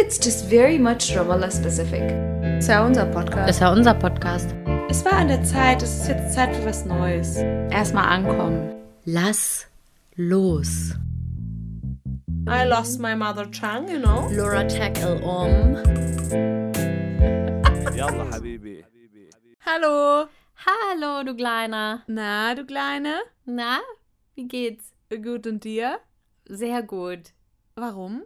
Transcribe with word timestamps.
it's 0.00 0.18
just 0.18 0.46
very 0.46 0.78
much 0.78 1.14
Ramallah 1.14 1.50
specific. 1.50 2.02
Es 2.58 2.68
war 2.68 2.86
unser 2.86 3.04
Podcast. 3.06 3.50
Es 3.50 3.60
war 3.60 3.72
unser 3.72 3.94
Podcast. 3.94 4.54
Es 4.88 5.04
war 5.04 5.12
an 5.12 5.28
der 5.28 5.42
Zeit, 5.44 5.82
es 5.82 6.00
ist 6.00 6.08
jetzt 6.08 6.34
Zeit 6.34 6.56
für 6.56 6.64
was 6.64 6.84
Neues. 6.86 7.36
Erstmal 7.70 8.06
ankommen. 8.06 8.74
Lass 9.04 9.66
los. 10.16 10.94
I 12.48 12.64
lost 12.66 12.98
my 12.98 13.14
mother 13.14 13.44
tongue, 13.50 13.88
you 13.88 13.98
know. 14.00 14.26
Laura 14.32 14.64
tackle 14.66 15.20
um. 15.22 15.76
Yalla, 17.94 18.26
Habibi. 18.32 18.82
Hallo. 19.66 20.26
Hallo, 20.66 21.22
du 21.24 21.34
Kleiner. 21.36 22.02
Na, 22.06 22.54
du 22.54 22.64
Kleine? 22.64 23.16
Na, 23.44 23.78
wie 24.34 24.48
geht's? 24.48 24.92
Gut 25.10 25.46
und 25.46 25.64
dir? 25.64 25.98
Sehr 26.46 26.82
gut. 26.82 27.32
Warum? 27.76 28.22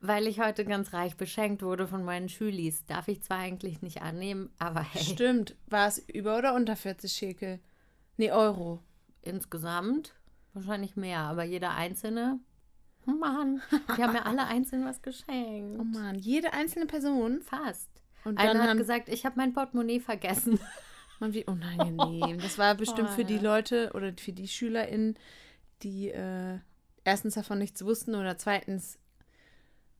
Weil 0.00 0.26
ich 0.26 0.40
heute 0.40 0.64
ganz 0.64 0.92
reich 0.92 1.16
beschenkt 1.16 1.62
wurde 1.62 1.86
von 1.86 2.04
meinen 2.04 2.28
Schülis. 2.28 2.84
Darf 2.86 3.08
ich 3.08 3.22
zwar 3.22 3.38
eigentlich 3.38 3.80
nicht 3.82 4.02
annehmen, 4.02 4.50
aber 4.58 4.80
hey, 4.80 5.02
Stimmt. 5.02 5.56
War 5.68 5.88
es 5.88 5.98
über 5.98 6.36
oder 6.38 6.54
unter 6.54 6.76
40 6.76 7.12
Schekel? 7.12 7.60
Nee, 8.16 8.30
Euro. 8.30 8.82
insgesamt 9.22 10.14
wahrscheinlich 10.52 10.96
mehr, 10.96 11.20
aber 11.20 11.44
jeder 11.44 11.74
einzelne. 11.74 12.40
Mann, 13.04 13.62
die 13.96 14.02
haben 14.02 14.12
mir 14.12 14.26
alle 14.26 14.46
einzeln 14.46 14.84
was 14.84 15.00
geschenkt. 15.02 15.78
Oh 15.80 15.84
Mann, 15.84 16.16
jede 16.16 16.52
einzelne 16.52 16.86
Person. 16.86 17.40
Fast. 17.42 17.90
Und 18.24 18.38
Einer 18.38 18.62
hat 18.62 18.70
haben, 18.70 18.78
gesagt, 18.78 19.08
ich 19.08 19.24
habe 19.24 19.36
mein 19.36 19.52
Portemonnaie 19.52 20.00
vergessen. 20.00 20.58
Mann, 21.20 21.32
wie 21.32 21.44
unangenehm. 21.44 22.38
Das 22.38 22.58
war 22.58 22.74
bestimmt 22.74 23.10
für 23.10 23.24
die. 23.24 23.38
Leute 23.38 23.92
oder 23.94 24.12
für 24.16 24.32
die 24.32 24.48
SchülerInnen, 24.48 25.16
die 25.82 26.10
äh, 26.10 26.58
erstens 27.04 27.34
davon 27.34 27.58
nichts 27.58 27.84
wussten 27.84 28.14
oder 28.14 28.36
zweitens 28.36 28.98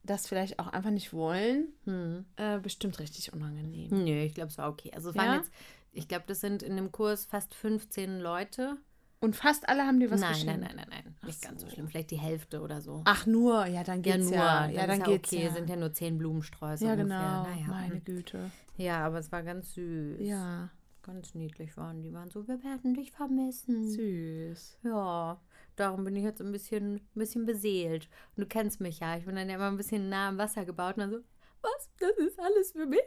das 0.06 0.26
vielleicht 0.26 0.58
auch 0.58 0.68
einfach 0.68 0.90
nicht 0.90 1.12
wollen, 1.12 1.68
Hm. 1.84 2.24
äh, 2.36 2.58
bestimmt 2.58 2.98
richtig 2.98 3.32
unangenehm. 3.32 3.88
Nö, 3.90 4.22
ich 4.22 4.34
glaube, 4.34 4.48
es 4.50 4.58
war 4.58 4.68
okay. 4.70 4.90
Also 4.94 5.10
es 5.10 5.16
waren 5.16 5.26
Ja? 5.26 5.36
jetzt, 5.36 5.50
ich 5.92 6.08
glaube, 6.08 6.24
das 6.26 6.40
sind 6.40 6.62
in 6.62 6.76
dem 6.76 6.92
Kurs 6.92 7.24
fast 7.26 7.54
15 7.54 8.20
Leute. 8.20 8.76
Und 9.18 9.34
fast 9.34 9.68
alle 9.68 9.84
haben 9.86 9.98
dir 9.98 10.10
was 10.10 10.20
nein, 10.20 10.32
geschenkt. 10.34 10.60
nein, 10.60 10.74
nein, 10.76 10.86
nein, 10.90 11.02
nein. 11.04 11.14
Nicht 11.26 11.38
Ach 11.42 11.48
ganz 11.48 11.62
so 11.62 11.66
so. 11.68 11.74
schlimm. 11.74 11.88
Vielleicht 11.88 12.10
die 12.10 12.18
Hälfte 12.18 12.60
oder 12.60 12.80
so. 12.82 13.00
Ach 13.06 13.24
nur, 13.26 13.64
ja, 13.66 13.82
dann 13.82 14.02
ja, 14.02 14.14
geht's 14.16 14.26
nur. 14.28 14.36
ja. 14.36 14.68
Ja, 14.68 14.86
dann 14.86 15.00
ist 15.00 15.06
geht's 15.06 15.32
okay. 15.32 15.44
ja. 15.44 15.52
Sind 15.52 15.70
ja 15.70 15.76
nur 15.76 15.92
10 15.92 16.18
Blumensträuße 16.18 16.84
ja, 16.84 16.94
genau. 16.94 17.42
Naja. 17.44 17.66
Meine 17.66 17.94
hm. 17.94 18.04
Güte. 18.04 18.50
Ja, 18.76 19.06
aber 19.06 19.18
es 19.18 19.32
war 19.32 19.42
ganz 19.42 19.72
süß. 19.74 20.20
Ja, 20.20 20.70
Ganz 21.02 21.34
niedlich 21.36 21.76
waren 21.76 22.02
die. 22.02 22.12
waren 22.12 22.30
so, 22.30 22.46
wir 22.48 22.62
werden 22.64 22.94
dich 22.94 23.12
vermissen. 23.12 23.88
süß. 23.88 24.78
Ja, 24.82 25.40
darum 25.76 26.04
bin 26.04 26.16
ich 26.16 26.24
jetzt 26.24 26.40
ein 26.40 26.52
bisschen, 26.52 26.96
ein 26.96 27.08
bisschen 27.14 27.46
beseelt. 27.46 28.08
Und 28.36 28.42
du 28.42 28.46
kennst 28.46 28.80
mich 28.80 29.00
ja. 29.00 29.16
Ich 29.16 29.24
bin 29.24 29.36
dann 29.36 29.48
ja 29.48 29.56
immer 29.56 29.68
ein 29.68 29.76
bisschen 29.76 30.08
nah 30.08 30.28
am 30.28 30.38
Wasser 30.38 30.64
gebaut 30.64 30.96
und 30.96 31.00
dann 31.00 31.10
so, 31.10 31.18
was? 31.62 31.90
Das 31.98 32.16
ist 32.18 32.38
alles 32.38 32.72
für 32.72 32.86
mich? 32.86 33.00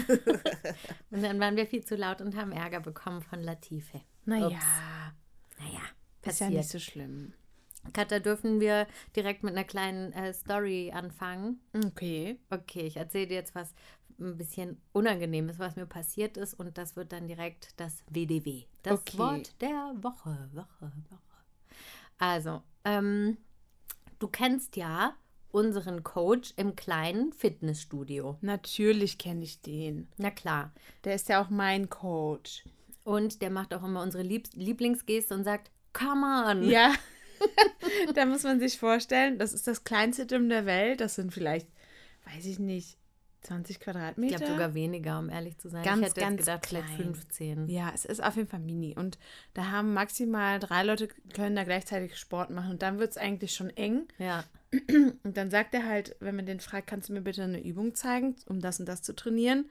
und 1.10 1.22
dann 1.22 1.40
waren 1.40 1.56
wir 1.56 1.66
viel 1.66 1.84
zu 1.84 1.96
laut 1.96 2.20
und 2.20 2.36
haben 2.36 2.52
Ärger 2.52 2.80
bekommen 2.80 3.22
von 3.22 3.42
Latife. 3.42 4.00
Naja, 4.24 4.46
Ups. 4.46 4.64
Naja, 5.58 5.80
ist 5.80 6.22
passiert. 6.22 6.50
ja 6.50 6.58
nicht 6.58 6.68
so 6.68 6.78
schlimm. 6.78 7.34
Katha, 7.92 8.18
dürfen 8.18 8.60
wir 8.60 8.86
direkt 9.16 9.42
mit 9.42 9.54
einer 9.54 9.64
kleinen 9.64 10.12
äh, 10.12 10.34
Story 10.34 10.92
anfangen? 10.94 11.60
Okay. 11.86 12.38
Okay, 12.50 12.82
ich 12.82 12.98
erzähle 12.98 13.26
dir 13.26 13.34
jetzt 13.34 13.54
was 13.54 13.74
ein 14.20 14.36
bisschen 14.36 14.80
Unangenehmes, 14.92 15.58
was 15.58 15.76
mir 15.76 15.86
passiert 15.86 16.36
ist 16.36 16.54
und 16.54 16.78
das 16.78 16.96
wird 16.96 17.12
dann 17.12 17.26
direkt 17.26 17.78
das 17.80 18.04
WDW. 18.10 18.64
Das 18.82 19.00
Okay. 19.00 19.18
Wort 19.18 19.60
der 19.60 19.94
Woche, 19.96 20.48
Woche, 20.52 20.92
Woche. 21.08 21.20
Also, 22.18 22.62
ähm, 22.84 23.38
du 24.18 24.28
kennst 24.28 24.76
ja 24.76 25.14
unseren 25.50 26.04
Coach 26.04 26.52
im 26.56 26.76
kleinen 26.76 27.32
Fitnessstudio. 27.32 28.38
Natürlich 28.40 29.18
kenne 29.18 29.42
ich 29.42 29.60
den. 29.62 30.08
Na 30.16 30.30
klar. 30.30 30.72
Der 31.04 31.14
ist 31.14 31.28
ja 31.28 31.42
auch 31.42 31.50
mein 31.50 31.88
Coach. 31.88 32.64
Und 33.04 33.42
der 33.42 33.50
macht 33.50 33.74
auch 33.74 33.82
immer 33.82 34.02
unsere 34.02 34.22
Lieb 34.22 34.48
Lieblingsgeste 34.54 35.34
und 35.34 35.44
sagt, 35.44 35.70
come 35.92 36.44
on. 36.46 36.62
Ja. 36.68 36.94
da 38.14 38.26
muss 38.26 38.42
man 38.42 38.60
sich 38.60 38.78
vorstellen, 38.78 39.38
das 39.38 39.52
ist 39.52 39.66
das 39.66 39.84
kleinste 39.84 40.26
Gym 40.26 40.48
der 40.48 40.66
Welt. 40.66 41.00
Das 41.00 41.14
sind 41.14 41.32
vielleicht, 41.32 41.68
weiß 42.26 42.46
ich 42.46 42.58
nicht, 42.58 42.98
20 43.42 43.76
Ich 43.76 43.80
Quadratmeter. 43.80 44.36
glaube 44.36 44.52
sogar 44.52 44.74
weniger, 44.74 45.18
um 45.18 45.28
ehrlich 45.30 45.58
zu 45.58 45.68
sein. 45.68 45.82
Ganz, 45.84 46.00
ich 46.00 46.08
hätte 46.08 46.20
ganz 46.20 46.38
gedacht, 46.38 46.66
vielleicht 46.66 46.86
klein. 46.86 47.14
15. 47.14 47.68
Ja, 47.68 47.90
es 47.94 48.04
ist 48.04 48.22
auf 48.22 48.36
jeden 48.36 48.48
Fall 48.48 48.60
mini. 48.60 48.94
Und 48.96 49.18
da 49.54 49.70
haben 49.70 49.94
maximal 49.94 50.58
drei 50.58 50.82
Leute 50.82 51.08
können 51.34 51.56
da 51.56 51.64
gleichzeitig 51.64 52.16
Sport 52.16 52.50
machen. 52.50 52.72
Und 52.72 52.82
dann 52.82 52.98
wird 52.98 53.10
es 53.10 53.16
eigentlich 53.16 53.54
schon 53.54 53.70
eng. 53.70 54.06
Ja. 54.18 54.44
Und 55.24 55.36
dann 55.36 55.50
sagt 55.50 55.74
er 55.74 55.84
halt, 55.86 56.14
wenn 56.20 56.36
man 56.36 56.46
den 56.46 56.60
fragt, 56.60 56.86
kannst 56.86 57.08
du 57.08 57.12
mir 57.12 57.22
bitte 57.22 57.42
eine 57.42 57.62
Übung 57.62 57.94
zeigen, 57.94 58.36
um 58.46 58.60
das 58.60 58.78
und 58.78 58.86
das 58.86 59.02
zu 59.02 59.14
trainieren? 59.14 59.68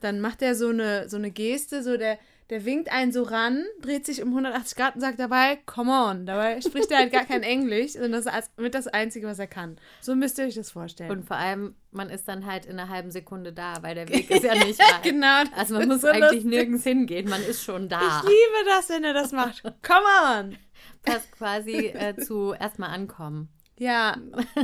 Dann 0.00 0.20
macht 0.20 0.42
er 0.42 0.54
so 0.54 0.68
eine, 0.68 1.08
so 1.08 1.16
eine 1.16 1.30
Geste, 1.30 1.82
so 1.82 1.96
der, 1.96 2.18
der 2.48 2.64
winkt 2.64 2.90
einen 2.90 3.12
so 3.12 3.22
ran, 3.22 3.64
dreht 3.80 4.06
sich 4.06 4.22
um 4.22 4.30
180 4.30 4.76
Grad 4.76 4.94
und 4.96 5.00
sagt 5.00 5.20
dabei, 5.20 5.58
come 5.66 5.92
on. 5.92 6.26
Dabei 6.26 6.60
spricht 6.60 6.90
er 6.90 6.98
halt 6.98 7.12
gar 7.12 7.24
kein 7.24 7.42
Englisch, 7.42 7.92
sondern 7.92 8.12
das 8.12 8.26
ist 8.26 8.58
mit 8.58 8.74
das 8.74 8.88
Einzige, 8.88 9.26
was 9.26 9.38
er 9.38 9.46
kann. 9.46 9.76
So 10.00 10.14
müsst 10.16 10.38
ihr 10.38 10.46
euch 10.46 10.54
das 10.56 10.70
vorstellen. 10.70 11.10
Und 11.10 11.24
vor 11.26 11.36
allem, 11.36 11.74
man 11.92 12.10
ist 12.10 12.26
dann 12.26 12.46
halt 12.46 12.66
in 12.66 12.78
einer 12.80 12.88
halben 12.88 13.10
Sekunde 13.10 13.52
da, 13.52 13.74
weil 13.82 13.94
der 13.94 14.08
Weg 14.08 14.28
ist 14.30 14.42
ja 14.42 14.54
nicht 14.54 14.78
weit. 14.80 15.02
genau. 15.04 15.42
Also 15.56 15.74
man 15.74 15.86
muss 15.86 16.00
so 16.00 16.08
eigentlich 16.08 16.22
lustig. 16.32 16.44
nirgends 16.46 16.82
hingehen, 16.84 17.28
man 17.28 17.42
ist 17.42 17.62
schon 17.62 17.88
da. 17.88 18.00
Ich 18.00 18.28
liebe 18.30 18.66
das, 18.66 18.88
wenn 18.88 19.04
er 19.04 19.14
das 19.14 19.30
macht. 19.32 19.62
Come 19.62 20.06
on. 20.38 20.56
Passt 21.02 21.30
quasi 21.32 21.86
äh, 21.88 22.16
zu 22.16 22.52
erstmal 22.58 22.90
ankommen. 22.90 23.48
Ja, 23.78 24.16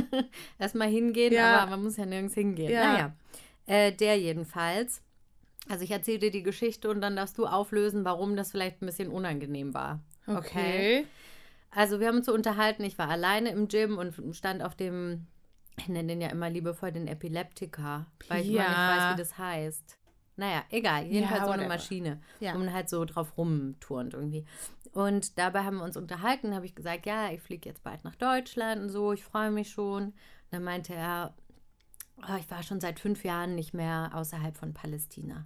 erstmal 0.59 0.89
hingehen, 0.89 1.33
Ja. 1.33 1.59
aber 1.61 1.71
man 1.71 1.83
muss 1.83 1.97
ja 1.97 2.05
nirgends 2.05 2.35
hingehen. 2.35 2.69
Ja. 2.71 2.83
Naja, 2.93 3.13
äh, 3.65 3.91
der 3.91 4.19
jedenfalls. 4.19 5.01
Also 5.69 5.83
ich 5.83 5.91
erzähle 5.91 6.19
dir 6.19 6.31
die 6.31 6.43
Geschichte 6.43 6.89
und 6.89 7.01
dann 7.01 7.15
darfst 7.15 7.37
du 7.37 7.45
auflösen, 7.45 8.05
warum 8.05 8.35
das 8.35 8.51
vielleicht 8.51 8.81
ein 8.81 8.85
bisschen 8.85 9.09
unangenehm 9.11 9.73
war. 9.73 9.99
okay. 10.27 11.05
Also 11.71 11.99
wir 11.99 12.07
haben 12.07 12.17
uns 12.17 12.25
so 12.25 12.33
unterhalten, 12.33 12.83
ich 12.83 12.97
war 12.97 13.09
alleine 13.09 13.49
im 13.49 13.67
Gym 13.67 13.97
und 13.97 14.15
stand 14.35 14.63
auf 14.63 14.73
dem, 14.75 15.27
ich 15.77 15.89
nenne 15.89 16.07
den 16.07 16.21
ja 16.21 16.29
immer 16.29 16.49
liebevoll 16.49 16.91
den 16.93 17.07
Epileptiker, 17.07 18.05
weil 18.29 18.41
ich 18.41 18.47
immer 18.49 18.63
nicht 18.69 18.71
Ja. 18.77 18.87
weiß, 18.87 19.13
wie 19.13 19.17
das 19.21 19.37
heißt. 19.37 19.97
Naja, 20.37 20.63
egal, 20.69 21.05
jedenfalls 21.07 21.43
so 21.45 21.51
eine 21.51 21.63
whatever. 21.63 21.67
Maschine, 21.75 22.21
Ja. 22.39 22.53
wo 22.53 22.59
man 22.59 22.71
halt 22.71 22.89
so 22.89 23.03
drauf 23.05 23.37
rumturnt 23.37 24.13
irgendwie. 24.13 24.45
Und 24.93 25.37
dabei 25.37 25.63
haben 25.63 25.77
wir 25.77 25.83
uns 25.83 25.97
unterhalten, 25.97 26.55
habe 26.55 26.65
ich 26.65 26.73
gesagt, 26.75 27.05
ja, 27.05 27.31
ich 27.31 27.41
fliege 27.41 27.67
jetzt 27.69 27.83
bald 27.83 28.03
nach 28.03 28.15
Deutschland 28.15 28.81
und 28.81 28.89
so, 28.89 29.11
ich 29.13 29.23
freue 29.23 29.51
mich 29.51 29.69
schon. 29.69 30.13
dann 30.49 30.63
meinte 30.63 30.93
er, 30.93 31.35
oh, 32.17 32.35
ich 32.39 32.49
war 32.49 32.63
schon 32.63 32.79
seit 32.79 32.99
fünf 32.99 33.25
Jahren 33.25 33.53
nicht 33.55 33.73
mehr 33.73 34.11
außerhalb 34.13 34.55
von 34.55 34.73
Palästina. 34.73 35.45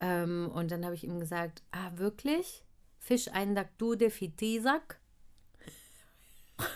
Ähm, 0.00 0.50
und 0.52 0.70
dann 0.70 0.84
habe 0.84 0.94
ich 0.94 1.04
ihm 1.04 1.20
gesagt, 1.20 1.62
ah, 1.72 1.90
wirklich? 1.94 2.62
Fisch 2.98 3.28
ein 3.32 3.54
Dak 3.54 3.76
du 3.78 3.94
de 3.94 4.10
Fitisak? 4.10 4.98
Ja, 6.58 6.66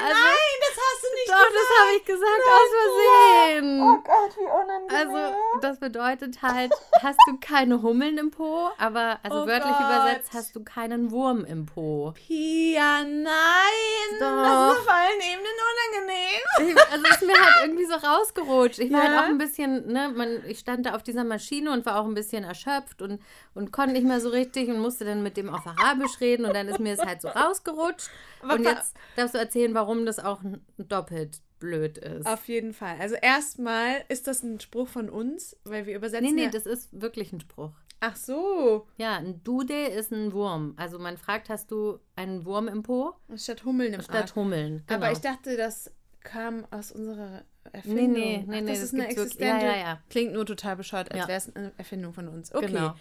Also- 0.00 0.14
nein, 0.14 0.60
hast 0.78 1.02
du 1.02 1.14
nicht 1.14 1.28
Doch, 1.28 1.34
das 1.34 1.78
habe 1.80 1.96
ich 1.96 2.04
gesagt 2.04 2.42
aus 2.48 2.68
Versehen. 2.78 3.80
Oh 3.82 3.96
Gott, 4.02 4.36
wie 4.36 4.44
unangenehm. 4.44 5.16
Also, 5.16 5.36
das 5.60 5.78
bedeutet 5.78 6.42
halt, 6.42 6.72
hast 7.02 7.18
du 7.26 7.36
keine 7.40 7.82
Hummeln 7.82 8.18
im 8.18 8.30
Po, 8.30 8.70
aber 8.78 9.18
also 9.22 9.42
Oh 9.42 9.46
wörtlich 9.46 9.72
Gott. 9.76 9.86
übersetzt 9.86 10.30
hast 10.34 10.54
du 10.56 10.62
keinen 10.64 11.10
Wurm 11.10 11.44
im 11.44 11.66
Po. 11.66 12.12
Pia, 12.14 13.02
nein. 13.04 14.18
Doch. 14.20 14.42
Das 14.42 14.72
ist 14.72 14.80
auf 14.80 14.88
allen 14.94 15.20
Ebenen 15.20 15.56
unangenehm. 15.70 16.40
Ich, 16.68 16.92
also 16.92 17.04
ist 17.06 17.22
mir 17.22 17.34
halt 17.34 17.54
irgendwie 17.62 17.84
so 17.84 17.94
rausgerutscht. 17.94 18.78
Ich 18.80 18.92
war 18.92 19.04
Ja? 19.04 19.08
halt 19.10 19.18
auch 19.20 19.28
ein 19.28 19.38
bisschen, 19.38 19.86
ne, 19.92 20.12
man, 20.14 20.42
ich 20.46 20.58
stand 20.58 20.86
da 20.86 20.94
auf 20.94 21.02
dieser 21.02 21.24
Maschine 21.24 21.70
und 21.72 21.86
war 21.86 22.00
auch 22.00 22.04
ein 22.04 22.14
bisschen 22.14 22.42
erschöpft 22.44 23.00
und, 23.00 23.20
und 23.54 23.72
konnte 23.72 23.92
nicht 23.92 24.04
mehr 24.06 24.20
so 24.20 24.28
richtig 24.30 24.68
und 24.68 24.80
musste 24.80 25.04
dann 25.04 25.22
mit 25.22 25.36
dem 25.36 25.48
auf 25.54 25.66
Arabisch 25.66 26.20
reden 26.20 26.44
und 26.46 26.54
dann 26.54 26.68
ist 26.68 26.80
mir 26.80 26.94
es 26.94 27.00
halt 27.04 27.22
so 27.22 27.28
rausgerutscht. 27.28 28.10
Aber 28.42 28.54
und 28.54 28.64
jetzt 28.64 28.94
darfst 29.16 29.34
du 29.34 29.38
erzählen, 29.38 29.72
warum 29.74 30.04
das 30.04 30.18
auch 30.18 30.40
doppelt 30.84 31.40
blöd 31.58 31.98
ist. 31.98 32.26
Auf 32.26 32.46
jeden 32.48 32.72
Fall. 32.72 32.96
Also 33.00 33.16
erstmal 33.16 34.04
ist 34.08 34.26
das 34.26 34.42
ein 34.42 34.60
Spruch 34.60 34.88
von 34.88 35.08
uns, 35.10 35.56
weil 35.64 35.86
wir 35.86 35.96
übersetzen. 35.96 36.26
nee, 36.26 36.32
nee, 36.32 36.44
ja- 36.44 36.50
das 36.50 36.66
ist 36.66 36.88
wirklich 37.00 37.32
ein 37.32 37.40
Spruch. 37.40 37.72
Ach 38.00 38.14
so. 38.14 38.86
Ja, 38.96 39.16
ein 39.16 39.42
Dude 39.42 39.86
ist 39.88 40.12
ein 40.12 40.32
Wurm. 40.32 40.74
Also 40.76 41.00
man 41.00 41.16
fragt, 41.16 41.48
hast 41.48 41.72
du 41.72 41.98
einen 42.14 42.44
Wurm 42.44 42.68
im 42.68 42.84
Po? 42.84 43.14
Statt 43.34 43.64
Hummeln 43.64 43.92
im 43.92 44.02
Statt 44.02 44.14
Arsch. 44.22 44.34
Hummeln. 44.36 44.84
Genau. 44.86 45.00
Aber 45.00 45.10
ich 45.10 45.18
dachte, 45.18 45.56
das 45.56 45.90
kam 46.20 46.64
aus 46.70 46.92
unserer 46.92 47.42
Nee, 47.64 47.70
Erfindung. 47.72 48.12
nee, 48.12 48.12
nee, 48.12 48.44
Ach, 48.44 48.50
nee, 48.50 48.60
das, 48.60 48.68
das 48.70 48.82
ist 48.82 48.94
eine 48.94 49.08
existente. 49.08 49.44
Ja, 49.46 49.58
ja, 49.60 49.76
ja. 49.76 50.02
Klingt 50.10 50.32
nur 50.32 50.46
total 50.46 50.76
bescheuert, 50.76 51.10
als 51.10 51.22
Ja. 51.22 51.28
wäre 51.28 51.38
es 51.38 51.54
eine 51.56 51.72
Erfindung 51.76 52.12
von 52.12 52.28
uns. 52.28 52.54
Okay. 52.54 52.66
Genau. 52.68 52.94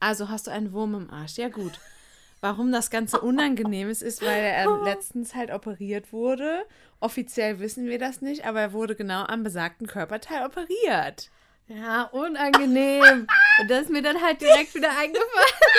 Also 0.00 0.28
hast 0.28 0.46
du 0.46 0.50
einen 0.52 0.72
Wurm 0.72 0.94
im 0.94 1.10
Arsch. 1.10 1.36
Ja, 1.36 1.48
gut. 1.48 1.80
Warum 2.44 2.72
das 2.72 2.90
Ganze 2.90 3.22
unangenehm 3.22 3.88
ist, 3.88 4.02
ist, 4.02 4.20
weil 4.20 4.42
er 4.42 4.64
ähm, 4.64 4.80
letztens 4.84 5.34
halt 5.34 5.50
operiert 5.50 6.12
wurde. 6.12 6.66
Offiziell 7.00 7.58
wissen 7.58 7.86
wir 7.86 7.98
das 7.98 8.20
nicht, 8.20 8.44
aber 8.44 8.60
er 8.60 8.72
wurde 8.74 8.94
genau 8.94 9.22
am 9.24 9.42
besagten 9.42 9.86
Körperteil 9.86 10.44
operiert. 10.44 11.30
Ja, 11.68 12.02
unangenehm. 12.02 13.26
Und 13.62 13.70
das 13.70 13.84
ist 13.84 13.90
mir 13.90 14.02
dann 14.02 14.20
halt 14.20 14.42
direkt 14.42 14.74
wieder 14.74 14.90
eingefallen. 14.90 15.24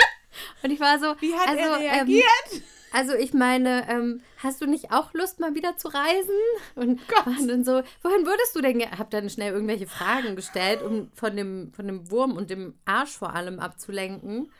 Und 0.64 0.72
ich 0.72 0.80
war 0.80 0.98
so, 0.98 1.14
Wie 1.20 1.34
hat 1.34 1.50
also, 1.50 1.60
er 1.60 1.76
ähm, 1.76 1.82
reagiert? 1.82 2.62
Also 2.92 3.14
ich 3.14 3.32
meine, 3.32 3.88
ähm, 3.88 4.22
hast 4.38 4.60
du 4.60 4.66
nicht 4.66 4.90
auch 4.90 5.14
Lust, 5.14 5.38
mal 5.38 5.54
wieder 5.54 5.76
zu 5.76 5.86
reisen? 5.86 6.34
Und, 6.74 7.00
und 7.26 7.46
dann 7.46 7.62
so, 7.62 7.84
wohin 8.02 8.26
würdest 8.26 8.56
du 8.56 8.60
denn? 8.60 8.80
Hab 8.98 9.10
dann 9.10 9.30
schnell 9.30 9.52
irgendwelche 9.52 9.86
Fragen 9.86 10.34
gestellt, 10.34 10.82
um 10.82 11.12
von 11.14 11.36
dem, 11.36 11.72
von 11.74 11.86
dem 11.86 12.10
Wurm 12.10 12.32
und 12.32 12.50
dem 12.50 12.74
Arsch 12.86 13.16
vor 13.16 13.36
allem 13.36 13.60
abzulenken. 13.60 14.50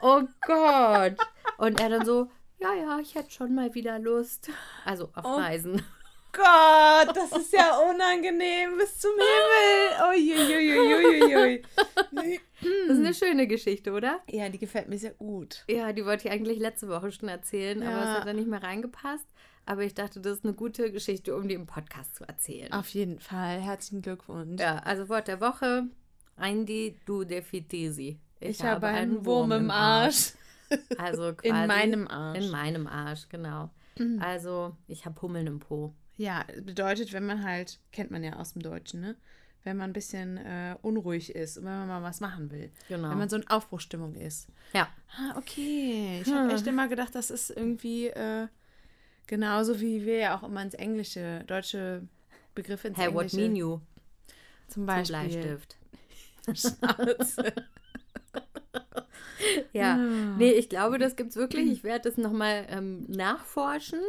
Oh 0.00 0.22
Gott. 0.40 1.16
Und 1.62 1.80
er 1.80 1.88
dann 1.90 2.04
so, 2.04 2.28
ja, 2.58 2.74
ja, 2.74 2.98
ich 3.00 3.14
hätte 3.14 3.30
schon 3.30 3.54
mal 3.54 3.72
wieder 3.74 3.98
Lust. 4.00 4.50
Also 4.84 5.04
auf 5.14 5.24
Oh. 5.24 5.36
Reisen. 5.36 5.80
Gott, 6.32 7.14
das 7.14 7.30
ist 7.32 7.52
ja 7.52 7.78
unangenehm 7.90 8.78
bis 8.78 8.98
zum 8.98 9.10
Himmel. 9.12 10.08
Uiuiuiuiui. 10.10 11.62
Das 12.10 12.88
ist 12.88 12.98
eine 12.98 13.14
schöne 13.14 13.46
Geschichte, 13.46 13.92
oder? 13.92 14.20
Ja, 14.28 14.48
die 14.48 14.58
gefällt 14.58 14.88
mir 14.88 14.98
sehr 14.98 15.12
gut. 15.12 15.64
Ja, 15.68 15.92
die 15.92 16.04
wollte 16.06 16.26
ich 16.28 16.32
eigentlich 16.32 16.58
letzte 16.58 16.88
Woche 16.88 17.12
schon 17.12 17.28
erzählen, 17.28 17.82
aber 17.82 17.98
es 18.00 18.04
Ja. 18.06 18.14
hat 18.20 18.26
dann 18.26 18.36
nicht 18.36 18.48
mehr 18.48 18.62
reingepasst. 18.62 19.26
Aber 19.66 19.82
ich 19.82 19.94
dachte, 19.94 20.20
das 20.20 20.38
ist 20.38 20.44
eine 20.44 20.54
gute 20.54 20.90
Geschichte, 20.90 21.36
um 21.36 21.46
die 21.46 21.54
im 21.54 21.66
Podcast 21.66 22.16
zu 22.16 22.24
erzählen. 22.24 22.72
Auf 22.72 22.88
jeden 22.88 23.20
Fall. 23.20 23.60
Herzlichen 23.60 24.02
Glückwunsch. 24.02 24.60
Ja, 24.60 24.78
also 24.78 25.08
Wort 25.08 25.28
der 25.28 25.40
Woche. 25.40 25.84
Indi 26.42 26.98
du 27.06 27.22
defitesi. 27.24 28.18
Ich, 28.40 28.62
habe 28.64 28.86
einen 28.88 29.24
Wurm 29.24 29.52
im 29.52 29.70
Arsch. 29.70 30.32
Also 30.98 31.34
quasi 31.34 31.48
In 31.48 31.66
meinem 31.66 32.08
Arsch. 32.08 32.38
In 32.44 32.50
meinem 32.50 32.86
Arsch, 32.86 33.28
genau. 33.28 33.70
Also 34.20 34.76
ich 34.88 35.04
habe 35.04 35.20
Hummeln 35.22 35.46
im 35.46 35.58
Po. 35.60 35.94
Ja, 36.16 36.44
bedeutet, 36.64 37.12
wenn 37.12 37.26
man 37.26 37.44
halt, 37.44 37.78
kennt 37.92 38.10
man 38.10 38.22
ja 38.24 38.34
aus 38.36 38.52
dem 38.54 38.62
Deutschen, 38.62 39.00
ne? 39.00 39.16
Wenn 39.64 39.76
man 39.76 39.90
ein 39.90 39.92
bisschen 39.92 40.38
äh, 40.38 40.76
unruhig 40.82 41.34
ist 41.34 41.56
und 41.58 41.64
wenn 41.64 41.72
man 41.72 41.88
mal 41.88 42.02
was 42.02 42.20
machen 42.20 42.50
will. 42.50 42.70
Genau. 42.88 43.10
Wenn 43.10 43.18
man 43.18 43.28
so 43.28 43.36
in 43.36 43.46
Aufbruchstimmung 43.48 44.14
ist. 44.16 44.48
Ja. 44.72 44.88
Ah, 45.16 45.36
okay. 45.38 46.20
Ich 46.24 46.32
habe 46.32 46.52
echt 46.52 46.66
immer 46.66 46.88
gedacht, 46.88 47.14
das 47.14 47.30
ist 47.30 47.50
irgendwie 47.50 48.08
äh, 48.08 48.48
genauso 49.26 49.80
wie 49.80 50.04
wir 50.04 50.16
ja 50.18 50.36
auch 50.36 50.42
immer 50.42 50.62
ins 50.62 50.74
Englische, 50.74 51.44
deutsche 51.46 52.02
Begriffe 52.54 52.88
ins 52.88 52.98
Hey, 52.98 53.06
what 53.14 53.22
Englische. 53.32 53.36
mean 53.36 53.56
you? 53.56 53.80
Zum 54.66 54.82
Zum 54.82 54.86
Beispiel. 54.86 55.16
Bleistift. 55.16 55.76
Schnauze. 56.54 57.52
Ja, 59.72 59.94
Ah. 59.94 60.34
nee, 60.38 60.52
ich 60.52 60.68
glaube, 60.68 60.98
das 60.98 61.16
gibt's 61.16 61.36
wirklich. 61.36 61.70
Ich 61.70 61.82
werde 61.84 62.08
das 62.08 62.16
nochmal 62.18 62.66
ähm, 62.68 63.04
nachforschen. 63.08 64.00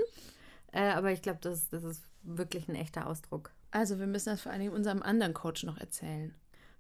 Äh, 0.72 0.90
aber 0.92 1.12
ich 1.12 1.22
glaube, 1.22 1.40
das, 1.42 1.70
das 1.70 1.84
ist 1.84 2.04
wirklich 2.24 2.68
ein 2.68 2.76
echter 2.76 3.08
Ausdruck. 3.08 3.52
Also, 3.72 4.00
wir 4.00 4.08
müssen 4.08 4.30
das 4.30 4.42
vor 4.42 4.52
allen 4.52 4.62
Dingen 4.62 4.74
unserem 4.74 5.02
anderen 5.02 5.34
Coach 5.34 5.64
noch 5.64 5.78
erzählen. 5.80 6.34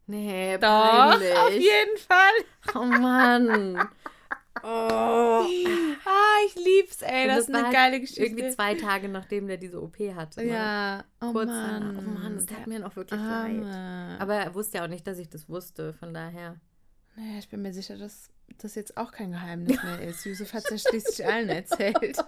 Nee, 0.05 0.55
auf 0.55 0.59
peinlich. 0.61 1.63
jeden 1.63 1.97
Fall. 1.97 2.75
Oh 2.75 2.85
Mann. 2.85 3.87
Oh. 4.61 4.67
Ah, 6.05 6.37
ich 6.45 6.55
lieb's, 6.55 7.01
ey. 7.01 7.23
Und 7.23 7.29
Das, 7.29 7.39
ist 7.39 7.49
eine 7.53 7.63
halt 7.63 7.73
geile 7.73 7.99
Geschichte. 7.99 8.23
Irgendwie 8.23 8.49
zwei 8.51 8.75
Tage, 8.75 9.09
nachdem 9.09 9.47
der 9.47 9.57
diese 9.57 9.81
OP 9.81 9.97
hatte. 10.15 10.41
ne? 10.41 10.51
Ja, 10.53 11.03
oh 11.21 11.31
Kurz 11.31 11.47
Mann. 11.49 11.97
Oh 11.97 12.19
Mann, 12.19 12.35
das 12.35 12.45
tat 12.45 12.67
mir 12.67 12.79
noch 12.79 12.95
wirklich 12.95 13.19
Arme. 13.19 13.61
leid. 13.63 14.21
Aber 14.21 14.35
er 14.35 14.53
wusste 14.53 14.77
ja 14.77 14.83
auch 14.83 14.89
nicht, 14.89 15.07
dass 15.07 15.17
ich 15.17 15.27
das 15.27 15.49
wusste, 15.49 15.93
von 15.93 16.13
daher. 16.13 16.57
Naja, 17.15 17.39
ich 17.39 17.49
bin 17.49 17.61
mir 17.61 17.73
sicher, 17.73 17.97
dass 17.97 18.29
das 18.59 18.75
jetzt 18.75 18.97
auch 18.97 19.11
kein 19.11 19.31
Geheimnis 19.31 19.81
mehr 19.83 20.01
ist. 20.01 20.25
Yusuf 20.25 20.53
hat 20.53 20.63
es 20.69 20.83
ja 20.83 20.89
schließlich 20.89 21.25
allen 21.27 21.49
erzählt. 21.49 22.17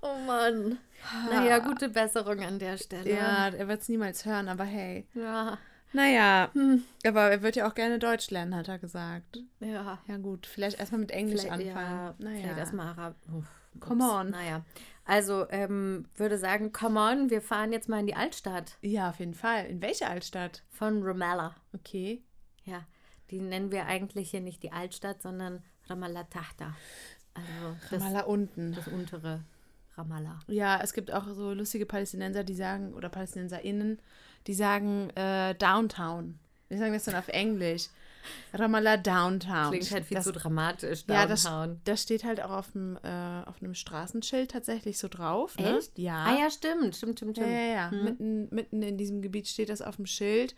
Oh 0.00 0.18
Mann. 0.26 0.78
Naja, 1.30 1.58
gute 1.60 1.88
Besserung 1.88 2.40
an 2.40 2.58
der 2.58 2.76
Stelle. 2.76 3.08
Ja, 3.10 3.48
er 3.48 3.68
wird 3.68 3.80
es 3.82 3.88
niemals 3.88 4.24
hören, 4.24 4.48
aber 4.48 4.64
hey. 4.64 5.06
Ja. 5.14 5.58
Naja, 5.92 6.50
Hm. 6.52 6.82
aber 7.06 7.30
er 7.30 7.42
wird 7.42 7.54
ja 7.56 7.68
auch 7.68 7.74
gerne 7.74 7.98
Deutsch 7.98 8.30
lernen, 8.30 8.56
hat 8.56 8.68
er 8.68 8.78
gesagt. 8.78 9.38
Ja. 9.60 9.98
Ja 10.08 10.16
gut, 10.16 10.46
vielleicht 10.46 10.78
erstmal 10.80 11.00
mit 11.00 11.10
Englisch 11.12 11.42
Vielleicht, 11.42 11.68
anfangen. 11.68 11.90
ja, 11.96 12.14
vielleicht 12.18 12.44
naja. 12.46 12.58
erstmal 12.58 12.86
Arab. 12.88 13.16
Uff, 13.32 13.46
Come 13.80 14.04
on. 14.04 14.30
Naja. 14.30 14.64
Also, 15.04 15.46
ähm, 15.50 16.06
würde 16.16 16.38
sagen, 16.38 16.72
come 16.72 16.98
on, 17.00 17.30
wir 17.30 17.40
fahren 17.42 17.72
jetzt 17.72 17.88
mal 17.88 18.00
in 18.00 18.06
die 18.06 18.14
Altstadt 18.16 18.76
Ja, 18.80 19.10
auf 19.10 19.18
jeden 19.20 19.34
Fall. 19.34 19.66
In 19.66 19.80
welche 19.82 20.08
Altstadt? 20.08 20.62
von 20.70 21.02
Ramallah. 21.02 21.54
Okay. 21.74 22.22
Ja, 22.64 22.84
die 23.32 23.40
nennen 23.40 23.72
wir 23.72 23.86
eigentlich 23.86 24.30
hier 24.30 24.40
nicht 24.40 24.62
die 24.62 24.72
Altstadt, 24.72 25.22
sondern 25.22 25.62
Ramallah 25.88 26.24
Tahta. 26.24 26.76
Also 27.34 27.76
das, 27.90 28.00
Ramallah 28.00 28.24
unten. 28.24 28.74
das 28.74 28.86
untere 28.88 29.40
Ramallah. 29.96 30.40
Ja, 30.48 30.80
es 30.82 30.92
gibt 30.92 31.12
auch 31.12 31.26
so 31.34 31.52
lustige 31.52 31.86
Palästinenser, 31.86 32.44
die 32.44 32.54
sagen, 32.54 32.92
oder 32.92 33.08
PalästinenserInnen, 33.08 34.00
die 34.46 34.54
sagen 34.54 35.10
äh, 35.16 35.54
Downtown. 35.54 36.38
Die 36.70 36.76
sagen 36.76 36.92
das 36.92 37.04
dann 37.04 37.16
auf 37.16 37.28
Englisch. 37.28 37.88
Ramallah 38.54 38.98
Downtown. 38.98 39.70
Klingt 39.70 39.90
halt 39.90 40.04
viel 40.04 40.16
das, 40.16 40.24
zu 40.24 40.32
dramatisch. 40.32 41.04
Ja, 41.08 41.26
das, 41.26 41.44
Downtown. 41.44 41.80
das 41.84 42.02
steht 42.02 42.24
halt 42.24 42.40
auch 42.40 42.50
auf, 42.50 42.72
dem, 42.72 42.96
äh, 43.02 43.42
auf 43.46 43.60
einem 43.60 43.74
Straßenschild 43.74 44.50
tatsächlich 44.50 44.98
so 44.98 45.08
drauf. 45.08 45.58
Ne? 45.58 45.78
Echt? 45.78 45.98
Ja. 45.98 46.24
Ah 46.26 46.38
ja, 46.38 46.50
stimmt, 46.50 46.96
stimmt, 46.96 47.18
stimmt, 47.18 47.38
Ja, 47.38 47.44
stimmt. 47.44 47.58
ja, 47.58 47.64
ja. 47.64 47.90
Hm. 47.90 48.04
Mitten, 48.04 48.54
mitten 48.54 48.82
in 48.82 48.98
diesem 48.98 49.22
Gebiet 49.22 49.48
steht 49.48 49.70
das 49.70 49.82
auf 49.82 49.96
dem 49.96 50.06
Schild. 50.06 50.54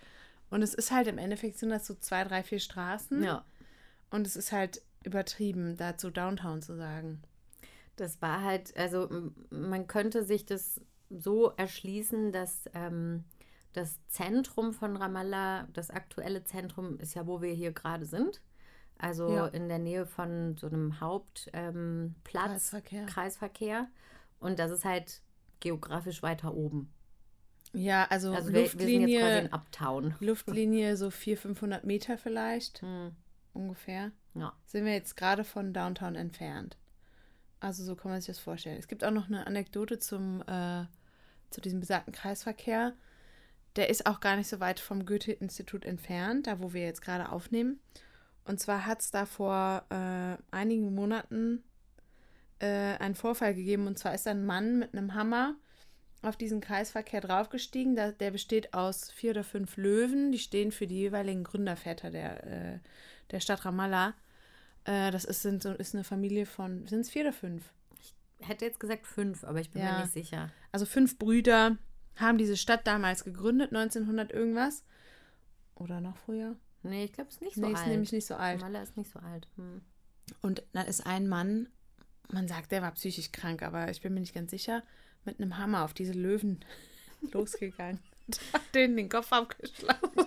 Und 0.50 0.62
es 0.62 0.74
ist 0.74 0.90
halt 0.92 1.06
im 1.08 1.18
Endeffekt 1.18 1.58
sind 1.58 1.70
das 1.70 1.86
so 1.86 1.94
zwei, 1.94 2.24
drei, 2.24 2.42
vier 2.42 2.60
Straßen. 2.60 3.22
Ja, 3.22 3.44
Und 4.10 4.26
es 4.26 4.36
ist 4.36 4.52
halt 4.52 4.82
übertrieben, 5.04 5.76
dazu 5.76 6.10
Downtown 6.10 6.62
zu 6.62 6.76
sagen. 6.76 7.22
das 7.96 8.20
war 8.22 8.42
halt, 8.42 8.76
also 8.76 9.08
man 9.50 9.86
könnte 9.86 10.24
sich 10.24 10.44
das 10.46 10.80
so 11.10 11.50
erschließen, 11.56 12.32
dass 12.32 12.68
ähm, 12.74 13.24
das 13.72 13.98
Zentrum 14.08 14.72
von 14.72 14.96
Ramallah, 14.96 15.68
das 15.72 15.90
aktuelle 15.90 16.44
Zentrum 16.44 16.98
ist 16.98 17.14
ja, 17.14 17.26
wo 17.26 17.40
wir 17.42 17.52
hier 17.52 17.72
gerade 17.72 18.06
sind. 18.06 18.40
Also 18.98 19.28
Ja. 19.28 19.46
in 19.48 19.68
der 19.68 19.78
Nähe 19.80 20.06
von 20.06 20.56
so 20.56 20.66
einem 20.68 21.00
Hauptplatz, 21.00 21.50
ähm, 21.52 22.14
Kreisverkehr. 22.24 23.06
Kreisverkehr. 23.06 23.88
Und 24.40 24.58
das 24.58 24.70
ist 24.70 24.84
halt 24.84 25.20
geografisch 25.60 26.22
weiter 26.22 26.54
oben. 26.54 26.92
Ja, 27.74 28.06
also, 28.08 28.32
Also 28.32 28.52
wir, 28.52 28.60
wir 28.62 28.68
sind 28.68 28.78
jetzt 28.78 28.80
quasi 28.80 28.92
Luftlinie, 29.02 29.38
in 29.40 29.52
Uptown. 29.52 30.14
Luftlinie 30.20 30.96
so 30.96 31.10
400, 31.10 31.42
500 31.42 31.84
Meter 31.84 32.16
vielleicht 32.16 32.80
Hm, 32.82 33.12
ungefähr. 33.52 34.12
ja. 34.34 34.52
Sind 34.66 34.84
wir 34.84 34.92
jetzt 34.92 35.16
gerade 35.16 35.44
von 35.44 35.72
Downtown 35.72 36.14
entfernt. 36.14 36.76
Also 37.60 37.82
so 37.84 37.96
kann 37.96 38.10
man 38.12 38.20
sich 38.20 38.28
das 38.28 38.38
vorstellen. 38.38 38.78
Es 38.78 38.88
gibt 38.88 39.04
auch 39.04 39.10
noch 39.10 39.26
eine 39.26 39.46
Anekdote 39.46 39.98
zum, 39.98 40.42
äh, 40.46 40.84
zu 41.50 41.60
diesem 41.60 41.80
besagten 41.80 42.12
Kreisverkehr. 42.12 42.92
Der 43.76 43.90
ist 43.90 44.06
auch 44.06 44.20
gar 44.20 44.36
nicht 44.36 44.48
so 44.48 44.60
weit 44.60 44.78
vom 44.80 45.04
Goethe-Institut 45.04 45.84
entfernt, 45.84 46.46
da 46.46 46.60
wo 46.60 46.72
wir 46.74 46.82
jetzt 46.84 47.02
gerade 47.02 47.30
aufnehmen. 47.32 47.80
Und 48.44 48.60
zwar 48.60 48.86
hat 48.86 49.00
es 49.00 49.10
da 49.10 49.26
vor 49.26 49.84
äh, 49.90 50.36
einigen 50.54 50.94
Monaten 50.94 51.64
äh, 52.60 52.66
einen 52.98 53.14
Vorfall 53.16 53.54
gegeben. 53.54 53.86
Und 53.88 53.98
zwar 53.98 54.14
ist 54.14 54.28
ein 54.28 54.44
Mann 54.46 54.78
mit 54.78 54.92
einem 54.92 55.14
Hammer 55.14 55.56
auf 56.24 56.36
diesen 56.36 56.60
Kreisverkehr 56.60 57.20
draufgestiegen. 57.20 57.96
Da, 57.96 58.12
der 58.12 58.30
besteht 58.30 58.74
aus 58.74 59.10
vier 59.10 59.30
oder 59.32 59.44
fünf 59.44 59.76
Löwen. 59.76 60.32
Die 60.32 60.38
stehen 60.38 60.72
für 60.72 60.86
die 60.86 60.96
jeweiligen 60.96 61.44
Gründerväter 61.44 62.10
der, 62.10 62.44
äh, 62.74 62.78
der 63.30 63.40
Stadt 63.40 63.64
Ramallah. 63.64 64.14
Äh, 64.84 65.10
das 65.10 65.24
ist, 65.24 65.42
sind, 65.42 65.64
ist 65.64 65.94
eine 65.94 66.04
Familie 66.04 66.46
von, 66.46 66.86
sind 66.86 67.00
es 67.00 67.10
vier 67.10 67.22
oder 67.22 67.32
fünf? 67.32 67.72
Hätte 68.40 68.64
jetzt 68.64 68.80
gesagt 68.80 69.06
fünf, 69.06 69.44
aber 69.44 69.60
ich 69.60 69.70
bin 69.70 69.82
Ja. 69.82 69.92
mir 69.92 70.00
nicht 70.02 70.12
sicher. 70.12 70.50
Also 70.72 70.86
fünf 70.86 71.18
Brüder 71.18 71.78
haben 72.16 72.38
diese 72.38 72.56
Stadt 72.56 72.86
damals 72.86 73.24
gegründet, 73.24 73.72
1900 73.72 74.32
irgendwas. 74.32 74.84
Oder 75.74 76.00
noch 76.00 76.16
früher? 76.16 76.56
Nee, 76.82 77.04
ich 77.04 77.12
glaube, 77.12 77.28
es 77.30 77.36
ist 77.36 77.42
nicht 77.42 77.54
so 77.54 77.62
nee, 77.62 77.72
ist 77.72 77.80
alt. 77.80 77.88
nämlich 77.88 78.12
nicht 78.12 78.26
so 78.26 78.34
alt. 78.34 78.60
Ramallah 78.60 78.82
ist 78.82 78.96
nicht 78.96 79.10
so 79.10 79.18
alt. 79.18 79.48
Hm. 79.56 79.80
Und 80.42 80.62
da 80.72 80.82
ist 80.82 81.06
ein 81.06 81.26
Mann, 81.26 81.68
man 82.30 82.46
sagt, 82.48 82.72
der 82.72 82.82
war 82.82 82.92
psychisch 82.92 83.32
krank, 83.32 83.62
aber 83.62 83.90
ich 83.90 84.00
bin 84.02 84.14
mir 84.14 84.20
nicht 84.20 84.34
ganz 84.34 84.50
sicher, 84.50 84.82
mit 85.26 85.40
einem 85.40 85.58
Hammer 85.58 85.84
auf 85.84 85.94
diese 85.94 86.12
Löwen 86.12 86.64
losgegangen. 87.32 88.00
Und 88.26 88.40
hat 88.54 88.62
denen 88.74 88.96
den 88.96 89.08
Kopf 89.08 89.32
abgeschlagen. 89.32 90.10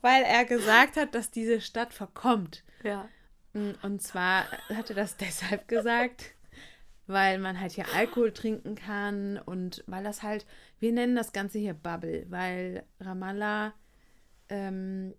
Weil 0.00 0.22
er 0.22 0.44
gesagt 0.44 0.96
hat, 0.96 1.14
dass 1.14 1.30
diese 1.30 1.60
Stadt 1.60 1.92
verkommt. 1.92 2.62
Ja. 2.82 3.08
Und 3.82 4.00
zwar 4.02 4.50
hat 4.68 4.90
er 4.90 4.96
das 4.96 5.16
deshalb 5.16 5.68
gesagt, 5.68 6.34
weil 7.06 7.38
man 7.38 7.60
halt 7.60 7.72
hier 7.72 7.86
Alkohol 7.94 8.32
trinken 8.32 8.74
kann 8.74 9.38
und 9.38 9.82
weil 9.86 10.04
das 10.04 10.22
halt, 10.22 10.46
wir 10.78 10.92
nennen 10.92 11.16
das 11.16 11.32
Ganze 11.32 11.58
hier 11.58 11.74
Bubble, 11.74 12.26
weil 12.28 12.84
Ramallah 13.00 13.74
ähm, 14.48 15.14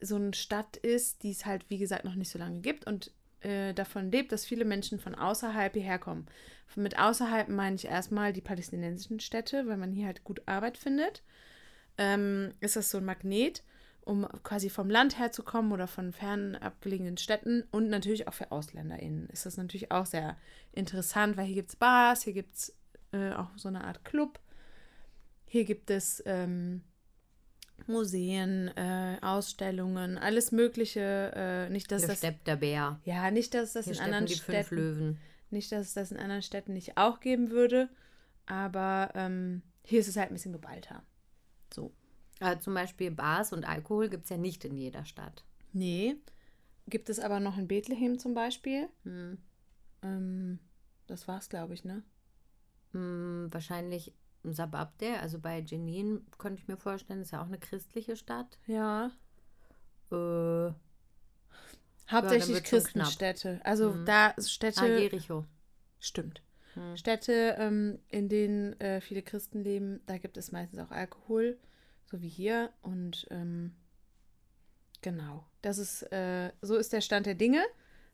so 0.00 0.16
eine 0.16 0.34
Stadt 0.34 0.76
ist, 0.76 1.22
die 1.22 1.30
es 1.30 1.46
halt, 1.46 1.68
wie 1.68 1.78
gesagt, 1.78 2.04
noch 2.04 2.14
nicht 2.14 2.30
so 2.30 2.38
lange 2.38 2.60
gibt 2.60 2.86
und 2.86 3.12
äh, 3.46 3.72
davon 3.74 4.10
lebt, 4.10 4.32
dass 4.32 4.44
viele 4.44 4.64
Menschen 4.64 4.98
von 4.98 5.14
außerhalb 5.14 5.72
hierher 5.72 5.98
kommen. 5.98 6.26
Mit 6.74 6.98
außerhalb 6.98 7.48
meine 7.48 7.76
ich 7.76 7.84
erstmal 7.84 8.32
die 8.32 8.40
palästinensischen 8.40 9.20
Städte, 9.20 9.66
weil 9.68 9.76
man 9.76 9.92
hier 9.92 10.06
halt 10.06 10.24
gut 10.24 10.42
Arbeit 10.46 10.76
findet. 10.76 11.22
Ähm, 11.96 12.52
ist 12.60 12.74
das 12.74 12.90
so 12.90 12.98
ein 12.98 13.04
Magnet, 13.04 13.62
um 14.00 14.26
quasi 14.42 14.68
vom 14.68 14.90
Land 14.90 15.18
herzukommen 15.18 15.72
oder 15.72 15.86
von 15.86 16.12
fern 16.12 16.56
abgelegenen 16.56 17.16
Städten 17.16 17.62
und 17.70 17.88
natürlich 17.88 18.26
auch 18.26 18.34
für 18.34 18.50
AusländerInnen 18.50 19.28
ist 19.30 19.46
das 19.46 19.56
natürlich 19.56 19.90
auch 19.90 20.06
sehr 20.06 20.36
interessant, 20.72 21.36
weil 21.36 21.46
hier 21.46 21.54
gibt 21.54 21.70
es 21.70 21.76
Bars, 21.76 22.22
hier 22.22 22.32
gibt 22.32 22.54
es 22.56 22.76
äh, 23.12 23.32
auch 23.32 23.48
so 23.56 23.68
eine 23.68 23.84
Art 23.84 24.04
Club. 24.04 24.40
Hier 25.46 25.64
gibt 25.64 25.90
es 25.90 26.22
ähm, 26.26 26.82
Museen, 27.86 28.68
äh, 28.76 29.18
Ausstellungen, 29.20 30.18
alles 30.18 30.52
Mögliche. 30.52 31.32
Äh, 31.34 31.70
nicht, 31.70 31.90
dass 31.92 32.02
das. 32.02 32.20
Gesteppter 32.20 32.56
Bär. 32.56 33.00
Ja, 33.04 33.30
nicht, 33.30 33.54
dass 33.54 33.74
das 33.74 33.84
Hier 33.84 33.94
in 33.94 34.00
anderen 34.00 34.26
die 34.26 34.34
fünf 34.34 34.44
Städten. 34.44 34.74
Löwen. 34.76 35.18
Nicht, 35.50 35.70
dass 35.72 35.88
es 35.88 35.94
das 35.94 36.10
in 36.10 36.18
anderen 36.18 36.42
Städten 36.42 36.72
nicht 36.72 36.96
auch 36.96 37.20
geben 37.20 37.50
würde. 37.50 37.88
Aber 38.46 39.10
ähm, 39.14 39.62
hier 39.84 40.00
ist 40.00 40.08
es 40.08 40.16
halt 40.16 40.30
ein 40.30 40.34
bisschen 40.34 40.52
geballter. 40.52 41.02
So. 41.72 41.92
Äh, 42.40 42.58
zum 42.58 42.74
Beispiel 42.74 43.10
Bars 43.10 43.52
und 43.52 43.64
Alkohol 43.64 44.08
gibt 44.08 44.24
es 44.24 44.30
ja 44.30 44.36
nicht 44.36 44.64
in 44.64 44.76
jeder 44.76 45.04
Stadt. 45.04 45.44
Nee. 45.72 46.16
Gibt 46.88 47.08
es 47.08 47.18
aber 47.18 47.40
noch 47.40 47.58
in 47.58 47.68
Bethlehem 47.68 48.18
zum 48.18 48.34
Beispiel. 48.34 48.88
Hm. 49.04 49.38
Ähm, 50.02 50.58
das 51.06 51.28
war's, 51.28 51.48
glaube 51.48 51.74
ich, 51.74 51.84
ne? 51.84 52.02
Hm, 52.92 53.48
wahrscheinlich 53.50 54.12
Sababde, 54.52 55.18
also 55.20 55.38
bei 55.38 55.58
Jenin, 55.60 56.26
könnte 56.38 56.60
ich 56.62 56.68
mir 56.68 56.76
vorstellen, 56.76 57.20
ist 57.22 57.32
ja 57.32 57.40
auch 57.42 57.46
eine 57.46 57.58
christliche 57.58 58.16
Stadt. 58.16 58.58
Ja. 58.66 59.10
Äh, 60.10 60.72
Hauptsächlich 62.10 62.62
Christenstädte. 62.62 63.60
Also 63.64 63.90
Mhm. 63.92 64.04
da 64.04 64.34
Städte. 64.38 64.80
ah, 64.80 64.86
Jericho. 64.86 65.44
Stimmt. 65.98 66.42
Hm. 66.74 66.96
Städte, 66.96 67.56
ähm, 67.58 67.98
in 68.08 68.28
denen 68.28 68.78
äh, 68.80 69.00
viele 69.00 69.22
Christen 69.22 69.60
leben, 69.64 70.00
da 70.06 70.18
gibt 70.18 70.36
es 70.36 70.52
meistens 70.52 70.78
auch 70.78 70.90
Alkohol, 70.90 71.58
so 72.04 72.20
wie 72.22 72.28
hier. 72.28 72.70
Und 72.82 73.26
ähm, 73.30 73.74
genau, 75.02 75.44
das 75.62 75.78
ist, 75.78 76.02
äh, 76.12 76.52
so 76.62 76.76
ist 76.76 76.92
der 76.92 77.00
Stand 77.00 77.26
der 77.26 77.34
Dinge. 77.34 77.64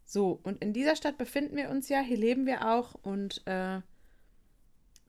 So, 0.04 0.40
und 0.42 0.62
in 0.62 0.72
dieser 0.72 0.96
Stadt 0.96 1.18
befinden 1.18 1.56
wir 1.56 1.70
uns 1.70 1.88
ja, 1.88 2.00
hier 2.00 2.16
leben 2.16 2.46
wir 2.46 2.72
auch 2.72 2.94
und 3.02 3.42
äh, 3.46 3.80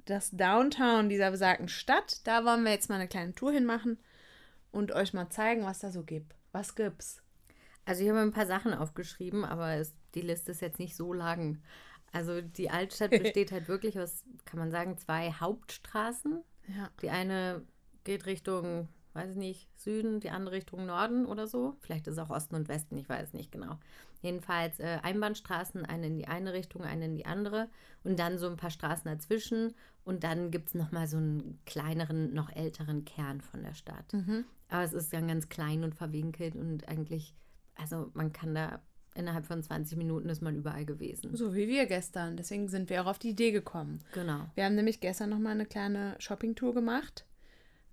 das 0.06 0.32
Downtown 0.32 1.10
dieser 1.10 1.32
besagten 1.32 1.70
Stadt, 1.70 2.26
da 2.26 2.46
wollen 2.46 2.64
wir 2.64 2.72
jetzt 2.72 2.90
mal 2.90 2.96
eine 2.96 3.08
kleine 3.08 3.34
Tour 3.34 3.52
hinmachen 3.52 3.98
und 4.72 4.92
euch 4.92 5.14
mal 5.14 5.30
zeigen, 5.30 5.64
was 5.64 5.80
da 5.80 5.92
so 5.92 6.04
gibt. 6.04 6.36
Was 6.52 6.76
gibt's? 6.76 7.22
Also 7.86 8.04
ich 8.04 8.10
habe 8.10 8.20
ein 8.20 8.32
paar 8.32 8.46
Sachen 8.46 8.74
aufgeschrieben, 8.74 9.46
aber 9.46 9.74
es, 9.74 9.94
die 10.16 10.22
Liste 10.22 10.52
ist 10.52 10.62
jetzt 10.62 10.80
nicht 10.80 10.96
so 10.96 11.14
lang. 11.14 11.62
Also 12.12 12.42
die 12.42 12.70
Altstadt 12.70 13.12
besteht 13.24 13.52
halt 13.52 13.68
wirklich 13.68 14.00
aus, 14.00 14.24
kann 14.46 14.60
man 14.60 14.72
sagen, 14.72 14.98
zwei 14.98 15.32
Hauptstraßen. 15.32 16.44
Ja. 16.68 16.90
Die 17.02 17.10
eine 17.10 17.64
geht 18.04 18.26
Richtung, 18.26 18.88
weiß 19.13 19.32
ich 19.32 19.38
nicht, 19.38 19.70
Süden, 19.79 20.20
die 20.20 20.29
andere 20.29 20.55
Richtung 20.55 20.86
Norden 20.86 21.25
oder 21.25 21.48
so. 21.48 21.77
Vielleicht 21.79 22.08
ist 22.08 22.13
es 22.13 22.20
auch 22.20 22.29
Osten 22.29 22.55
und 22.55 22.67
Westen, 22.67 22.98
ich 22.98 23.08
weiß 23.08 23.34
nicht 23.34 23.51
genau. 23.51 23.77
Jedenfalls 24.22 24.79
äh, 24.79 25.00
Einbahnstraßen, 25.03 25.86
eine 25.86 26.08
in 26.08 26.17
die 26.17 26.27
eine 26.27 26.53
Richtung, 26.53 26.84
eine 26.84 27.05
in 27.05 27.15
die 27.15 27.25
andere 27.25 27.70
und 28.03 28.17
dann 28.17 28.38
so 28.38 28.48
ein 28.50 28.58
paar 28.58 28.70
Straßen 28.70 29.05
dazwischen. 29.05 29.74
Und 30.05 30.24
dann 30.24 30.51
gibt 30.51 30.70
es 30.70 30.75
nochmal 30.75 31.08
so 31.08 31.17
einen 31.17 31.60
kleineren, 31.65 32.34
noch 32.34 32.50
älteren 32.53 33.05
Kern 33.05 33.41
von 33.41 33.63
der 33.63 33.74
Stadt. 33.74 34.12
Mhm. 34.13 34.46
Aber 34.70 34.84
es 34.84 34.93
ist 34.93 35.13
dann 35.13 35.27
ganz 35.27 35.50
klein 35.50 35.84
und 35.84 35.96
verwinkelt 35.96 36.55
und 36.55 36.88
eigentlich, 36.88 37.36
also 37.75 38.10
man 38.13 38.34
kann 38.34 38.55
da 38.55 38.82
innerhalb 39.15 39.46
von 39.46 39.62
20 39.62 39.98
Minuten 39.98 40.29
ist 40.29 40.41
man 40.41 40.55
überall 40.55 40.86
gewesen. 40.86 41.36
So 41.36 41.53
wie 41.53 41.67
wir 41.67 41.86
gestern. 41.86 42.38
Deswegen 42.38 42.67
sind 42.67 42.89
wir 42.89 43.03
auch 43.03 43.08
auf 43.08 43.20
die 43.20 43.29
Idee 43.29 43.51
gekommen. 43.51 44.00
Genau. 44.13 44.48
Wir 44.55 44.65
haben 44.65 44.75
nämlich 44.75 45.00
gestern 45.00 45.29
noch 45.29 45.39
mal 45.39 45.51
eine 45.51 45.65
kleine 45.65 46.15
Shoppingtour 46.20 46.74
gemacht. 46.74 47.25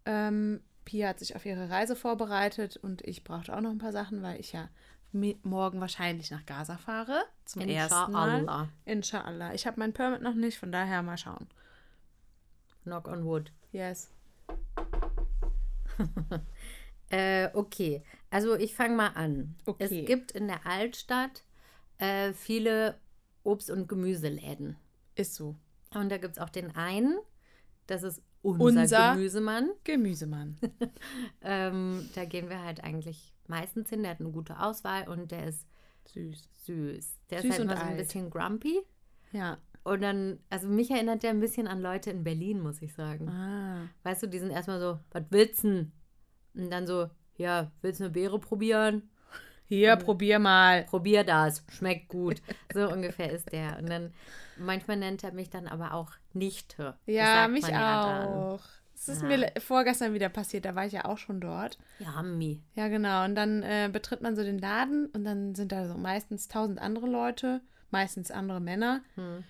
Ähm, 0.07 0.61
Pia 0.85 1.09
hat 1.09 1.19
sich 1.19 1.37
auf 1.37 1.47
ihre 1.47 1.71
Reise 1.71 1.97
vorbereitet 1.97 2.77
und 2.77 3.03
ich 3.03 3.25
brauchte 3.25 3.55
auch 3.57 3.61
noch 3.61 3.71
ein 3.71 3.79
paar 3.79 3.93
Sachen, 3.93 4.23
weil 4.23 4.41
ich 4.41 4.53
ja 4.53 4.69
morgen 5.13 5.81
wahrscheinlich 5.81 6.31
nach 6.31 6.47
Gaza 6.47 6.77
fahre. 6.77 7.25
Zum 7.45 7.63
ersten 7.63 8.13
Mal. 8.13 8.41
Inshallah. 8.41 8.69
Inshallah. 8.85 9.55
Ich 9.55 9.67
habe 9.67 9.81
mein 9.81 9.93
Permit 9.93 10.23
noch 10.23 10.35
nicht, 10.35 10.59
von 10.59 10.73
daher 10.73 11.03
mal 11.03 11.19
schauen. 11.19 11.49
Knock 12.85 13.09
on 13.09 13.25
wood. 13.25 13.53
Yes. 13.73 14.11
Äh, 17.13 17.51
okay, 17.55 18.05
also 18.31 18.55
ich 18.55 18.75
fange 18.77 18.95
mal 18.95 19.09
an. 19.09 19.57
Okay. 19.67 20.03
Es 20.03 20.07
gibt 20.07 20.31
in 20.31 20.47
der 20.47 20.65
Altstadt 20.65 21.43
äh, 21.99 22.33
viele 22.33 23.01
Obst- 23.43 23.71
und 23.71 23.89
Gemüseläden. 23.89 24.77
Ist 25.17 25.35
so. 25.35 25.57
Und 25.93 26.09
da 26.09 26.19
gibt 26.19 26.37
es 26.37 26.43
auch 26.43 26.51
den 26.51 26.77
einen, 26.77 27.19
das 27.89 28.05
ist 28.05 28.23
unser, 28.43 28.65
Unser- 28.83 29.15
Gemüsemann. 29.15 29.71
Gemüsemann. 29.85 30.57
Ähm, 31.43 32.09
da 32.15 32.25
gehen 32.25 32.49
wir 32.51 32.63
halt 32.63 32.85
eigentlich 32.85 33.35
meistens 33.47 33.89
hin. 33.91 34.03
Der 34.03 34.13
hat 34.13 34.21
eine 34.21 34.31
gute 34.31 34.61
Auswahl 34.61 35.09
und 35.09 35.31
der 35.31 35.47
ist 35.49 35.67
Süß. 36.07 36.49
süß. 36.67 37.19
Der 37.31 37.39
Süß 37.41 37.45
ist 37.51 37.59
halt 37.59 37.61
immer 37.63 37.77
so 37.77 37.83
ein 37.83 37.89
alt. 37.89 37.99
bisschen 37.99 38.31
grumpy. 38.31 38.81
Ja. 39.33 39.59
Und 39.85 40.03
dann, 40.03 40.39
also 40.51 40.69
mich 40.69 40.91
erinnert 40.91 41.23
der 41.23 41.31
ein 41.31 41.41
bisschen 41.41 41.67
an 41.67 41.81
Leute 41.81 42.11
in 42.11 42.23
Berlin, 42.25 42.61
muss 42.61 42.83
ich 42.83 42.93
sagen. 42.95 43.29
Ah. 43.29 43.89
Weißt 44.03 44.23
du, 44.23 44.27
die 44.27 44.39
sind 44.39 44.51
erstmal 44.51 44.79
so, 44.81 44.99
was 45.13 45.23
willst 45.31 45.65
du? 45.65 45.69
denn? 45.69 45.93
Und 46.55 46.71
dann 46.71 46.87
so, 46.87 47.09
ja, 47.37 47.71
willst 47.81 48.01
du 48.01 48.05
eine 48.05 48.13
Beere 48.13 48.39
probieren? 48.39 49.09
Hier, 49.71 49.95
probier 49.95 50.41
mal. 50.41 50.83
Probier 50.85 51.23
das, 51.23 51.65
schmeckt 51.71 52.09
gut. 52.09 52.43
So 52.75 52.89
ungefähr 52.91 53.31
ist 53.31 53.53
der. 53.53 53.79
Und 53.79 53.89
dann, 53.89 54.13
manchmal 54.59 54.97
nennt 54.97 55.23
er 55.23 55.33
mich 55.33 55.49
dann 55.49 55.69
aber 55.69 55.95
auch 55.95 56.11
Nichte. 56.33 56.97
Ja, 57.07 57.47
mich 57.49 57.63
man 57.63 57.71
ja 57.71 58.25
auch. 58.27 58.61
Es 58.95 59.09
ist 59.09 59.23
Ja. 59.23 59.29
mir 59.29 59.53
vorgestern 59.61 60.13
wieder 60.13 60.29
passiert, 60.29 60.65
da 60.65 60.75
war 60.75 60.87
ich 60.87 60.93
ja 60.93 61.05
auch 61.05 61.19
schon 61.19 61.41
dort. 61.41 61.79
Ja, 62.01 62.21
Mi. 62.23 62.61
Ja, 62.75 62.89
genau. 62.89 63.25
Und 63.25 63.35
dann 63.37 63.63
äh, 63.63 63.89
betritt 63.93 64.21
man 64.23 64.35
so 64.37 64.43
den 64.43 64.59
Laden 64.59 65.07
und 65.07 65.25
dann 65.25 65.55
sind 65.55 65.71
da 65.73 65.87
so 65.89 65.95
meistens 65.95 66.49
tausend 66.49 66.81
andere 66.81 67.07
Leute, 67.07 67.61
meistens 67.91 68.31
andere 68.33 68.61
Männer. 68.61 69.03
Hm. 69.15 69.45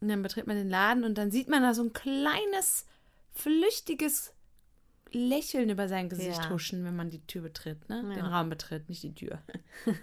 Und 0.00 0.08
dann 0.08 0.22
betritt 0.22 0.46
man 0.46 0.56
den 0.56 0.70
Laden 0.70 1.04
und 1.04 1.18
dann 1.18 1.30
sieht 1.30 1.48
man 1.48 1.62
da 1.62 1.74
so 1.74 1.82
ein 1.82 1.92
kleines, 1.92 2.86
flüchtiges 3.32 4.32
Lächeln 5.12 5.70
über 5.70 5.88
sein 5.88 6.08
Gesicht 6.08 6.44
Ja. 6.44 6.50
huschen, 6.50 6.84
wenn 6.84 6.96
man 6.96 7.10
die 7.10 7.24
Tür 7.26 7.42
betritt, 7.42 7.88
ne? 7.88 8.02
Ja. 8.08 8.14
Den 8.14 8.24
Raum 8.24 8.48
betritt, 8.50 8.88
nicht 8.88 9.02
die 9.02 9.14
Tür. 9.14 9.38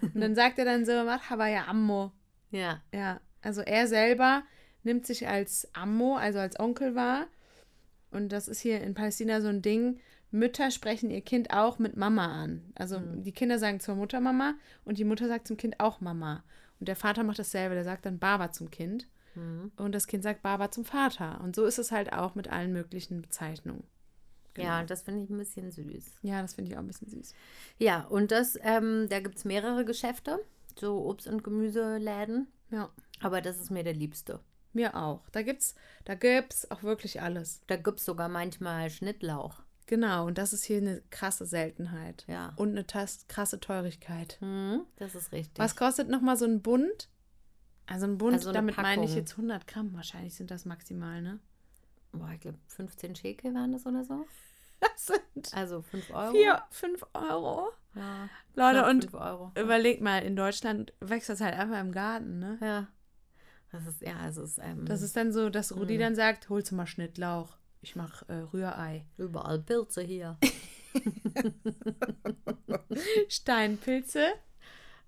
und 0.02 0.20
dann 0.20 0.34
sagt 0.34 0.58
er 0.58 0.64
dann 0.64 0.84
so, 0.84 0.92
Marhaba 0.92 1.46
ja 1.48 1.66
Ammo. 1.68 2.12
Ja, 2.50 2.80
Ja, 2.92 3.20
also 3.42 3.60
er 3.60 3.86
selber 3.88 4.42
nimmt 4.82 5.06
sich 5.06 5.26
als 5.28 5.68
Ammo, 5.74 6.16
also 6.16 6.38
als 6.38 6.58
Onkel 6.60 6.94
wahr. 6.94 7.26
Und 8.10 8.30
das 8.30 8.48
ist 8.48 8.60
hier 8.60 8.80
in 8.80 8.94
Palästina 8.94 9.40
so 9.40 9.48
ein 9.48 9.62
Ding. 9.62 9.98
Mütter 10.30 10.70
sprechen 10.70 11.10
ihr 11.10 11.20
Kind 11.22 11.50
auch 11.52 11.78
mit 11.78 11.96
Mama 11.96 12.26
an. 12.26 12.72
Also 12.74 12.98
die 13.00 13.32
Kinder 13.32 13.58
sagen 13.58 13.80
zur 13.80 13.94
Mutter 13.96 14.20
Mama 14.20 14.54
und 14.84 14.98
die 14.98 15.04
Mutter 15.04 15.28
sagt 15.28 15.48
zum 15.48 15.56
Kind 15.56 15.80
auch 15.80 16.00
Mama. 16.00 16.44
Und 16.78 16.88
der 16.88 16.96
Vater 16.96 17.24
macht 17.24 17.38
dasselbe, 17.38 17.74
der 17.74 17.84
sagt 17.84 18.06
dann 18.06 18.18
Baba 18.18 18.52
zum 18.52 18.70
Kind. 18.70 19.06
Mhm. 19.34 19.72
Und 19.76 19.92
das 19.92 20.06
Kind 20.06 20.22
sagt 20.22 20.42
Baba 20.42 20.70
zum 20.70 20.84
Vater. 20.84 21.40
Und 21.42 21.56
so 21.56 21.64
ist 21.64 21.78
es 21.78 21.90
halt 21.92 22.12
auch 22.12 22.34
mit 22.34 22.48
allen 22.48 22.72
möglichen 22.72 23.22
Bezeichnungen. 23.22 23.84
Genau. 24.56 24.68
ja, 24.68 24.80
und 24.80 24.90
das 24.90 25.02
finde 25.02 25.22
ich 25.24 25.30
ein 25.30 25.38
bisschen 25.38 25.70
süß. 25.70 26.14
Ja, 26.22 26.42
das 26.42 26.54
finde 26.54 26.70
ich 26.70 26.76
auch 26.76 26.80
ein 26.82 26.86
bisschen 26.86 27.08
süß. 27.08 27.34
Ja, 27.78 28.04
und 28.06 28.30
das, 28.32 28.58
ähm, 28.62 29.06
da 29.08 29.20
gibt 29.20 29.36
es 29.36 29.44
mehrere 29.44 29.84
Geschäfte, 29.84 30.38
so 30.78 30.98
Obst- 31.08 31.28
und 31.28 31.44
Gemüseläden. 31.44 32.48
Ja, 32.70 32.90
Aber 33.20 33.40
das 33.40 33.58
ist 33.58 33.70
mir 33.70 33.84
der 33.84 33.94
liebste. 33.94 34.40
mir 34.72 34.94
auch. 34.96 35.28
Da 35.30 35.42
gibt's, 35.42 35.74
da 36.04 36.14
gibt's 36.14 36.70
auch 36.70 36.82
wirklich 36.82 37.22
alles. 37.22 37.62
Da 37.66 37.76
gibt 37.76 38.00
es 38.00 38.04
sogar 38.04 38.28
manchmal 38.28 38.90
Schnittlauch. 38.90 39.62
Genau, 39.86 40.26
und 40.26 40.36
das 40.36 40.52
ist 40.52 40.64
hier 40.64 40.78
eine 40.78 41.00
krasse 41.10 41.46
Seltenheit. 41.46 42.24
Ja. 42.26 42.52
Und 42.56 42.70
eine 42.70 42.86
tas- 42.86 43.26
krasse 43.28 43.60
Teurigkeit. 43.60 44.36
Mhm, 44.40 44.80
das 44.96 45.14
ist 45.14 45.30
richtig. 45.32 45.58
Was 45.58 45.76
kostet 45.76 46.08
nochmal 46.08 46.36
so 46.36 46.44
ein 46.44 46.60
Bund? 46.60 47.08
Also 47.86 48.06
ein 48.06 48.18
Bund, 48.18 48.34
Also 48.34 48.50
damit 48.52 48.76
meine 48.76 49.02
ich 49.04 49.10
Packung. 49.10 49.16
jetzt 49.16 49.32
100 49.36 49.66
Gramm 49.68 49.94
wahrscheinlich 49.94 50.34
sind 50.34 50.50
das 50.50 50.64
maximal, 50.64 51.22
ne? 51.22 51.38
Boah, 52.18 52.30
ich 52.34 52.40
glaube 52.40 52.58
15 52.68 53.16
Schekel 53.16 53.54
waren 53.54 53.72
das 53.72 53.86
oder 53.86 54.04
so. 54.04 54.24
Das 54.78 55.06
sind 55.06 55.54
Also 55.54 55.80
5 55.80 56.10
Euro. 56.10 56.32
4, 56.32 56.62
5 56.70 57.02
Euro. 57.14 57.70
Ja, 57.94 58.28
Leute, 58.54 58.84
und 58.90 59.14
Euro. 59.14 59.50
überleg 59.58 60.02
mal, 60.02 60.18
in 60.18 60.36
Deutschland 60.36 60.92
wächst 61.00 61.30
das 61.30 61.40
halt 61.40 61.54
einfach 61.54 61.80
im 61.80 61.92
Garten, 61.92 62.38
ne? 62.38 62.58
Ja. 62.60 62.86
Das 63.72 63.86
ist, 63.86 64.02
ja, 64.02 64.28
es 64.28 64.36
ist, 64.36 64.58
ähm, 64.62 64.84
Das 64.84 65.00
ist 65.00 65.16
dann 65.16 65.32
so, 65.32 65.48
dass 65.48 65.74
Rudi 65.74 65.94
Mhm. 65.96 66.00
dann 66.00 66.14
sagt, 66.14 66.50
holst 66.50 66.72
du 66.72 66.74
mal 66.74 66.86
Schnittlauch. 66.86 67.56
Ich 67.80 67.96
mach 67.96 68.28
äh, 68.28 68.34
Rührei. 68.52 69.06
überall 69.16 69.60
Pilze 69.60 70.02
hier. 70.02 70.36
Steinpilze 73.28 74.26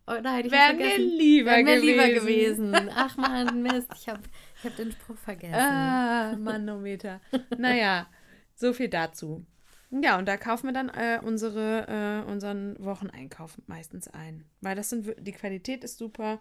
Oh 0.06 0.16
nein, 0.22 0.46
ich 0.46 0.52
wären 0.52 0.78
vergessen. 0.78 1.08
lieber, 1.18 1.50
Wären 1.50 1.64
mir 1.66 1.80
gewesen. 1.80 1.86
lieber 1.86 2.08
gewesen. 2.20 2.90
Ach 2.94 3.16
man, 3.18 3.62
Mist, 3.62 3.90
ich 3.94 4.08
habe 4.08 4.22
ich 4.58 4.64
hab 4.64 4.76
den 4.76 4.92
Spruch 4.92 5.16
vergessen. 5.16 5.54
Ah, 5.54 6.36
Manometer. 6.38 7.20
naja, 7.56 8.06
so 8.54 8.72
viel 8.72 8.88
dazu. 8.88 9.44
Ja, 9.90 10.18
und 10.18 10.26
da 10.26 10.36
kaufen 10.36 10.66
wir 10.66 10.74
dann 10.74 10.90
äh, 10.90 11.20
unsere, 11.22 11.86
äh, 12.26 12.30
unseren 12.30 12.76
Wocheneinkauf 12.84 13.58
meistens 13.66 14.08
ein. 14.08 14.44
Weil 14.60 14.76
das 14.76 14.90
sind, 14.90 15.14
die 15.18 15.32
Qualität 15.32 15.82
ist 15.82 15.96
super 15.98 16.40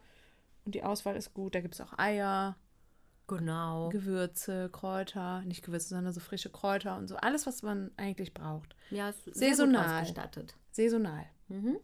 und 0.65 0.75
die 0.75 0.83
Auswahl 0.83 1.15
ist 1.15 1.33
gut. 1.33 1.55
Da 1.55 1.62
gibt 1.62 1.75
es 1.75 1.81
auch 1.81 1.97
Eier, 1.97 2.57
Genau. 3.29 3.89
Gewürze, 3.89 4.69
Kräuter. 4.71 5.41
Nicht 5.41 5.63
Gewürze, 5.65 5.89
sondern 5.89 6.13
so 6.13 6.21
frische 6.21 6.50
Kräuter 6.50 6.95
und 6.97 7.07
so. 7.09 7.17
Alles, 7.17 7.45
was 7.45 7.62
man 7.62 7.91
eigentlich 7.97 8.33
braucht. 8.33 8.74
Ja, 8.89 9.09
ist 9.09 9.24
sehr 9.25 9.33
gut 9.33 9.38
Saisonal. 9.57 10.01
ausgestattet. 10.01 10.55
Saisonal. 10.71 11.25
Mhm. 11.50 11.77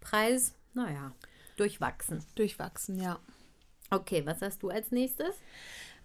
Preis, 0.00 0.54
naja, 0.74 1.12
durchwachsen. 1.56 2.24
Durchwachsen, 2.36 3.00
ja. 3.00 3.18
Okay, 3.90 4.24
was 4.26 4.42
hast 4.42 4.62
du 4.62 4.68
als 4.70 4.90
nächstes? 4.92 5.34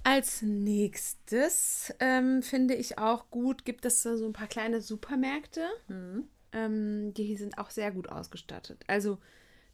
Als 0.04 0.42
nächstes 0.42 1.94
ähm, 2.00 2.42
finde 2.44 2.74
ich 2.76 2.98
auch 2.98 3.30
gut, 3.30 3.66
gibt 3.66 3.86
es 3.86 4.04
so 4.04 4.26
ein 4.26 4.34
paar 4.34 4.48
kleine 4.48 4.82
Supermärkte. 4.82 5.62
Mhm. 5.88 6.28
ähm, 6.52 7.14
die 7.14 7.36
sind 7.36 7.58
auch 7.58 7.70
sehr 7.70 7.92
gut 7.92 8.10
ausgestattet. 8.10 8.84
Also 8.88 9.18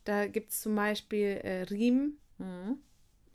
da 0.06 0.28
gibt 0.28 0.52
es 0.52 0.62
zum 0.62 0.76
Beispiel 0.76 1.40
äh, 1.44 1.64
Riem, 1.64 2.14
Mhm. 2.38 2.78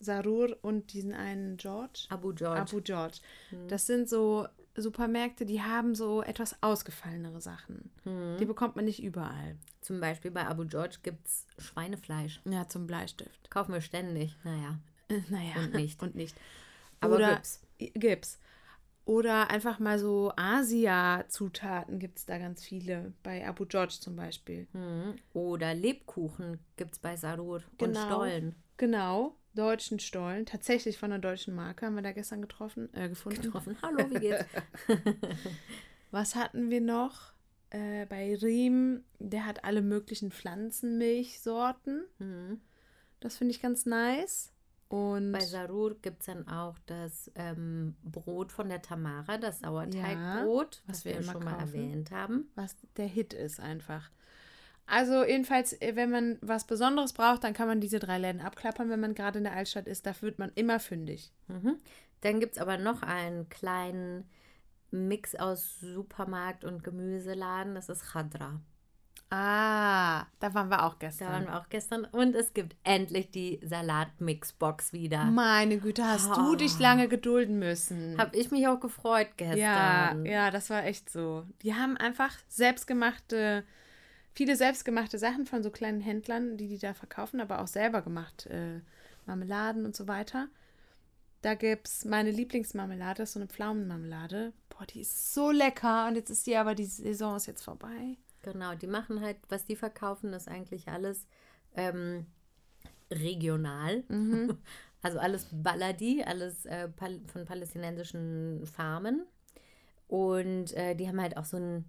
Sarur 0.01 0.57
und 0.63 0.95
diesen 0.95 1.13
einen 1.13 1.59
George. 1.59 2.07
Abu 2.09 2.33
George. 2.33 2.61
Abu 2.61 2.81
George. 2.81 3.19
Mhm. 3.51 3.69
Das 3.69 3.87
sind 3.87 4.09
so 4.09 4.47
Supermärkte, 4.77 5.45
die 5.45 5.63
haben 5.63 5.95
so 5.95 6.23
etwas 6.23 6.57
ausgefallenere 6.63 7.41
Sachen. 7.43 7.91
Mhm. 8.05 8.39
Die 8.39 8.47
bekommt 8.47 8.77
man 8.77 8.87
nicht 8.87 9.03
überall. 9.03 9.57
Zum 9.85 10.01
Beispiel 10.01 10.31
bei 10.31 10.47
Abu 10.47 10.65
George 10.65 10.97
gibt 11.03 11.27
es 11.27 11.47
Schweinefleisch. 11.59 12.41
Ja, 12.47 12.67
zum 12.67 12.87
Bleistift. 12.87 13.51
Kaufen 13.51 13.75
wir 13.75 13.83
ständig. 13.83 14.35
Naja. 14.43 14.79
Äh, 15.09 15.21
naja. 15.29 15.57
Und 15.59 15.75
nicht. 15.75 16.03
Und 16.03 16.15
nicht. 16.15 16.35
Aber 17.01 17.17
Oder 17.17 17.35
gibt's. 17.35 17.61
Gibt's. 17.79 18.39
Oder 19.05 19.51
einfach 19.51 19.79
mal 19.81 19.99
so 19.99 20.33
Asia-Zutaten 20.37 21.99
gibt 21.99 22.17
es 22.17 22.25
da 22.25 22.39
ganz 22.39 22.65
viele. 22.65 23.13
Bei 23.23 23.47
Abu 23.47 23.67
George 23.67 23.97
zum 24.01 24.17
Beispiel. 24.17 24.67
Mhm. 24.73 25.17
Oder 25.35 25.75
Lebkuchen 25.75 26.61
gibt 26.79 26.95
es 26.95 26.99
bei 26.99 27.17
Sarur 27.17 27.63
Genau. 27.77 28.01
und 28.01 28.07
Stollen. 28.07 28.55
Genau. 28.79 29.37
Deutschen 29.53 29.99
Stollen. 30.01 30.47
Tatsächlich 30.47 30.97
von 30.97 31.13
einer 31.13 31.21
deutschen 31.21 31.55
Marke 31.55 31.85
haben 31.85 31.95
wir 31.95 32.03
da 32.03 32.13
gestern 32.13 32.41
getroffen, 32.41 32.89
äh, 32.95 33.11
gefunden. 33.11 33.43
Getroffen. 33.43 33.77
Hallo, 33.83 34.09
wie 34.09 34.19
geht's? 34.19 34.47
Was 36.11 36.35
hatten 36.37 36.71
wir 36.71 36.81
noch? 36.81 37.34
Äh, 37.75 38.07
bei 38.07 38.37
Riem, 38.37 39.03
der 39.19 39.47
hat 39.47 39.65
alle 39.65 39.83
möglichen 39.83 40.31
Pflanzenmilchsorten. 40.31 42.05
mhm. 42.19 42.61
Das 43.21 43.39
finde 43.39 43.53
ich 43.53 43.63
ganz 43.63 43.87
nice. 43.87 44.53
Und 44.89 45.33
Bei 45.33 45.41
Sarur 45.41 45.97
gibt 46.03 46.21
es 46.21 46.27
dann 46.27 46.47
auch 46.47 46.77
das 46.87 47.31
ähm, 47.37 47.97
Brot 48.05 48.53
von 48.53 48.69
der 48.69 48.83
Tamara, 48.83 49.39
das 49.39 49.61
Sauerteigbrot, 49.61 50.83
was 50.87 50.99
was 50.99 51.05
wir 51.07 51.17
wir 51.17 51.23
schon 51.23 51.43
mal 51.43 51.53
kaufen. 51.55 51.75
erwähnt 51.75 52.11
haben. 52.11 52.51
was 52.55 52.77
der 52.97 53.07
Hit 53.07 53.33
ist 53.33 53.61
einfach. 53.61 54.11
Also 54.87 55.25
jedenfalls, 55.25 55.73
äh, 55.81 55.97
wenn 55.97 56.11
man 56.11 56.39
was 56.43 56.67
Besonderes 56.67 57.15
braucht, 57.15 57.43
dann 57.45 57.55
kann 57.55 57.67
man 57.67 57.81
diese 57.81 57.99
drei 57.99 58.19
Läden 58.19 58.43
abklappern, 58.43 58.91
wenn 58.91 59.01
man 59.01 59.15
gerade 59.15 59.39
in 59.39 59.45
der 59.45 59.55
Altstadt 59.55 59.89
ist. 59.89 60.05
Da 60.07 60.15
wird 60.21 60.39
man 60.39 60.53
immer 60.55 60.79
fündig. 60.79 61.33
Mhm. 61.49 61.79
Dann 62.21 62.39
gibt 62.39 62.53
es 62.57 62.59
aber 62.63 62.77
noch 62.77 63.03
einen 63.03 63.49
kleinen 63.49 64.29
Mix 64.95 65.35
aus 65.35 65.81
Supermarkt 65.81 66.65
und 66.65 66.83
Gemüseladen, 66.85 67.75
das 67.75 67.89
ist 67.89 68.07
Khadra. 68.13 68.61
Ah, 69.31 70.27
da 70.39 70.55
waren 70.55 70.69
wir 70.69 70.85
auch 70.85 70.95
Da 70.95 71.07
gestern. 71.09 71.29
waren 71.33 71.45
wir 71.47 71.59
auch 71.59 71.69
gestern. 71.69 72.05
Und 72.05 72.37
es 72.37 72.55
gibt 72.55 72.77
endlich 72.85 73.31
die 73.33 73.59
Salatmixbox 73.65 74.93
wieder. 74.93 75.25
Meine 75.25 75.79
Güte, 75.79 76.05
hast 76.05 76.29
du 76.37 76.53
Oh. 76.53 76.55
dich 76.55 76.79
lange 76.79 77.09
gedulden 77.09 77.59
müssen. 77.59 78.17
Habe 78.19 78.37
ich 78.37 78.51
mich 78.53 78.69
auch 78.69 78.79
gefreut 78.79 79.29
ja, 79.41 80.11
gestern. 80.11 80.27
ja, 80.27 80.51
das 80.53 80.71
war 80.71 80.85
echt 80.85 81.11
so. 81.11 81.45
Die 81.63 81.75
haben 81.75 81.97
einfach 81.97 82.33
selbstgemachte, 82.49 83.65
viele 84.35 84.55
selbstgemachte 84.57 85.19
Sachen 85.19 85.47
von 85.47 85.63
so 85.65 85.71
kleinen 85.71 86.01
Händlern, 86.01 86.57
die 86.57 86.69
die 86.69 86.79
da 86.79 86.95
verkaufen, 86.95 87.41
aber 87.41 87.61
auch 87.61 87.67
selber 87.69 88.03
gemacht. 88.03 88.47
Äh, 88.47 88.81
Marmeladen 89.27 89.85
und 89.85 89.97
so 89.97 90.07
weiter. 90.07 90.49
Da 91.43 91.55
gibt 91.55 91.89
es 91.89 92.05
meine 92.05 92.31
Lieblingsmarmelade, 92.31 93.25
ist 93.25 93.33
so 93.33 93.41
eine 93.41 93.49
Pflaumenmarmelade. 93.49 94.53
Boah, 94.77 94.87
die 94.87 95.03
ist 95.03 95.35
so 95.35 95.51
lecker. 95.51 96.09
Und 96.09 96.17
jetzt 96.17 96.31
ist 96.31 96.47
die 96.47 96.57
aber, 96.57 96.75
die 96.75 96.87
Saison 96.87 97.37
ist 97.37 97.47
jetzt 97.47 97.63
vorbei. 97.63 98.17
Genau, 98.43 98.75
die 98.75 98.87
machen 98.89 99.21
halt, 99.21 99.37
was 99.49 99.65
die 99.65 99.77
verkaufen, 99.77 100.33
ist 100.33 100.49
eigentlich 100.49 100.89
alles 100.89 101.27
ähm, 101.75 102.27
regional. 103.11 104.05
Mhm. 104.09 104.59
Also 105.03 105.19
alles 105.19 105.49
Baladi, 105.53 106.25
alles 106.25 106.65
äh, 106.65 106.89
pal 106.89 107.21
von 107.27 107.45
palästinensischen 107.45 108.67
Farmen. 108.67 109.27
Und 110.09 110.73
äh, 110.73 110.95
die 110.95 111.07
haben 111.07 111.21
halt 111.21 111.37
auch 111.37 111.45
so 111.45 111.59
ein, 111.59 111.85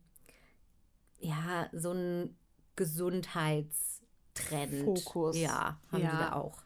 ja, 1.19 1.69
so 1.71 1.93
ein 1.93 2.35
Gesundheitstrend. 2.75 4.83
Fokus. 4.83 5.37
Ja, 5.37 5.79
haben 5.93 6.01
Ja. 6.01 6.11
die 6.11 6.17
da 6.17 6.33
auch. 6.33 6.57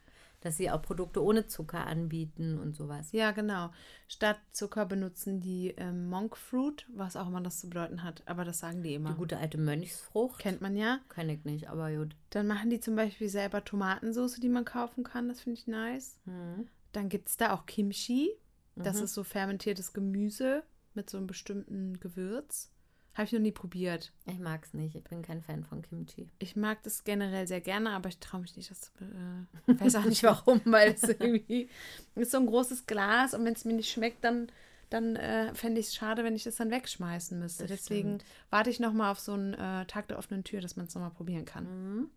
Dass 0.42 0.56
sie 0.56 0.72
auch 0.72 0.82
Produkte 0.82 1.22
ohne 1.24 1.48
Zucker 1.48 1.86
anbieten 1.86 2.58
und 2.60 2.74
sowas. 2.76 3.12
Ja, 3.12 3.32
genau. 3.32 3.72
Statt 4.08 4.38
Zucker 4.54 4.86
benutzen 4.86 5.42
die 5.42 5.74
ähm, 5.78 6.08
Monk 6.10 6.38
Fruit, 6.38 6.86
was 6.94 7.16
auch 7.18 7.28
immer 7.28 7.42
das 7.42 7.60
zu 7.60 7.68
bedeuten 7.70 8.04
hat. 8.04 8.24
Aber 8.26 8.46
das 8.46 8.60
sagen 8.60 8.82
die 8.82 8.94
immer. 8.94 9.10
Die 9.12 9.18
gute 9.18 9.38
alte 9.38 9.58
Mönchsfrucht. 9.58 10.40
Kennt 10.40 10.62
man 10.62 10.78
ja. 10.78 11.00
Kenn 11.10 11.30
ich 11.30 11.44
nicht, 11.44 11.70
aber 11.70 11.92
gut. 11.94 12.16
Dann 12.30 12.48
machen 12.48 12.70
die 12.70 12.80
zum 12.80 12.96
Beispiel 12.96 13.28
selber 13.28 13.66
Tomatensauce, 13.66 14.36
die 14.40 14.48
man 14.50 14.64
kaufen 14.64 15.04
kann. 15.04 15.28
Das 15.28 15.42
finde 15.42 15.60
ich 15.60 15.68
nice. 15.68 16.20
Mhm. 16.26 16.68
Dann 16.94 17.10
gibt 17.10 17.28
es 17.30 17.36
da 17.38 17.54
auch 17.54 17.66
Kimchi. 17.66 18.30
Das 18.76 18.98
Mhm. 19.00 19.04
ist 19.04 19.14
so 19.16 19.24
fermentiertes 19.26 19.92
Gemüse 19.92 20.64
mit 20.94 21.10
so 21.10 21.18
einem 21.18 21.28
bestimmten 21.28 22.00
Gewürz. 22.00 22.72
Habe 23.14 23.26
ich 23.26 23.32
noch 23.34 23.40
nie 23.40 23.52
probiert. 23.52 24.14
Ich 24.26 24.40
mag's 24.40 24.74
nicht. 24.74 24.96
Ich 24.96 25.04
bin 25.04 25.22
kein 25.22 25.42
Fan 25.42 25.64
von 25.64 25.82
Kimchi. 25.82 26.30
Ich 26.40 26.56
mag 26.56 26.82
das 26.84 27.04
generell 27.04 27.48
sehr 27.48 27.60
gerne, 27.60 27.92
aber 27.92 28.10
ich 28.10 28.20
traue 28.20 28.42
mich 28.42 28.56
nicht, 28.56 28.72
das 28.72 28.82
zu. 28.82 28.92
Äh, 29.02 29.74
ich 29.74 29.82
weiß 29.82 29.96
auch 29.96 30.06
nicht 30.06 30.24
warum, 30.24 30.62
weil 30.66 30.94
es 30.94 31.04
irgendwie 31.04 31.70
ist 32.16 32.32
so 32.32 32.38
ein 32.38 32.46
großes 32.46 32.86
Glas 32.86 33.34
und 33.34 33.44
wenn 33.46 33.54
es 33.54 33.66
mir 33.66 33.74
nicht 33.74 33.92
schmeckt, 33.92 34.24
dann, 34.24 34.52
dann 34.90 35.16
äh, 35.16 35.54
fände 35.54 35.82
ich 35.82 35.88
es 35.88 35.96
schade, 35.96 36.24
wenn 36.24 36.36
ich 36.36 36.44
das 36.44 36.56
dann 36.56 36.72
wegschmeißen 36.72 37.38
müsste. 37.38 37.66
Das 37.66 37.82
Deswegen 37.82 38.20
stimmt. 38.20 38.26
warte 38.52 38.70
ich 38.70 38.80
nochmal 38.80 39.12
auf 39.12 39.20
so 39.20 39.34
einen 39.34 39.54
äh, 39.54 39.86
Tag 39.86 40.08
der 40.08 40.18
offenen 40.18 40.44
Tür, 40.44 40.62
dass 40.62 40.76
man 40.76 40.86
es 40.86 40.96
nochmal 40.96 41.12
probieren 41.12 41.46
kann. 41.46 41.66
Mhm. 41.66 42.10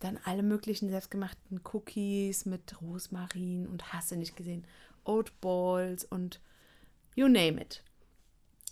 Dann 0.00 0.18
alle 0.24 0.42
möglichen 0.42 0.88
selbstgemachten 0.88 1.60
Cookies 1.72 2.46
mit 2.46 2.80
Rosmarin 2.80 3.66
und 3.66 3.92
hast 3.92 4.10
du 4.10 4.16
nicht 4.16 4.34
gesehen, 4.34 4.64
Oat 5.04 5.38
Balls 5.40 6.04
und 6.04 6.40
you 7.14 7.28
name 7.28 7.60
it. 7.60 7.82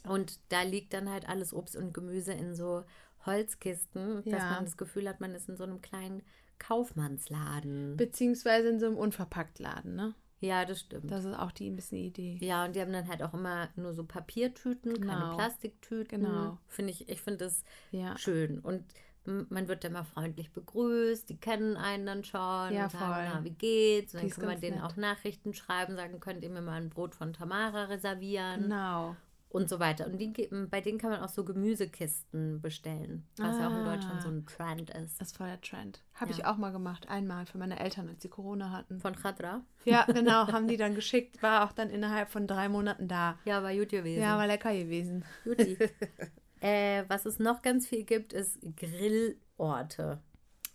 Und 0.06 0.38
da 0.50 0.62
liegt 0.62 0.92
dann 0.92 1.10
halt 1.10 1.28
alles 1.28 1.52
Obst 1.54 1.76
und 1.76 1.92
Gemüse 1.94 2.32
in 2.32 2.54
so 2.54 2.84
Holzkisten, 3.26 4.22
dass 4.24 4.42
Ja. 4.42 4.50
man 4.50 4.64
das 4.64 4.76
Gefühl 4.76 5.08
hat, 5.08 5.20
man 5.20 5.34
ist 5.34 5.48
in 5.48 5.56
so 5.56 5.64
einem 5.64 5.80
kleinen 5.82 6.22
Kaufmannsladen. 6.58 7.96
Beziehungsweise 7.96 8.68
in 8.68 8.80
so 8.80 8.86
einem 8.86 8.96
Unverpacktladen, 8.96 9.94
ne? 9.94 10.14
ja, 10.40 10.64
das 10.64 10.80
stimmt. 10.80 11.10
Das 11.10 11.24
ist 11.24 11.34
auch 11.36 11.50
die 11.50 11.68
ein 11.68 11.74
bisschen 11.76 11.98
Idee. 11.98 12.38
ja, 12.40 12.64
und 12.64 12.76
die 12.76 12.80
haben 12.80 12.92
dann 12.92 13.08
halt 13.08 13.22
auch 13.24 13.34
immer 13.34 13.68
nur 13.74 13.92
so 13.92 14.04
Papiertüten, 14.04 14.92
keine 15.00 15.22
Genau. 15.24 15.34
Plastiktüten. 15.36 16.20
Genau. 16.22 16.58
Finde 16.68 16.92
ich, 16.92 17.08
ich 17.08 17.20
finde 17.20 17.44
das 17.44 17.64
Ja. 17.90 18.16
schön. 18.16 18.60
Und 18.60 18.84
man 19.24 19.66
wird 19.68 19.82
dann 19.84 19.92
mal 19.92 20.04
freundlich 20.04 20.52
begrüßt, 20.52 21.28
die 21.28 21.36
kennen 21.36 21.76
einen 21.76 22.06
dann 22.06 22.24
schon 22.24 22.40
Ja, 22.72 22.84
und 22.84 22.92
sagen, 22.92 23.04
voll. 23.14 23.24
na, 23.34 23.44
wie 23.44 23.50
geht's? 23.50 24.14
Und 24.14 24.22
dann 24.22 24.30
kann 24.30 24.46
man 24.46 24.60
denen 24.60 24.76
nett. 24.76 24.84
auch 24.84 24.96
Nachrichten 24.96 25.52
schreiben, 25.54 25.96
sagen, 25.96 26.18
könnt 26.20 26.42
ihr 26.44 26.50
mir 26.50 26.62
mal 26.62 26.80
ein 26.80 26.88
Brot 26.88 27.14
von 27.16 27.32
Tamara 27.32 27.84
reservieren? 27.86 28.62
Genau. 28.62 29.16
Und 29.50 29.68
so 29.68 29.80
weiter. 29.80 30.06
Und 30.06 30.18
die, 30.18 30.32
ge- 30.32 30.48
bei 30.70 30.80
denen 30.80 30.98
kann 30.98 31.10
man 31.10 31.20
auch 31.20 31.28
so 31.30 31.44
Gemüsekisten 31.44 32.60
bestellen, 32.60 33.26
was 33.38 33.56
ja 33.58 33.68
auch 33.68 33.78
in 33.78 33.84
Deutschland 33.84 34.18
Ah. 34.18 34.22
so 34.22 34.28
ein 34.28 34.44
Trend 34.46 34.90
ist. 34.90 35.20
Das 35.20 35.38
war 35.40 35.46
der 35.46 35.60
Trend. 35.60 36.02
Habe 36.14 36.32
Ja. 36.32 36.36
ich 36.38 36.44
auch 36.44 36.56
mal 36.58 36.70
gemacht. 36.70 37.08
Einmal 37.08 37.46
für 37.46 37.56
meine 37.58 37.80
Eltern, 37.80 38.08
als 38.08 38.22
sie 38.22 38.28
Corona 38.28 38.70
hatten. 38.72 39.00
Von 39.00 39.16
Khadra. 39.16 39.62
Ja, 39.84 40.04
genau. 40.06 40.48
haben 40.48 40.68
die 40.68 40.76
dann 40.76 40.94
geschickt. 40.94 41.42
War 41.42 41.64
auch 41.66 41.72
dann 41.72 41.88
innerhalb 41.90 42.30
von 42.30 42.46
drei 42.46 42.68
Monaten 42.68 43.08
da. 43.08 43.38
Ja, 43.46 43.62
war 43.62 43.74
gut 43.74 43.88
gewesen. 43.88 44.20
Ja, 44.22 44.36
war 44.36 44.46
lecker 44.46 44.74
gewesen. 44.74 45.24
Juti. 45.44 45.78
äh, 46.60 47.04
was 47.08 47.24
es 47.24 47.38
noch 47.38 47.62
ganz 47.62 47.86
viel 47.88 48.04
gibt, 48.04 48.32
ist 48.34 48.58
Grillorte. 48.76 50.20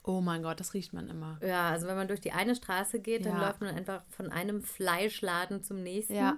Oh 0.06 0.20
mein 0.20 0.44
Gott, 0.44 0.60
das 0.60 0.74
riecht 0.74 0.92
man 0.92 1.08
immer. 1.10 1.40
Ja, 1.42 1.70
also 1.70 1.88
wenn 1.88 1.96
man 1.96 2.10
durch 2.10 2.20
die 2.20 2.34
eine 2.34 2.56
Straße 2.56 3.00
geht, 3.00 3.26
dann 3.26 3.38
Ja. 3.38 3.48
läuft 3.48 3.62
man 3.62 3.74
einfach 3.74 4.04
von 4.10 4.32
einem 4.32 4.62
Fleischladen 4.62 5.64
zum 5.64 5.82
nächsten. 5.82 6.16
Ja. 6.16 6.38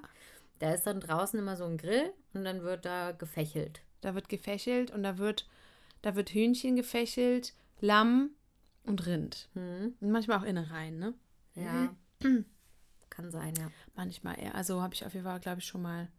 Da 0.60 0.74
ist 0.74 0.84
dann 0.88 1.00
draußen 1.00 1.38
immer 1.38 1.56
so 1.58 1.66
ein 1.66 1.78
Grill 1.78 2.12
und 2.34 2.46
dann 2.46 2.62
wird 2.64 2.86
da 2.86 3.12
gefächelt. 3.12 3.82
Da 4.02 4.16
wird 4.16 4.30
gefächelt 4.30 4.92
und 4.92 5.04
da 5.04 5.18
wird, 5.18 5.48
da 6.02 6.16
wird 6.16 6.30
Hühnchen 6.30 6.76
gefächelt, 6.76 7.54
Lamm 7.82 8.32
und 8.84 9.06
Rind. 9.06 9.50
Hm. 9.54 9.96
Und 10.00 10.12
manchmal 10.12 10.40
auch 10.40 10.44
Innereien, 10.44 10.98
ne? 11.00 11.14
Ja. 11.56 11.96
Kann 13.10 13.32
sein, 13.32 13.54
ja. 13.58 13.70
Manchmal 13.96 14.40
eher. 14.40 14.56
Also 14.56 14.82
habe 14.82 14.94
ich 14.94 15.06
auf 15.06 15.14
jeden 15.14 15.26
Fall, 15.26 15.40
glaube 15.40 15.60
ich, 15.60 15.66
schon 15.66 15.82
mal 15.82 16.10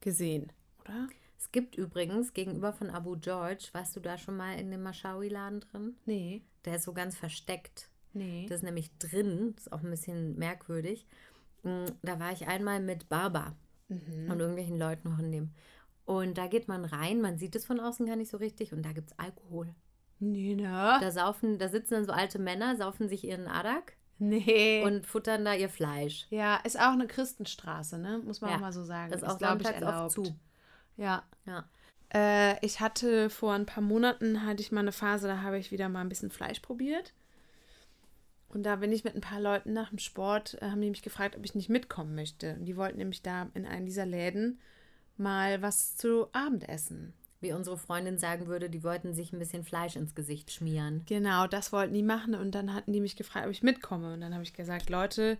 gesehen, 0.00 0.52
oder? 0.80 1.08
Es 1.38 1.50
gibt 1.50 1.76
übrigens 1.76 2.34
gegenüber 2.34 2.72
von 2.72 2.90
Abu 2.90 3.16
George, 3.18 3.68
warst 3.72 3.96
du 3.96 4.00
da 4.00 4.16
schon 4.18 4.36
mal 4.36 4.58
in 4.58 4.70
dem 4.70 4.82
Mashawi-Laden 4.82 5.60
drin? 5.60 5.96
Nee, 6.06 6.42
Der 6.64 6.76
ist 6.76 6.84
so 6.84 6.92
ganz 6.92 7.16
versteckt. 7.16 7.88
nee. 8.12 8.46
Das 8.48 8.58
ist 8.58 8.62
nämlich 8.62 8.96
drin, 8.98 9.52
das 9.56 9.66
ist 9.66 9.72
auch 9.72 9.82
ein 9.82 9.90
bisschen 9.90 10.36
merkwürdig. 10.38 11.06
Mm, 11.62 11.86
Da 12.02 12.18
war 12.20 12.32
ich 12.32 12.46
einmal 12.48 12.80
mit 12.80 13.08
Baba 13.08 13.54
Mhm. 13.88 14.30
und 14.30 14.40
irgendwelchen 14.40 14.78
Leuten 14.78 15.10
noch 15.10 15.18
in 15.18 15.30
dem. 15.32 15.50
Und 16.04 16.36
da 16.38 16.46
geht 16.48 16.66
man 16.68 16.84
rein, 16.84 17.20
man 17.20 17.38
sieht 17.38 17.54
es 17.54 17.64
von 17.66 17.78
außen 17.78 18.06
gar 18.06 18.16
nicht 18.16 18.30
so 18.30 18.36
richtig 18.38 18.72
und 18.72 18.82
da 18.84 18.92
gibt 18.92 19.10
es 19.10 19.18
Alkohol. 19.18 19.74
Nee, 20.18 20.54
ne? 20.54 20.98
Da 21.00 21.10
saufen, 21.10 21.58
da 21.58 21.68
sitzen 21.68 21.94
dann 21.94 22.04
so 22.04 22.12
alte 22.12 22.38
Männer, 22.38 22.76
saufen 22.76 23.08
sich 23.08 23.24
ihren 23.24 23.46
Adak 23.48 23.96
Nee. 24.18 24.82
und 24.84 25.06
futtern 25.06 25.44
da 25.44 25.54
ihr 25.54 25.68
Fleisch. 25.68 26.26
ja, 26.30 26.56
ist 26.56 26.78
auch 26.78 26.92
eine 26.92 27.06
Christenstraße, 27.06 27.98
ne? 27.98 28.20
Muss 28.24 28.40
man 28.40 28.50
Ja, 28.50 28.56
auch 28.56 28.60
mal 28.60 28.72
so 28.72 28.82
sagen. 28.84 29.10
Das 29.12 29.22
ist 29.22 29.28
auch 29.28 29.38
glaube 29.38 29.62
ich, 29.62 29.66
sonntags 29.68 29.82
oft 29.86 29.92
erlaubt. 29.94 30.12
zu. 30.12 30.34
Ja. 30.96 31.22
Ja. 31.46 31.64
Äh, 32.14 32.64
ich 32.64 32.80
hatte 32.80 33.30
vor 33.30 33.52
ein 33.54 33.66
paar 33.66 33.82
Monaten, 33.82 34.44
hatte 34.46 34.60
ich 34.62 34.70
mal 34.72 34.80
eine 34.80 34.92
Phase, 34.92 35.26
da 35.28 35.42
habe 35.42 35.58
ich 35.58 35.70
wieder 35.72 35.88
mal 35.88 36.00
ein 36.02 36.08
bisschen 36.08 36.30
Fleisch 36.30 36.60
probiert. 36.60 37.14
Und 38.52 38.64
da 38.64 38.76
bin 38.76 38.92
ich 38.92 39.02
mit 39.02 39.14
ein 39.14 39.22
paar 39.22 39.40
Leuten 39.40 39.72
nach 39.72 39.88
dem 39.88 39.98
Sport, 39.98 40.58
äh, 40.60 40.66
haben 40.66 40.80
die 40.80 40.90
mich 40.90 41.02
gefragt, 41.02 41.36
ob 41.36 41.44
ich 41.44 41.54
nicht 41.54 41.70
mitkommen 41.70 42.14
möchte. 42.14 42.54
Und 42.54 42.66
die 42.66 42.76
wollten 42.76 42.98
nämlich 42.98 43.22
da 43.22 43.48
in 43.54 43.66
einem 43.66 43.86
dieser 43.86 44.06
Läden 44.06 44.60
mal 45.16 45.62
was 45.62 45.96
zu 45.96 46.28
Abend 46.32 46.68
essen. 46.68 47.14
wie 47.40 47.52
unsere 47.52 47.76
Freundin 47.76 48.18
sagen 48.18 48.46
würde, 48.46 48.70
die 48.70 48.84
wollten 48.84 49.14
sich 49.14 49.32
ein 49.32 49.40
bisschen 49.40 49.64
Fleisch 49.64 49.96
ins 49.96 50.14
Gesicht 50.14 50.52
schmieren. 50.52 51.02
Genau, 51.06 51.48
das 51.48 51.72
wollten 51.72 51.92
die 51.92 52.04
machen 52.04 52.36
und 52.36 52.54
dann 52.54 52.72
hatten 52.72 52.92
die 52.92 53.00
mich 53.00 53.16
gefragt, 53.16 53.46
ob 53.46 53.50
ich 53.50 53.64
mitkomme. 53.64 54.14
Und 54.14 54.20
dann 54.20 54.32
habe 54.32 54.44
ich 54.44 54.54
gesagt, 54.54 54.88
Leute, 54.88 55.38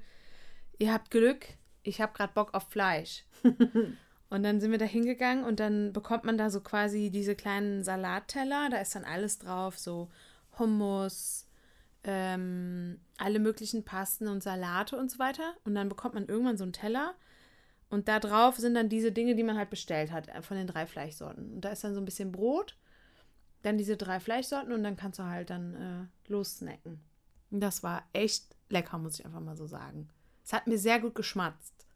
ihr 0.79 0.93
habt 0.93 1.13
Glück, 1.13 1.47
ich 1.85 2.01
habe 2.01 2.13
gerade 2.13 2.33
Bock 2.33 2.55
auf 2.55 2.65
Fleisch. 2.65 3.23
und 4.31 4.43
dann 4.43 4.61
sind 4.61 4.73
wir 4.73 4.79
da 4.79 4.85
hingegangen 4.85 5.45
und 5.45 5.61
dann 5.61 5.93
bekommt 5.93 6.25
man 6.25 6.37
da 6.37 6.51
so 6.51 6.61
quasi 6.61 7.11
diese 7.11 7.37
kleinen 7.37 7.85
Salatteller, 7.85 8.69
da 8.71 8.79
ist 8.79 8.97
dann 8.97 9.05
alles 9.05 9.39
drauf, 9.39 9.79
so 9.79 10.11
Hummus, 10.59 11.47
ähm, 12.05 13.01
alle 13.19 13.39
möglichen 13.39 13.85
Pasten 13.85 14.29
und 14.29 14.43
Salate 14.43 14.97
und 14.97 15.11
so 15.11 15.19
weiter. 15.19 15.55
Und 15.65 15.75
dann 15.75 15.89
bekommt 15.89 16.15
man 16.15 16.27
irgendwann 16.27 16.57
so 16.57 16.65
einen 16.65 16.73
Teller 16.73 17.15
und 17.93 18.09
da 18.09 18.21
drauf 18.21 18.57
sind 18.57 18.75
dann 18.75 18.89
diese 18.89 19.13
Dinge, 19.13 19.35
die 19.35 19.43
man 19.43 19.59
halt 19.59 19.69
bestellt 19.69 20.13
hat, 20.13 20.27
äh, 20.29 20.41
von 20.41 20.57
den 20.57 20.67
drei 20.67 20.87
Fleischsorten. 20.87 21.53
Und 21.53 21.61
da 21.61 21.69
ist 21.69 21.85
dann 21.85 21.93
so 21.93 22.01
ein 22.01 22.07
bisschen 22.07 22.33
Brot, 22.33 22.75
dann 23.61 23.77
diese 23.77 23.99
drei 23.99 24.19
Fleischsorten 24.19 24.73
und 24.73 24.83
dann 24.83 24.97
kannst 24.97 25.19
du 25.19 25.25
halt 25.25 25.51
dann 25.51 25.75
äh, 25.75 26.31
lossnacken. 26.31 27.01
Und 27.51 27.61
das 27.61 27.83
war 27.83 28.03
echt 28.15 28.57
lecker, 28.71 28.97
muss 28.97 29.19
ich 29.19 29.27
einfach 29.27 29.41
mal 29.41 29.59
so 29.59 29.67
sagen. 29.67 30.09
Es 30.43 30.55
hat 30.55 30.67
mir 30.67 30.79
sehr 30.79 31.01
gut 31.01 31.15
geschmatzt. 31.15 31.87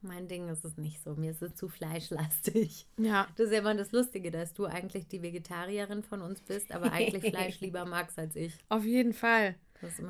Mein 0.00 0.28
Ding 0.28 0.48
ist 0.48 0.64
es 0.64 0.76
nicht 0.76 1.02
so. 1.02 1.14
Mir 1.16 1.32
ist 1.32 1.42
es 1.42 1.54
zu 1.56 1.68
fleischlastig. 1.68 2.86
Ja. 2.98 3.26
Das 3.36 3.46
ist 3.46 3.52
ja 3.52 3.58
immer 3.58 3.74
das 3.74 3.90
Lustige, 3.92 4.30
dass 4.30 4.54
du 4.54 4.66
eigentlich 4.66 5.08
die 5.08 5.22
Vegetarierin 5.22 6.02
von 6.04 6.22
uns 6.22 6.40
bist, 6.40 6.70
aber 6.72 6.92
eigentlich 6.92 7.24
Fleisch 7.34 7.60
lieber 7.60 7.84
magst 7.84 8.18
als 8.18 8.36
ich. 8.36 8.56
Auf 8.68 8.84
jeden 8.84 9.12
Fall. 9.12 9.56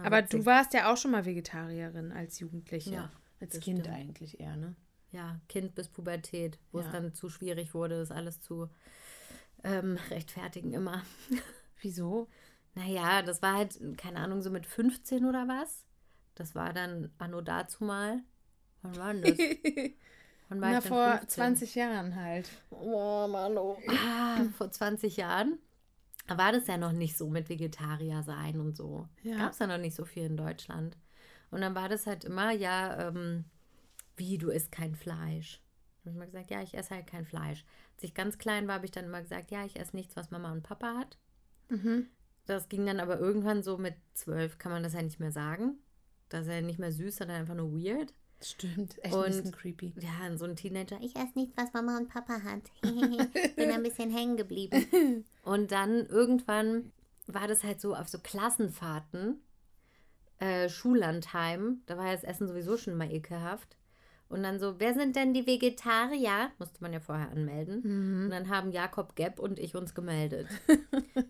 Aber 0.05 0.19
witzig. 0.19 0.41
du 0.41 0.47
warst 0.47 0.75
ja 0.75 0.93
auch 0.93 0.97
schon 0.97 1.11
mal 1.11 1.25
Vegetarierin 1.25 2.13
als 2.13 2.39
Jugendliche. 2.41 2.91
Ja, 2.95 3.11
als 3.41 3.59
Kind 3.61 3.81
stimmt. 3.81 3.97
eigentlich 3.97 4.41
eher, 4.41 4.57
ne? 4.57 4.75
Ja, 5.11 5.41
Kind 5.49 5.75
bis 5.75 5.89
Pubertät, 5.89 6.59
wo 6.71 6.81
Ja. 6.81 6.87
es 6.87 6.93
dann 6.93 7.15
zu 7.15 7.31
schwierig 7.31 7.73
wurde, 7.75 7.99
das 7.99 8.11
alles 8.11 8.41
zu 8.41 8.69
ähm, 9.65 9.97
rechtfertigen 10.11 10.73
immer. 10.75 11.03
Wieso? 11.81 12.29
Naja, 12.75 13.23
das 13.23 13.41
war 13.43 13.55
halt, 13.57 13.79
keine 13.97 14.19
Ahnung, 14.19 14.43
so 14.43 14.51
mit 14.51 14.67
15 14.67 15.25
oder 15.25 15.49
was. 15.49 15.85
Das 16.35 16.55
war 16.55 16.73
dann 16.73 17.11
anno 17.19 17.41
dazu 17.41 17.85
mal. 17.85 18.21
Wann 18.83 18.97
war 18.97 19.15
denn 19.15 19.23
das? 19.23 19.39
Wann 20.49 20.61
war 20.61 20.73
Na, 20.73 20.81
vor 20.81 21.19
15? 21.19 21.29
20 21.29 21.75
Jahren 21.75 22.17
halt. 22.17 22.49
Oh, 22.71 23.27
Mann, 23.29 23.57
oh. 23.59 23.77
Ah, 23.89 24.45
vor 24.57 24.71
20 24.71 25.17
Jahren 25.17 25.59
war 26.27 26.53
das 26.53 26.67
ja 26.67 26.77
noch 26.77 26.93
nicht 26.93 27.17
so 27.17 27.29
mit 27.29 27.49
Vegetarier 27.49 28.23
sein 28.23 28.61
und 28.61 28.77
so. 28.77 29.09
Ja. 29.23 29.37
Gab 29.39 29.53
es 29.53 29.59
ja 29.59 29.67
noch 29.67 29.79
nicht 29.79 29.95
so 29.95 30.05
viel 30.05 30.25
in 30.25 30.37
Deutschland. 30.37 30.97
Und 31.51 31.63
dann 31.63 31.75
war 31.75 31.89
das 31.89 32.07
halt 32.07 32.25
immer, 32.25 32.51
ja, 32.51 33.09
ähm, 33.09 33.45
wie, 34.17 34.37
du 34.37 34.51
isst 34.51 34.73
kein 34.73 34.95
Fleisch. 34.95 35.63
Dann 36.03 36.03
habe 36.03 36.11
ich 36.11 36.17
immer 36.17 36.27
gesagt, 36.27 36.51
ja, 36.51 36.63
ich 36.63 36.75
esse 36.75 36.95
halt 36.95 37.07
kein 37.07 37.25
Fleisch. 37.25 37.65
Als 37.95 38.05
ich 38.05 38.15
ganz 38.15 38.39
klein 38.39 38.67
war, 38.69 38.75
habe 38.77 38.85
ich 38.85 38.91
dann 38.91 39.07
immer 39.07 39.23
gesagt, 39.23 39.51
ja, 39.51 39.65
ich 39.65 39.79
esse 39.79 39.97
nichts, 39.97 40.17
was 40.17 40.31
Mama 40.31 40.53
und 40.53 40.63
Papa 40.63 40.95
hat. 40.99 41.19
Mhm. 41.69 42.09
Das 42.47 42.69
ging 42.69 42.87
dann 42.87 43.01
aber 43.01 43.19
irgendwann 43.19 43.63
so 43.63 43.77
mit 43.79 43.95
zwölf, 44.15 44.59
kann 44.59 44.73
man 44.73 44.83
das 44.83 44.95
ja 44.95 45.03
nicht 45.03 45.21
mehr 45.21 45.33
sagen. 45.33 45.79
Das 46.29 46.47
ist 46.47 46.53
ja 46.53 46.61
nicht 46.61 46.79
mehr 46.79 46.93
süß, 46.93 47.17
sondern 47.17 47.39
einfach 47.39 47.55
nur 47.55 47.73
weird. 47.73 48.13
Stimmt, 48.41 49.03
echt 49.05 49.15
Und- 49.15 49.25
ein 49.25 49.31
bisschen 49.33 49.53
creepy. 49.53 49.93
Ja, 50.01 50.37
so 50.37 50.45
ein 50.45 50.55
Teenager, 50.57 50.99
ich 51.01 51.17
esse 51.17 51.33
nichts, 51.37 51.57
was 51.57 51.73
Mama 51.73 51.97
und 51.97 52.09
Papa 52.09 52.41
hat. 52.43 52.63
Bin 53.57 53.71
ein 53.71 53.83
bisschen 53.83 54.11
hängen 54.15 54.37
geblieben. 54.37 55.25
Und 55.43 55.73
dann 55.73 56.07
irgendwann 56.07 56.93
war 57.27 57.49
das 57.49 57.65
halt 57.65 57.81
so 57.81 57.95
auf 57.95 58.09
so 58.09 58.19
Klassenfahrten, 58.19 59.41
äh, 60.41 60.69
Schullandheim, 60.69 61.83
da 61.87 61.97
war 61.99 62.07
ja 62.07 62.13
das 62.13 62.23
Essen 62.25 62.47
sowieso 62.47 62.77
schon 62.77 62.97
mal 62.97 63.11
ekelhaft. 63.13 63.77
Und 64.29 64.43
dann 64.43 64.61
so, 64.61 64.75
wer 64.79 64.93
sind 64.93 65.17
denn 65.17 65.33
die 65.33 65.47
Vegetarier? 65.47 66.51
Musste 66.59 66.83
man 66.83 66.93
ja 66.93 67.01
vorher 67.01 67.31
anmelden. 67.31 67.81
Mhm. 67.83 68.25
Und 68.27 68.31
dann 68.31 68.51
haben 68.51 68.73
Jakob 68.73 69.17
Gepp 69.17 69.41
und 69.41 69.59
ich 69.59 69.75
uns 69.75 69.95
gemeldet. 69.95 70.47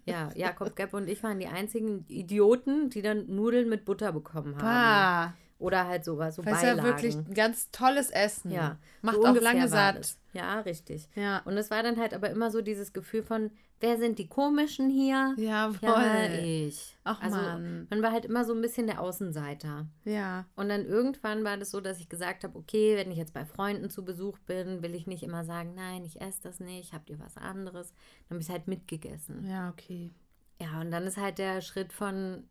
ja, 0.04 0.30
Jakob 0.34 0.74
Gepp 0.74 0.92
und 0.94 1.08
ich 1.08 1.22
waren 1.22 1.38
die 1.38 1.46
einzigen 1.46 2.04
Idioten, 2.08 2.90
die 2.90 3.00
dann 3.02 3.32
Nudeln 3.32 3.68
mit 3.68 3.84
Butter 3.84 4.10
bekommen 4.12 4.56
haben. 4.56 4.62
Bah, 4.62 5.34
Oder 5.58 5.88
halt 5.88 6.04
sowas, 6.04 6.36
so 6.36 6.42
das 6.42 6.58
ist 6.58 6.62
ja 6.62 6.82
wirklich 6.84 7.16
ein 7.16 7.34
ganz 7.34 7.70
tolles 7.72 8.10
Essen. 8.10 8.52
Ja, 8.52 8.78
Macht 9.02 9.16
so 9.16 9.26
auch 9.26 9.40
lange 9.40 9.66
satt. 9.66 10.16
Ja, 10.32 10.60
richtig. 10.60 11.08
Ja. 11.16 11.42
Und 11.44 11.56
es 11.56 11.70
war 11.70 11.82
dann 11.82 11.98
halt 11.98 12.14
aber 12.14 12.30
immer 12.30 12.52
so 12.52 12.62
dieses 12.62 12.92
Gefühl 12.92 13.24
von, 13.24 13.50
wer 13.80 13.98
sind 13.98 14.20
die 14.20 14.28
Komischen 14.28 14.88
hier? 14.88 15.34
Jawohl. 15.36 15.88
Ja, 15.88 16.32
ich. 16.32 16.96
Ach, 17.02 17.20
also, 17.20 17.36
Mann. 17.36 17.88
man 17.90 18.02
war 18.02 18.12
halt 18.12 18.24
immer 18.24 18.44
so 18.44 18.54
ein 18.54 18.60
bisschen 18.60 18.86
der 18.86 19.00
Außenseiter. 19.00 19.86
Ja. 20.04 20.46
Und 20.54 20.68
dann 20.68 20.86
irgendwann 20.86 21.42
war 21.42 21.56
das 21.56 21.72
so, 21.72 21.80
dass 21.80 21.98
ich 21.98 22.08
gesagt 22.08 22.44
habe, 22.44 22.56
okay, 22.56 22.96
wenn 22.96 23.10
ich 23.10 23.18
jetzt 23.18 23.34
bei 23.34 23.44
Freunden 23.44 23.90
zu 23.90 24.04
Besuch 24.04 24.38
bin, 24.40 24.82
will 24.82 24.94
ich 24.94 25.08
nicht 25.08 25.24
immer 25.24 25.44
sagen, 25.44 25.74
nein, 25.74 26.04
ich 26.04 26.20
esse 26.20 26.42
das 26.42 26.60
nicht, 26.60 26.92
habt 26.92 27.10
ihr 27.10 27.18
was 27.18 27.36
anderes? 27.36 27.92
Dann 28.28 28.36
habe 28.36 28.40
ich 28.40 28.46
es 28.46 28.52
halt 28.52 28.68
mitgegessen. 28.68 29.44
Ja, 29.44 29.70
okay. 29.70 30.12
Ja, 30.60 30.80
und 30.80 30.92
dann 30.92 31.04
ist 31.04 31.16
halt 31.16 31.38
der 31.38 31.60
Schritt 31.62 31.92
von, 31.92 32.44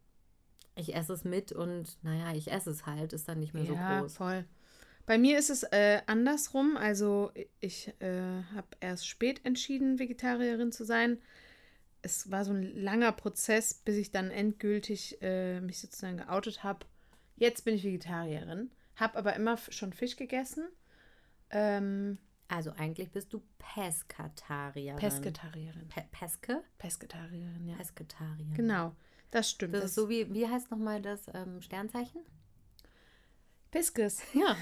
ich 0.78 0.96
esse 0.96 1.14
es 1.14 1.24
mit 1.24 1.52
und 1.52 1.98
naja, 2.04 2.34
ich 2.36 2.52
esse 2.52 2.70
es 2.70 2.86
halt, 2.86 3.14
ist 3.14 3.28
dann 3.28 3.40
nicht 3.40 3.54
mehr 3.54 3.64
ja, 3.64 3.98
so 3.98 4.02
groß. 4.04 4.16
voll. 4.16 4.46
Bei 5.06 5.18
mir 5.18 5.38
ist 5.40 5.50
es 5.50 5.64
äh, 5.64 6.02
andersrum. 6.06 6.76
Also 6.78 7.32
ich 7.60 7.94
äh, 8.00 8.44
habe 8.54 8.68
erst 8.80 9.08
spät 9.08 9.46
entschieden, 9.46 10.00
Vegetarierin 10.00 10.72
zu 10.72 10.84
sein. 10.84 11.20
Es 12.02 12.30
war 12.30 12.44
so 12.46 12.52
ein 12.52 12.64
langer 12.76 13.12
Prozess, 13.14 13.74
bis 13.74 13.96
ich 13.96 14.12
dann 14.12 14.32
endgültig 14.32 15.22
äh, 15.22 15.62
mich 15.62 15.80
sozusagen 15.80 16.18
geoutet 16.18 16.64
habe. 16.64 16.86
Jetzt 17.38 17.66
bin 17.66 17.76
ich 17.76 17.84
Vegetarierin, 17.84 18.72
habe 18.96 19.18
aber 19.18 19.36
immer 19.36 19.58
schon 19.58 19.94
Fisch 19.94 20.16
gegessen. 20.16 20.68
Ähm, 21.52 22.18
Also 22.50 22.72
eigentlich 22.72 23.12
bist 23.12 23.34
du 23.34 23.42
Peskatarierin. 23.60 25.00
Pesketarierin. 25.00 25.88
Pe 25.90 26.04
Peske? 26.12 26.64
Pesketarierin, 26.78 27.66
ja. 27.68 27.76
Peskatarierin. 27.76 28.54
Genau, 28.54 28.96
das 29.32 29.50
stimmt. 29.50 29.76
Das 29.76 29.86
ist 29.86 29.96
so 29.96 30.10
wie, 30.10 30.34
wie 30.34 30.48
heißt 30.48 30.72
nochmal 30.72 31.02
das 31.02 31.22
ähm, 31.34 31.62
Sternzeichen? 31.62 32.22
Piskes. 33.72 34.22
Ja. 34.34 34.56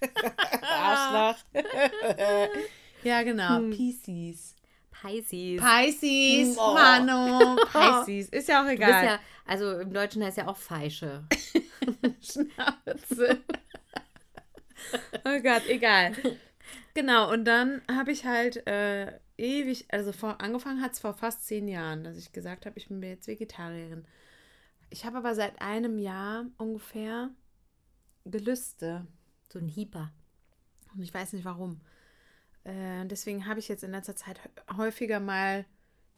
Arschloch. 0.62 1.44
ja, 3.02 3.22
genau. 3.22 3.56
Hm. 3.58 3.70
Pisces. 3.70 4.54
Pisces. 4.90 5.60
Pisces, 5.62 6.56
Oh. 6.58 6.74
Mano, 6.74 7.56
Pisces. 7.72 8.30
Ist 8.30 8.48
ja 8.48 8.64
auch 8.64 8.68
egal. 8.68 9.04
ja, 9.04 9.20
also 9.44 9.78
im 9.78 9.92
Deutschen 9.92 10.24
heißt 10.24 10.38
ja 10.38 10.48
auch 10.48 10.56
Feische. 10.56 11.24
Schnauze. 12.20 13.42
oh 15.24 15.40
Gott, 15.42 15.66
egal. 15.68 16.12
Genau, 16.94 17.30
und 17.30 17.44
dann 17.44 17.82
habe 17.90 18.10
ich 18.12 18.24
halt 18.24 18.66
äh, 18.66 19.12
ewig, 19.38 19.86
also 19.92 20.12
vor, 20.12 20.40
angefangen 20.40 20.80
hat 20.82 20.92
es 20.92 20.98
vor 21.00 21.14
fast 21.14 21.46
zehn 21.46 21.68
Jahren, 21.68 22.04
dass 22.04 22.16
ich 22.16 22.32
gesagt 22.32 22.66
habe, 22.66 22.78
ich 22.78 22.88
bin 22.88 23.02
jetzt 23.02 23.26
Vegetarierin. 23.26 24.06
Ich 24.90 25.04
habe 25.04 25.18
aber 25.18 25.34
seit 25.34 25.60
einem 25.60 25.98
Jahr 25.98 26.46
ungefähr 26.58 27.30
Gelüste. 28.24 29.06
So 29.52 29.58
ein 29.58 29.68
Hieper. 29.68 30.12
Und 30.94 31.02
ich 31.02 31.12
weiß 31.12 31.32
nicht 31.32 31.44
warum. 31.44 31.80
Äh, 32.64 33.06
deswegen 33.06 33.46
habe 33.46 33.60
ich 33.60 33.68
jetzt 33.68 33.84
in 33.84 33.92
letzter 33.92 34.16
Zeit 34.16 34.40
hä- 34.42 34.76
häufiger 34.76 35.20
mal 35.20 35.64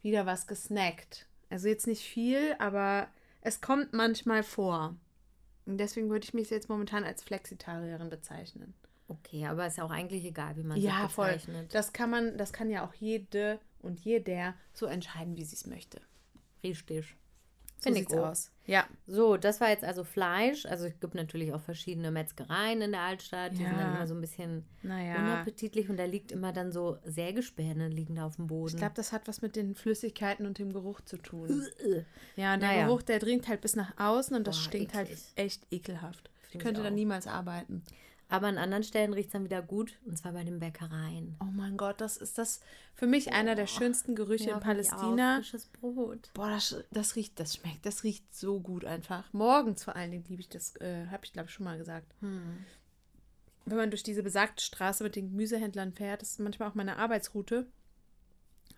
wieder 0.01 0.25
was 0.25 0.47
gesnackt. 0.47 1.27
Also 1.49 1.67
jetzt 1.67 1.87
nicht 1.87 2.03
viel, 2.03 2.55
aber 2.59 3.07
es 3.41 3.61
kommt 3.61 3.93
manchmal 3.93 4.43
vor. 4.43 4.95
Und 5.65 5.77
deswegen 5.77 6.09
würde 6.09 6.25
ich 6.25 6.33
mich 6.33 6.49
jetzt 6.49 6.69
momentan 6.69 7.03
als 7.03 7.23
Flexitarierin 7.23 8.09
bezeichnen. 8.09 8.73
Okay, 9.09 9.45
aber 9.47 9.67
ist 9.67 9.77
ja 9.77 9.83
auch 9.83 9.91
eigentlich 9.91 10.23
egal, 10.23 10.55
wie 10.55 10.63
man 10.63 10.79
ja, 10.79 11.01
sich 11.03 11.11
voll. 11.11 11.25
bezeichnet. 11.33 11.73
Das 11.73 11.91
kann 11.93 12.09
man, 12.09 12.37
das 12.37 12.53
kann 12.53 12.69
ja 12.69 12.85
auch 12.87 12.93
jede 12.93 13.59
und 13.81 13.99
jeder 13.99 14.53
so 14.73 14.85
entscheiden, 14.85 15.35
wie 15.35 15.43
sie 15.43 15.55
es 15.55 15.65
möchte. 15.65 15.99
Richtig. 16.63 17.15
So 17.81 17.83
Finde 17.83 18.01
ich 18.01 18.09
aus. 18.13 18.51
Ja. 18.65 18.85
So, 19.07 19.37
das 19.37 19.61
war 19.61 19.69
jetzt 19.69 19.85
also 19.85 20.03
Fleisch. 20.03 20.65
Also 20.65 20.85
es 20.85 20.99
gibt 20.99 21.15
natürlich 21.15 21.53
auch 21.53 21.61
verschiedene 21.61 22.11
Metzgereien 22.11 22.81
in 22.81 22.91
der 22.91 23.01
Altstadt. 23.01 23.53
Die 23.53 23.57
sind 23.57 23.67
dann 23.71 23.79
Ja. 23.79 23.95
immer 23.95 24.05
so 24.05 24.13
ein 24.13 24.19
bisschen 24.21 24.65
Naja. 24.83 25.15
unappetitlich 25.17 25.89
und 25.89 25.95
da 25.97 26.03
liegt 26.03 26.33
immer 26.33 26.51
dann 26.51 26.73
so 26.73 26.97
Sägespäne 27.05 27.87
liegen 27.87 28.15
da 28.15 28.25
auf 28.25 28.35
dem 28.35 28.47
Boden. 28.47 28.73
Ich 28.73 28.77
glaube, 28.77 28.95
das 28.95 29.13
hat 29.13 29.29
was 29.29 29.41
mit 29.41 29.55
den 29.55 29.75
Flüssigkeiten 29.75 30.45
und 30.45 30.59
dem 30.59 30.73
Geruch 30.73 30.99
zu 31.01 31.15
tun. 31.17 31.65
Ja, 32.35 32.53
und 32.55 32.59
der 32.59 32.69
Naja. 32.69 32.85
Geruch, 32.87 33.01
der 33.01 33.17
dringt 33.19 33.47
halt 33.47 33.61
bis 33.61 33.77
nach 33.77 33.97
außen 33.97 34.35
und 34.35 34.45
das 34.45 34.57
Boah, 34.57 34.63
stinkt 34.63 34.93
halt 34.93 35.07
eklig. 35.09 35.23
echt 35.37 35.67
ekelhaft. 35.71 36.29
Ich 36.43 36.49
Find 36.49 36.61
ich 36.61 36.65
könnte 36.65 36.81
da 36.83 36.89
auch. 36.89 36.93
niemals 36.93 37.27
arbeiten. 37.27 37.81
Aber 38.31 38.45
an 38.45 38.59
anderen 38.59 38.83
Stellen 38.83 39.13
riecht 39.13 39.29
es 39.29 39.33
dann 39.33 39.43
wieder 39.43 39.63
gut 39.63 39.97
und 40.05 40.15
zwar 40.15 40.33
bei 40.33 40.43
den 40.43 40.59
Bäckereien. 40.59 41.35
Oh 41.41 41.51
mein 41.51 41.77
Gott, 41.77 41.99
das 41.99 42.15
ist 42.15 42.37
das 42.37 42.61
für 42.93 43.07
mich 43.07 43.33
einer 43.33 43.55
der 43.55 43.65
schönsten 43.65 44.15
Gerüche 44.15 44.51
in 44.51 44.61
find 44.61 44.79
ich 44.79 44.91
auch. 44.93 44.97
Palästina. 44.97 45.35
Frisches 45.37 45.65
Brot. 45.65 46.29
Boah, 46.35 46.51
das, 46.51 46.75
das 46.91 47.15
riecht, 47.15 47.39
das 47.39 47.55
schmeckt, 47.55 47.87
das 47.87 48.03
riecht 48.03 48.35
so 48.35 48.59
gut 48.59 48.85
einfach. 48.85 49.33
Morgens 49.33 49.83
vor 49.83 49.95
allen 49.95 50.11
Dingen 50.11 50.25
liebe 50.29 50.41
ich 50.41 50.49
das, 50.49 50.75
äh, 50.75 51.07
habe 51.07 51.25
ich 51.25 51.33
glaube 51.33 51.47
ich 51.47 51.53
schon 51.53 51.63
mal 51.63 51.79
gesagt. 51.79 52.13
Hm. 52.19 52.65
Wenn 53.65 53.77
man 53.77 53.89
durch 53.89 54.03
diese 54.03 54.21
besagte 54.21 54.63
Straße 54.63 55.03
mit 55.03 55.15
den 55.15 55.31
Gemüsehändlern 55.31 55.93
fährt, 55.93 56.21
das 56.21 56.31
ist 56.31 56.39
manchmal 56.39 56.69
auch 56.69 56.75
meine 56.75 56.97
Arbeitsroute. 56.97 57.65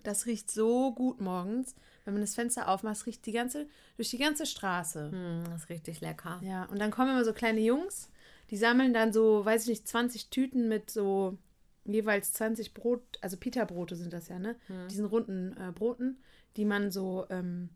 Das 0.03 0.25
riecht 0.25 0.49
so 0.49 0.93
gut 0.93 1.19
morgens. 1.19 1.75
Wenn 2.05 2.13
man 2.13 2.21
das 2.21 2.35
Fenster 2.35 2.67
aufmacht, 2.67 3.05
riecht 3.05 3.25
die 3.25 3.31
ganze, 3.31 3.67
durch 3.97 4.09
die 4.09 4.17
ganze 4.17 4.45
Straße. 4.45 5.11
Hm, 5.11 5.43
das 5.45 5.63
ist 5.63 5.69
richtig 5.69 6.01
lecker. 6.01 6.39
Ja, 6.43 6.65
und 6.65 6.79
dann 6.79 6.89
kommen 6.89 7.11
immer 7.11 7.25
so 7.25 7.33
kleine 7.33 7.59
Jungs, 7.59 8.09
die 8.51 8.57
sammeln 8.57 8.93
dann 8.93 9.13
so, 9.13 9.43
weiß 9.43 9.63
ich 9.63 9.69
nicht, 9.69 9.87
20 9.87 10.29
Tüten 10.29 10.67
mit 10.67 10.91
so 10.91 11.37
jeweils 11.85 12.33
20 12.33 12.73
Brot, 12.73 13.01
also 13.21 13.37
Pita-Brote 13.37 13.95
sind 13.95 14.13
das 14.13 14.27
ja, 14.27 14.37
ne? 14.37 14.55
Diesen 14.89 15.05
runden 15.05 15.55
äh, 15.57 15.71
Broten, 15.71 16.17
die 16.57 16.65
man 16.65 16.91
so 16.91 17.25
ähm, 17.29 17.69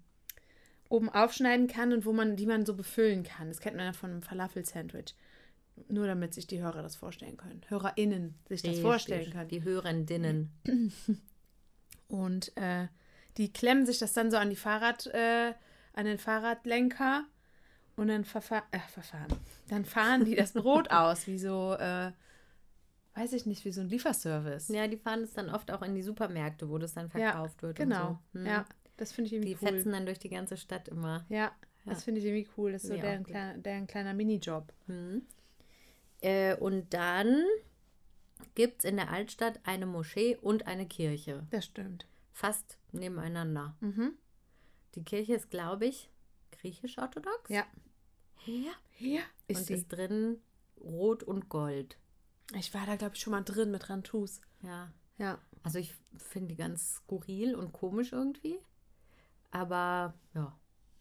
oben 0.90 1.10
aufschneiden 1.10 1.68
kann 1.68 1.94
und 1.94 2.06
wo 2.06 2.14
man, 2.14 2.36
die 2.36 2.46
man 2.46 2.66
so 2.66 2.76
befüllen 2.76 3.24
kann. 3.24 3.48
Das 3.48 3.60
kennt 3.60 3.78
man 3.78 3.86
ja 3.86 3.94
von 3.94 4.12
einem 4.12 4.22
Falafel-Sandwich. 4.22 5.16
Nur 5.90 6.08
damit 6.08 6.34
sich 6.34 6.48
die 6.48 6.62
Hörer 6.62 6.84
das 6.84 6.96
vorstellen 6.96 7.38
können. 7.38 7.62
HörerInnen 7.68 8.36
sich 8.48 8.62
das 8.62 8.72
Richtig. 8.72 8.84
vorstellen 8.84 9.32
können. 9.32 9.50
Die 9.50 9.64
Hörendinnen. 9.64 10.52
Und 12.08 12.56
äh, 12.56 12.88
die 13.38 13.52
klemmen 13.52 13.86
sich 13.86 14.00
das 14.00 14.14
dann 14.14 14.32
so 14.32 14.38
an 14.38 14.50
die 14.50 14.56
Fahrrad, 14.56 15.08
äh, 15.08 15.54
an 15.94 16.06
den 16.06 16.18
Fahrradlenker 16.18 17.26
und 17.96 18.08
dann 18.08 18.26
verfahren, 18.26 18.64
äh, 18.72 18.80
verfahren. 18.80 19.28
Dann 19.70 19.86
fahren 19.86 20.26
die 20.26 20.36
das 20.36 20.54
Brot 20.54 20.92
aus, 20.92 21.28
wie 21.28 21.38
so, 21.40 21.74
äh, 21.74 22.12
weiß 23.16 23.34
ich 23.34 23.46
nicht, 23.46 23.64
wie 23.66 23.72
so 23.72 23.82
ein 23.82 23.90
Lieferservice. 23.90 24.68
Ja, 24.70 24.88
die 24.88 24.98
fahren 24.98 25.22
es 25.24 25.34
dann 25.34 25.50
oft 25.50 25.72
auch 25.72 25.82
in 25.82 25.96
die 25.96 26.02
Supermärkte, 26.04 26.70
wo 26.70 26.78
das 26.78 26.94
dann 26.94 27.06
Ja, 27.08 27.10
verkauft 27.32 27.62
wird. 27.64 27.78
Genau. 27.78 28.20
So. 28.34 28.40
Hm. 28.40 28.46
Ja, 28.46 28.66
das 28.98 29.12
finde 29.14 29.28
ich 29.28 29.30
Die 29.42 29.52
irgendwie 29.52 29.66
cool. 29.66 29.74
fetzen 29.78 29.92
dann 29.92 30.06
durch 30.06 30.20
die 30.20 30.30
ganze 30.30 30.58
Stadt 30.58 30.88
immer. 30.90 31.26
Ja, 31.30 31.52
das 31.86 32.00
Ja. 32.00 32.04
finde 32.06 32.20
ich 32.20 32.26
irgendwie 32.26 32.50
cool. 32.58 32.72
Das 32.74 32.84
ist 32.84 32.90
so 32.90 32.96
deren, 32.98 33.24
kleiner, 33.24 33.58
deren 33.58 33.88
kleiner 33.88 34.14
Minijob. 34.14 34.74
Hm. 34.88 35.22
Äh, 36.22 36.56
und 36.58 36.94
dann 36.94 37.44
gibt 38.56 38.80
es 38.80 38.90
in 38.90 38.98
der 38.98 39.12
Altstadt 39.12 39.60
eine 39.64 39.86
Moschee 39.86 40.36
und 40.42 40.68
eine 40.68 40.86
Kirche. 40.88 41.46
Das 41.52 41.66
stimmt. 41.66 42.06
Fast 42.32 42.78
nebeneinander. 42.92 43.76
Mhm. 43.80 44.14
Die 44.96 45.04
Kirche 45.04 45.36
ist, 45.36 45.50
glaube 45.50 45.86
ich, 45.86 46.10
griechisch-orthodox. 46.60 47.50
Ja. 47.50 47.66
Ja. 48.46 48.72
Ja, 49.00 49.22
ist 49.48 49.58
und 49.60 49.66
sie. 49.66 49.74
ist 49.74 49.88
drin 49.90 50.40
rot 50.80 51.24
und 51.24 51.50
gold. 51.50 51.98
Ich 52.54 52.74
war 52.74 52.86
da, 52.86 52.96
glaube 52.96 53.16
ich, 53.16 53.22
schon 53.22 53.32
mal 53.32 53.42
drin 53.44 53.72
mit 53.72 53.90
Rantus. 53.90 54.40
Ja. 54.62 54.92
Ja. 55.18 55.40
Also 55.64 55.80
ich 55.80 55.96
finde 56.18 56.50
die 56.50 56.56
ganz 56.56 56.96
skurril 56.98 57.56
und 57.56 57.74
komisch 57.74 58.12
irgendwie. 58.14 58.60
Aber 59.52 60.14
ja, 60.34 60.58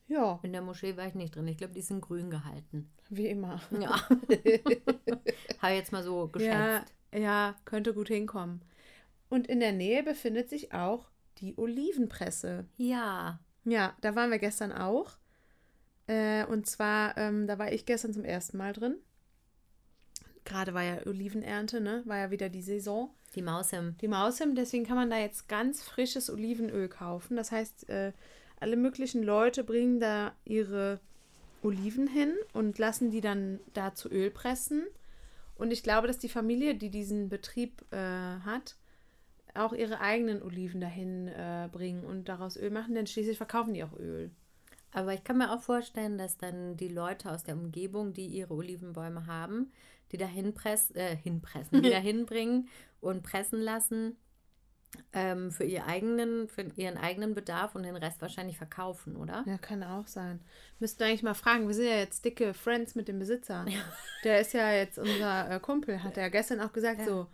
Ja, 0.07 0.40
in 0.43 0.53
der 0.53 0.62
Moschee 0.62 0.97
war 0.97 1.07
ich 1.07 1.14
nicht 1.14 1.35
drin. 1.37 1.47
Ich 1.49 1.59
glaube, 1.59 1.75
die 1.75 1.83
sind 1.83 2.01
grün 2.01 2.31
gehalten. 2.31 2.90
wie 3.11 3.27
immer. 3.29 3.61
Ja. 3.71 4.09
Habe 5.61 5.75
jetzt 5.75 5.93
mal 5.93 6.03
so 6.03 6.29
geschätzt. 6.29 6.95
Ja, 7.12 7.19
ja, 7.19 7.57
könnte 7.64 7.95
gut 7.95 8.09
hinkommen. 8.09 8.62
Und 9.29 9.47
in 9.47 9.61
der 9.61 9.73
Nähe 9.73 10.03
befindet 10.03 10.49
sich 10.49 10.73
auch 10.73 11.11
die 11.38 11.57
Olivenpresse. 11.59 12.67
Ja. 12.77 13.40
Ja, 13.64 13.97
da 14.01 14.14
waren 14.14 14.31
wir 14.31 14.38
gestern 14.38 14.73
auch. 14.73 15.17
Äh, 16.07 16.45
und 16.47 16.67
zwar, 16.67 17.17
ähm, 17.17 17.47
da 17.47 17.59
war 17.59 17.73
ich 17.73 17.87
gestern 17.87 18.12
zum 18.12 18.25
ersten 18.25 18.59
Mal 18.59 18.73
drin. 18.73 18.97
Gerade 20.45 20.75
war 20.75 20.83
ja 20.83 21.07
Olivenernte, 21.07 21.81
ne? 21.81 22.03
War 22.05 22.19
ja 22.19 22.31
wieder 22.31 22.51
die 22.51 22.62
Saison. 22.62 23.11
Die 23.35 23.43
Maus 23.43 23.73
im. 23.73 23.97
Die 23.99 24.09
Mausim, 24.09 24.55
deswegen 24.55 24.85
kann 24.85 24.97
man 24.97 25.11
da 25.11 25.19
jetzt 25.19 25.49
ganz 25.49 25.83
frisches 25.83 26.31
Olivenöl 26.31 26.88
kaufen. 26.88 27.37
Das 27.37 27.51
heißt, 27.51 27.88
äh, 27.88 28.12
alle 28.61 28.77
möglichen 28.77 29.23
Leute 29.23 29.64
bringen 29.64 30.01
da 30.01 30.35
ihre 30.45 31.01
Oliven 31.62 32.07
hin 32.07 32.35
und 32.53 32.79
lassen 32.79 33.11
die 33.11 33.21
dann 33.21 33.59
da 33.73 33.95
zu 33.95 34.09
Öl 34.11 34.31
pressen. 34.31 34.85
Und 35.57 35.73
ich 35.73 35.83
glaube, 35.83 36.07
dass 36.07 36.19
die 36.19 36.29
Familie, 36.29 36.75
die 36.75 36.90
diesen 36.90 37.29
Betrieb 37.29 37.85
äh, 37.90 37.97
hat, 37.97 38.77
auch 39.55 39.73
ihre 39.73 40.01
eigenen 40.01 40.43
Oliven 40.43 40.81
dahin 40.81 41.29
äh, 41.29 41.69
bringen 41.71 42.05
und 42.05 42.29
daraus 42.29 42.57
Öl 42.57 42.71
machen, 42.71 42.95
denn 42.95 43.07
schließlich 43.07 43.37
verkaufen 43.37 43.73
die 43.75 43.85
auch 43.85 43.97
Öl. 43.99 44.31
Aber 44.95 45.13
ich 45.13 45.25
kann 45.25 45.39
mir 45.39 45.53
auch 45.53 45.61
vorstellen, 45.61 46.17
dass 46.19 46.39
dann 46.39 46.77
die 46.77 46.89
Leute 46.89 47.31
aus 47.31 47.43
der 47.43 47.57
Umgebung, 47.57 48.13
die 48.13 48.27
ihre 48.27 48.55
Olivenbäume 48.55 49.27
haben, 49.27 49.73
die 50.13 50.17
da 50.17 50.27
hinpress, 50.27 50.93
äh, 50.93 51.17
hinpressen, 51.17 51.83
die 51.83 51.91
da 51.91 51.99
hinbringen 52.11 52.69
und 53.01 53.25
pressen 53.25 53.61
lassen 53.61 54.17
ähm, 55.13 55.51
für, 55.51 55.65
ihr 55.65 55.87
eigenen, 55.87 56.47
für 56.49 56.63
ihren 56.77 56.97
eigenen 56.97 57.35
Bedarf 57.35 57.75
und 57.75 57.83
den 57.83 57.97
Rest 57.97 58.23
wahrscheinlich 58.23 58.57
verkaufen, 58.57 59.17
oder? 59.17 59.43
Ja, 59.47 59.59
kann 59.59 59.83
auch 59.83 60.07
sein. 60.07 60.41
Müssten 60.79 61.01
wir 61.01 61.07
eigentlich 61.09 61.25
mal 61.25 61.35
fragen. 61.35 61.67
Wir 61.67 61.75
sind 61.75 61.87
ja 61.87 61.97
jetzt 61.97 62.25
dicke 62.25 62.55
Friends 62.55 62.95
mit 62.95 63.09
dem 63.09 63.19
Besitzer. 63.19 63.67
Der 64.23 64.41
ist 64.41 64.53
ja 64.53 64.73
jetzt 64.73 64.99
unser 64.99 65.51
äh, 65.51 65.59
Kumpel, 65.59 66.05
hat 66.05 66.17
er 66.17 66.31
gestern 66.31 66.61
auch 66.61 66.73
gesagt, 66.73 67.01
Ja. 67.01 67.05
so, 67.07 67.27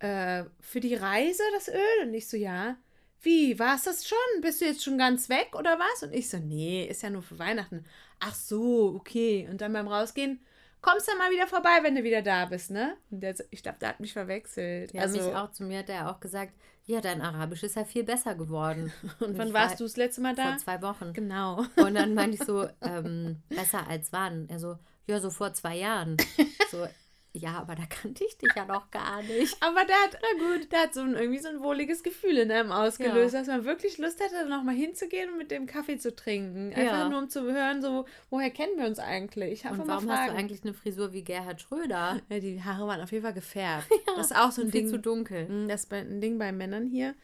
äh, 0.00 0.44
für 0.58 0.80
die 0.80 0.96
Reise 0.96 1.44
das 1.54 1.68
Öl? 1.68 2.02
Und 2.08 2.14
ich 2.14 2.28
so, 2.28 2.36
ja. 2.36 2.76
Wie, 3.22 3.58
war 3.58 3.74
es 3.74 3.84
das 3.84 4.08
schon? 4.08 4.40
Bist 4.40 4.60
du 4.60 4.64
jetzt 4.64 4.82
schon 4.82 4.96
ganz 4.96 5.28
weg 5.28 5.54
oder 5.54 5.78
was? 5.78 6.02
Und 6.02 6.14
ich 6.14 6.30
so, 6.30 6.38
nee, 6.38 6.86
ist 6.86 7.02
ja 7.02 7.10
nur 7.10 7.22
für 7.22 7.38
Weihnachten. 7.38 7.84
Ach 8.18 8.34
so, 8.34 8.94
okay. 8.96 9.46
Und 9.50 9.60
dann 9.60 9.72
beim 9.72 9.88
Rausgehen, 9.88 10.40
kommst 10.80 11.08
dann 11.08 11.18
mal 11.18 11.30
wieder 11.30 11.46
vorbei, 11.46 11.80
wenn 11.82 11.94
du 11.94 12.02
wieder 12.02 12.22
da 12.22 12.46
bist, 12.46 12.70
ne? 12.70 12.96
Und 13.10 13.20
der, 13.20 13.34
ich 13.50 13.62
glaube, 13.62 13.78
der 13.80 13.90
hat 13.90 14.00
mich 14.00 14.12
verwechselt. 14.12 14.92
Ja, 14.92 15.02
also, 15.02 15.18
mich 15.18 15.34
auch. 15.34 15.52
Zu 15.52 15.64
mir 15.64 15.80
hat 15.80 15.88
er 15.88 16.10
auch 16.10 16.20
gesagt, 16.20 16.54
ja, 16.86 17.00
dein 17.00 17.20
Arabisch 17.20 17.62
ist 17.62 17.76
ja 17.76 17.84
viel 17.84 18.04
besser 18.04 18.34
geworden. 18.34 18.92
und 19.20 19.36
wann 19.36 19.48
ich 19.48 19.54
warst 19.54 19.72
war 19.72 19.76
du 19.76 19.84
das 19.84 19.96
letzte 19.96 20.20
Mal 20.22 20.34
da? 20.34 20.48
Vor 20.48 20.58
zwei 20.58 20.82
Wochen. 20.82 21.12
Genau. 21.12 21.64
Und 21.76 21.94
dann 21.94 22.14
meinte 22.14 22.36
ich 22.38 22.44
so, 22.44 22.66
ähm, 22.80 23.42
besser 23.48 23.86
als 23.86 24.12
wann? 24.12 24.48
Er 24.48 24.58
so, 24.58 24.78
ja, 25.06 25.20
so 25.20 25.30
vor 25.30 25.52
zwei 25.54 25.76
Jahren. 25.76 26.16
So, 26.70 26.86
ja, 27.32 27.58
aber 27.58 27.74
da 27.76 27.84
kannte 27.86 28.24
ich 28.24 28.36
dich 28.38 28.50
ja 28.56 28.64
noch 28.64 28.90
gar 28.90 29.22
nicht. 29.22 29.56
Aber 29.62 29.84
der 29.84 29.96
hat, 29.96 30.18
na 30.20 30.38
gut, 30.44 30.72
der 30.72 30.80
hat 30.82 30.94
so 30.94 31.00
ein, 31.00 31.14
irgendwie 31.14 31.38
so 31.38 31.48
ein 31.48 31.60
wohliges 31.62 32.02
Gefühl 32.02 32.38
in 32.38 32.50
einem 32.50 32.72
ausgelöst, 32.72 33.34
Ja. 33.34 33.40
dass 33.40 33.48
man 33.48 33.64
wirklich 33.64 33.98
Lust 33.98 34.18
hätte, 34.20 34.48
noch 34.48 34.62
mal 34.64 34.74
hinzugehen 34.74 35.30
und 35.30 35.38
mit 35.38 35.50
dem 35.50 35.66
Kaffee 35.66 35.96
zu 35.98 36.14
trinken. 36.14 36.72
Einfach 36.74 36.98
Ja. 36.98 37.08
nur 37.08 37.18
um 37.20 37.28
zu 37.28 37.42
hören, 37.42 37.82
so, 37.82 38.04
woher 38.30 38.50
kennen 38.50 38.76
wir 38.78 38.86
uns 38.86 38.98
eigentlich? 38.98 39.64
Einfach 39.64 39.82
Und 39.82 39.88
warum 39.88 40.10
hast 40.10 40.28
du 40.30 40.34
eigentlich 40.36 40.62
eine 40.64 40.74
Frisur 40.74 41.12
wie 41.12 41.22
Gerhard 41.22 41.60
Schröder? 41.60 42.20
Ja, 42.28 42.38
die 42.40 42.62
Haare 42.62 42.86
waren 42.88 43.00
auf 43.00 43.12
jeden 43.12 43.22
Fall 43.24 43.34
gefärbt. 43.34 43.86
das 44.16 44.30
ist 44.32 44.36
auch 44.36 44.50
so 44.50 44.62
ein 44.62 44.70
Ding. 44.70 44.88
zu 44.88 44.98
dunkel. 44.98 45.48
Mm, 45.48 45.68
Das 45.68 45.84
ist 45.84 45.92
ein 45.92 46.20
Ding 46.20 46.38
bei 46.38 46.50
Männern 46.52 46.86
hier. 46.86 47.14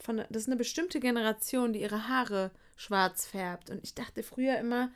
Von, 0.00 0.16
das 0.30 0.42
ist 0.42 0.48
eine 0.48 0.56
bestimmte 0.56 0.98
Generation, 0.98 1.72
die 1.72 1.80
ihre 1.82 2.08
Haare 2.08 2.50
schwarz 2.76 3.26
färbt. 3.26 3.70
Und 3.70 3.84
ich 3.84 3.94
dachte 3.94 4.22
früher 4.22 4.56
immer, 4.58 4.90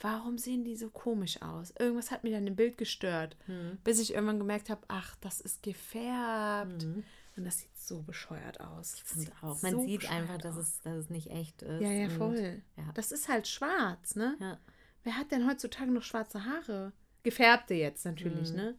warum 0.00 0.38
sehen 0.38 0.64
die 0.64 0.76
so 0.76 0.90
komisch 0.90 1.40
aus? 1.42 1.72
Irgendwas 1.78 2.10
hat 2.10 2.24
mich 2.24 2.34
an 2.34 2.44
dem 2.44 2.56
Bild 2.56 2.76
gestört. 2.78 3.36
Hm. 3.46 3.78
Bis 3.84 3.98
ich 4.00 4.14
irgendwann 4.14 4.38
gemerkt 4.38 4.70
habe, 4.70 4.82
ach, 4.88 5.16
das 5.20 5.40
ist 5.40 5.62
gefärbt. 5.62 6.84
Mhm. 6.84 7.04
Und 7.36 7.44
das 7.44 7.58
sieht 7.58 7.76
so 7.76 8.02
bescheuert 8.02 8.60
aus. 8.60 8.96
Das 9.02 9.12
Und 9.14 9.20
sieht 9.22 9.32
auch, 9.42 9.60
man 9.62 9.72
so 9.72 9.84
sieht 9.84 10.08
einfach, 10.10 10.38
dass 10.38 10.56
es, 10.56 10.80
dass 10.82 10.94
es 10.96 11.10
nicht 11.10 11.30
echt 11.30 11.62
ist. 11.62 11.80
Ja, 11.82 11.90
ja, 11.90 12.04
Und- 12.06 12.10
voll. 12.16 12.62
ja. 12.76 12.84
Das 12.94 13.10
ist 13.12 13.28
halt 13.28 13.48
schwarz, 13.48 14.14
ne? 14.14 14.36
Ja. 14.40 14.58
Wer 15.02 15.16
hat 15.16 15.32
denn 15.32 15.46
heutzutage 15.48 15.90
noch 15.90 16.02
schwarze 16.02 16.44
Haare? 16.44 16.92
Gefärbte 17.24 17.74
jetzt 17.74 18.04
natürlich, 18.04 18.50
Mhm. 18.50 18.56
ne? 18.56 18.74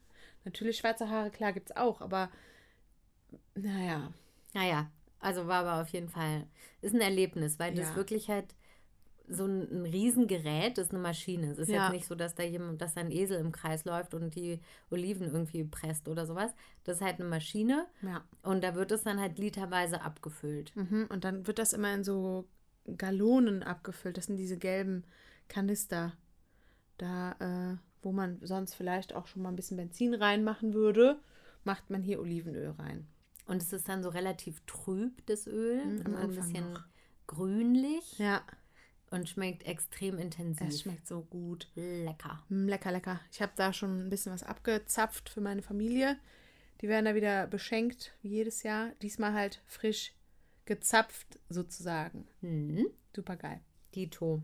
Natürlich 0.45 0.77
schwarze 0.77 1.09
Haare, 1.09 1.31
klar, 1.31 1.51
gibt's 1.53 1.75
auch, 1.75 2.01
aber 2.01 2.29
naja. 3.55 4.13
Naja, 4.53 4.89
also 5.19 5.47
war 5.47 5.65
aber 5.65 5.81
auf 5.81 5.89
jeden 5.89 6.09
Fall, 6.09 6.47
ist 6.81 6.93
ein 6.93 7.01
Erlebnis, 7.01 7.59
weil 7.59 7.73
das 7.73 7.89
Ja. 7.89 7.95
wirklich 7.95 8.29
halt 8.29 8.55
so 9.27 9.45
ein, 9.45 9.61
ein 9.71 9.85
Riesengerät 9.85 10.77
ist, 10.77 10.91
eine 10.91 10.99
Maschine. 10.99 11.51
Es 11.51 11.57
ist 11.57 11.69
Ja. 11.69 11.85
jetzt 11.85 11.93
nicht 11.93 12.05
so, 12.07 12.15
dass 12.15 12.35
da 12.35 12.43
jemand, 12.43 12.81
dass 12.81 12.93
da 12.93 13.01
ein 13.01 13.11
Esel 13.11 13.39
im 13.39 13.51
Kreis 13.51 13.85
läuft 13.85 14.13
und 14.13 14.35
die 14.35 14.59
Oliven 14.89 15.27
irgendwie 15.31 15.63
presst 15.63 16.07
oder 16.07 16.25
sowas. 16.25 16.51
Das 16.83 16.97
ist 16.97 17.03
halt 17.03 17.19
eine 17.19 17.27
Maschine 17.29 17.87
Ja. 18.01 18.23
und 18.43 18.63
da 18.63 18.75
wird 18.75 18.91
es 18.91 19.03
dann 19.03 19.19
halt 19.19 19.37
literweise 19.39 20.01
abgefüllt. 20.01 20.75
Mhm. 20.75 21.07
Und 21.09 21.23
dann 21.23 21.47
wird 21.47 21.59
das 21.59 21.73
immer 21.73 21.93
in 21.93 22.03
so 22.03 22.47
Gallonen 22.97 23.63
abgefüllt. 23.63 24.17
Das 24.17 24.25
sind 24.27 24.37
diese 24.37 24.57
gelben 24.57 25.03
Kanister. 25.47 26.13
Da, 26.97 27.31
äh, 27.73 27.77
wo 28.01 28.11
man 28.11 28.39
sonst 28.41 28.75
vielleicht 28.75 29.13
auch 29.13 29.27
schon 29.27 29.41
mal 29.41 29.49
ein 29.49 29.55
bisschen 29.55 29.77
Benzin 29.77 30.13
reinmachen 30.13 30.73
würde, 30.73 31.19
macht 31.63 31.89
man 31.89 32.03
hier 32.03 32.21
Olivenöl 32.21 32.69
rein. 32.77 33.07
Und 33.47 33.61
es 33.61 33.73
ist 33.73 33.89
dann 33.89 34.01
so 34.03 34.09
relativ 34.09 34.61
trüb, 34.65 35.25
das 35.25 35.45
Öl. 35.47 35.83
Mhm, 35.85 36.01
am 36.05 36.15
ein 36.15 36.21
Anfang 36.21 36.51
bisschen 36.53 36.73
noch. 36.73 36.83
grünlich 37.27 38.17
Ja, 38.17 38.41
und 39.15 39.29
schmeckt 39.29 39.65
extrem 39.65 40.17
intensiv. 40.17 40.67
es 40.67 40.81
schmeckt 40.81 41.07
so 41.07 41.21
gut. 41.21 41.69
lecker. 41.75 42.43
Mm, 42.49 42.67
Lecker, 42.67 42.91
lecker. 42.91 43.19
Ich 43.31 43.41
habe 43.41 43.53
da 43.55 43.73
schon 43.73 44.05
ein 44.05 44.09
bisschen 44.09 44.33
was 44.33 44.43
abgezapft 44.43 45.29
für 45.29 45.41
meine 45.41 45.61
Familie. 45.61 46.17
Die 46.81 46.89
werden 46.89 47.05
da 47.05 47.15
wieder 47.15 47.47
beschenkt, 47.47 48.13
wie 48.21 48.29
jedes 48.29 48.63
Jahr. 48.63 48.91
Diesmal 49.01 49.33
halt 49.33 49.61
frisch 49.65 50.13
gezapft, 50.65 51.39
sozusagen. 51.49 52.27
Hm. 52.41 52.87
Super 53.15 53.37
geil. 53.37 53.61
Dito. 53.95 54.43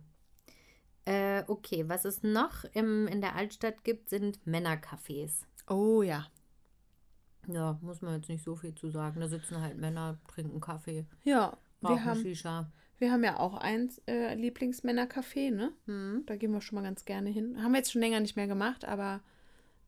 Äh, 1.04 1.44
okay, 1.48 1.90
was 1.90 2.06
es 2.06 2.24
noch 2.24 2.64
im, 2.74 3.08
in 3.08 3.22
der 3.22 3.36
Altstadt 3.36 3.84
gibt, 3.84 4.10
sind 4.10 4.40
Männercafés. 4.46 5.46
Oh 5.68 6.02
ja. 6.02 6.28
Ja, 7.48 7.78
muss 7.82 8.02
man 8.02 8.16
jetzt 8.16 8.30
nicht 8.30 8.44
so 8.44 8.56
viel 8.56 8.76
zu 8.76 8.90
sagen. 8.90 9.20
Da 9.20 9.28
sitzen 9.28 9.60
halt 9.60 9.78
Männer, 9.78 10.20
trinken 10.28 10.62
Kaffee, 10.62 11.06
Ja, 11.24 11.58
wir 11.82 12.06
haben, 12.06 12.22
Shisha. 12.22 12.72
Wir 13.02 13.12
haben 13.12 13.24
ja 13.24 13.40
auch 13.40 13.56
ein 13.56 13.90
äh, 14.08 14.36
Lieblingsmännercafé, 14.36 15.52
ne? 15.52 15.74
Hm. 15.88 16.24
Da 16.28 16.36
gehen 16.36 16.52
wir 16.54 16.62
schon 16.62 16.76
mal 16.76 16.84
ganz 16.84 17.04
gerne 17.04 17.30
hin. 17.30 17.62
Haben 17.62 17.72
wir 17.72 17.80
jetzt 17.80 17.92
schon 17.92 18.02
länger 18.02 18.20
nicht 18.20 18.36
mehr 18.36 18.48
gemacht, 18.48 18.86
aber 18.86 19.22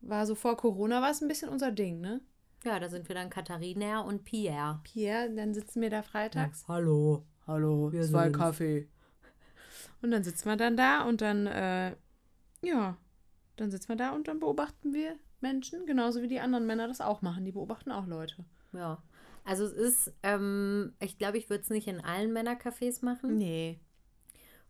war 0.02 0.26
so 0.26 0.34
vor 0.36 0.58
Corona 0.58 1.02
war 1.02 1.12
es 1.12 1.21
ein 1.21 1.28
bisschen 1.28 1.49
unser 1.49 1.71
Ding, 1.71 2.02
ne? 2.02 2.21
Ja, 2.65 2.80
da 2.80 2.89
sind 2.89 3.08
wir 3.08 3.15
dann 3.15 3.30
Katharina 3.30 4.02
und 4.02 4.26
Pierre. 4.26 4.80
Pierre, 4.84 5.30
dann 5.30 5.54
sitzen 5.54 5.82
wir 5.82 5.91
da 5.91 6.02
freitags. 6.02 6.65
Hallo. 6.67 7.23
Hallo, 7.45 7.91
Wir 7.91 8.04
zwei 8.04 8.23
sind's. 8.23 8.39
Kaffee. 8.39 8.88
Und 10.02 10.12
dann 10.12 10.23
sitzen 10.23 10.49
wir 10.49 10.56
dann 10.56 10.76
da 10.76 11.04
und 11.04 11.21
dann, 11.21 11.45
äh, 11.45 11.95
ja, 12.63 12.97
dann 13.58 13.69
sitzen 13.69 13.89
wir 13.89 13.95
da 13.95 14.12
und 14.12 14.28
dann 14.28 14.39
beobachten 14.39 14.93
wir 14.93 15.15
Menschen, 15.39 15.86
genauso 15.86 16.21
wie 16.21 16.28
die 16.28 16.39
anderen 16.39 16.65
Männer 16.65 16.88
das 16.88 16.99
auch 16.99 17.21
machen. 17.21 17.45
Die 17.45 17.52
beobachten 17.52 17.91
auch 17.91 18.08
Leute. 18.08 18.43
Ja. 18.71 19.04
Also 19.45 19.65
es 19.65 19.73
ist, 19.73 20.13
ähm, 20.23 20.93
ich 20.99 21.17
glaube, 21.17 21.38
ich 21.38 21.49
würde 21.49 21.63
es 21.63 21.69
nicht 21.69 21.88
in 21.88 22.01
allen 22.01 22.32
Männercafés 22.32 23.03
machen. 23.03 23.38
Nee. 23.38 23.79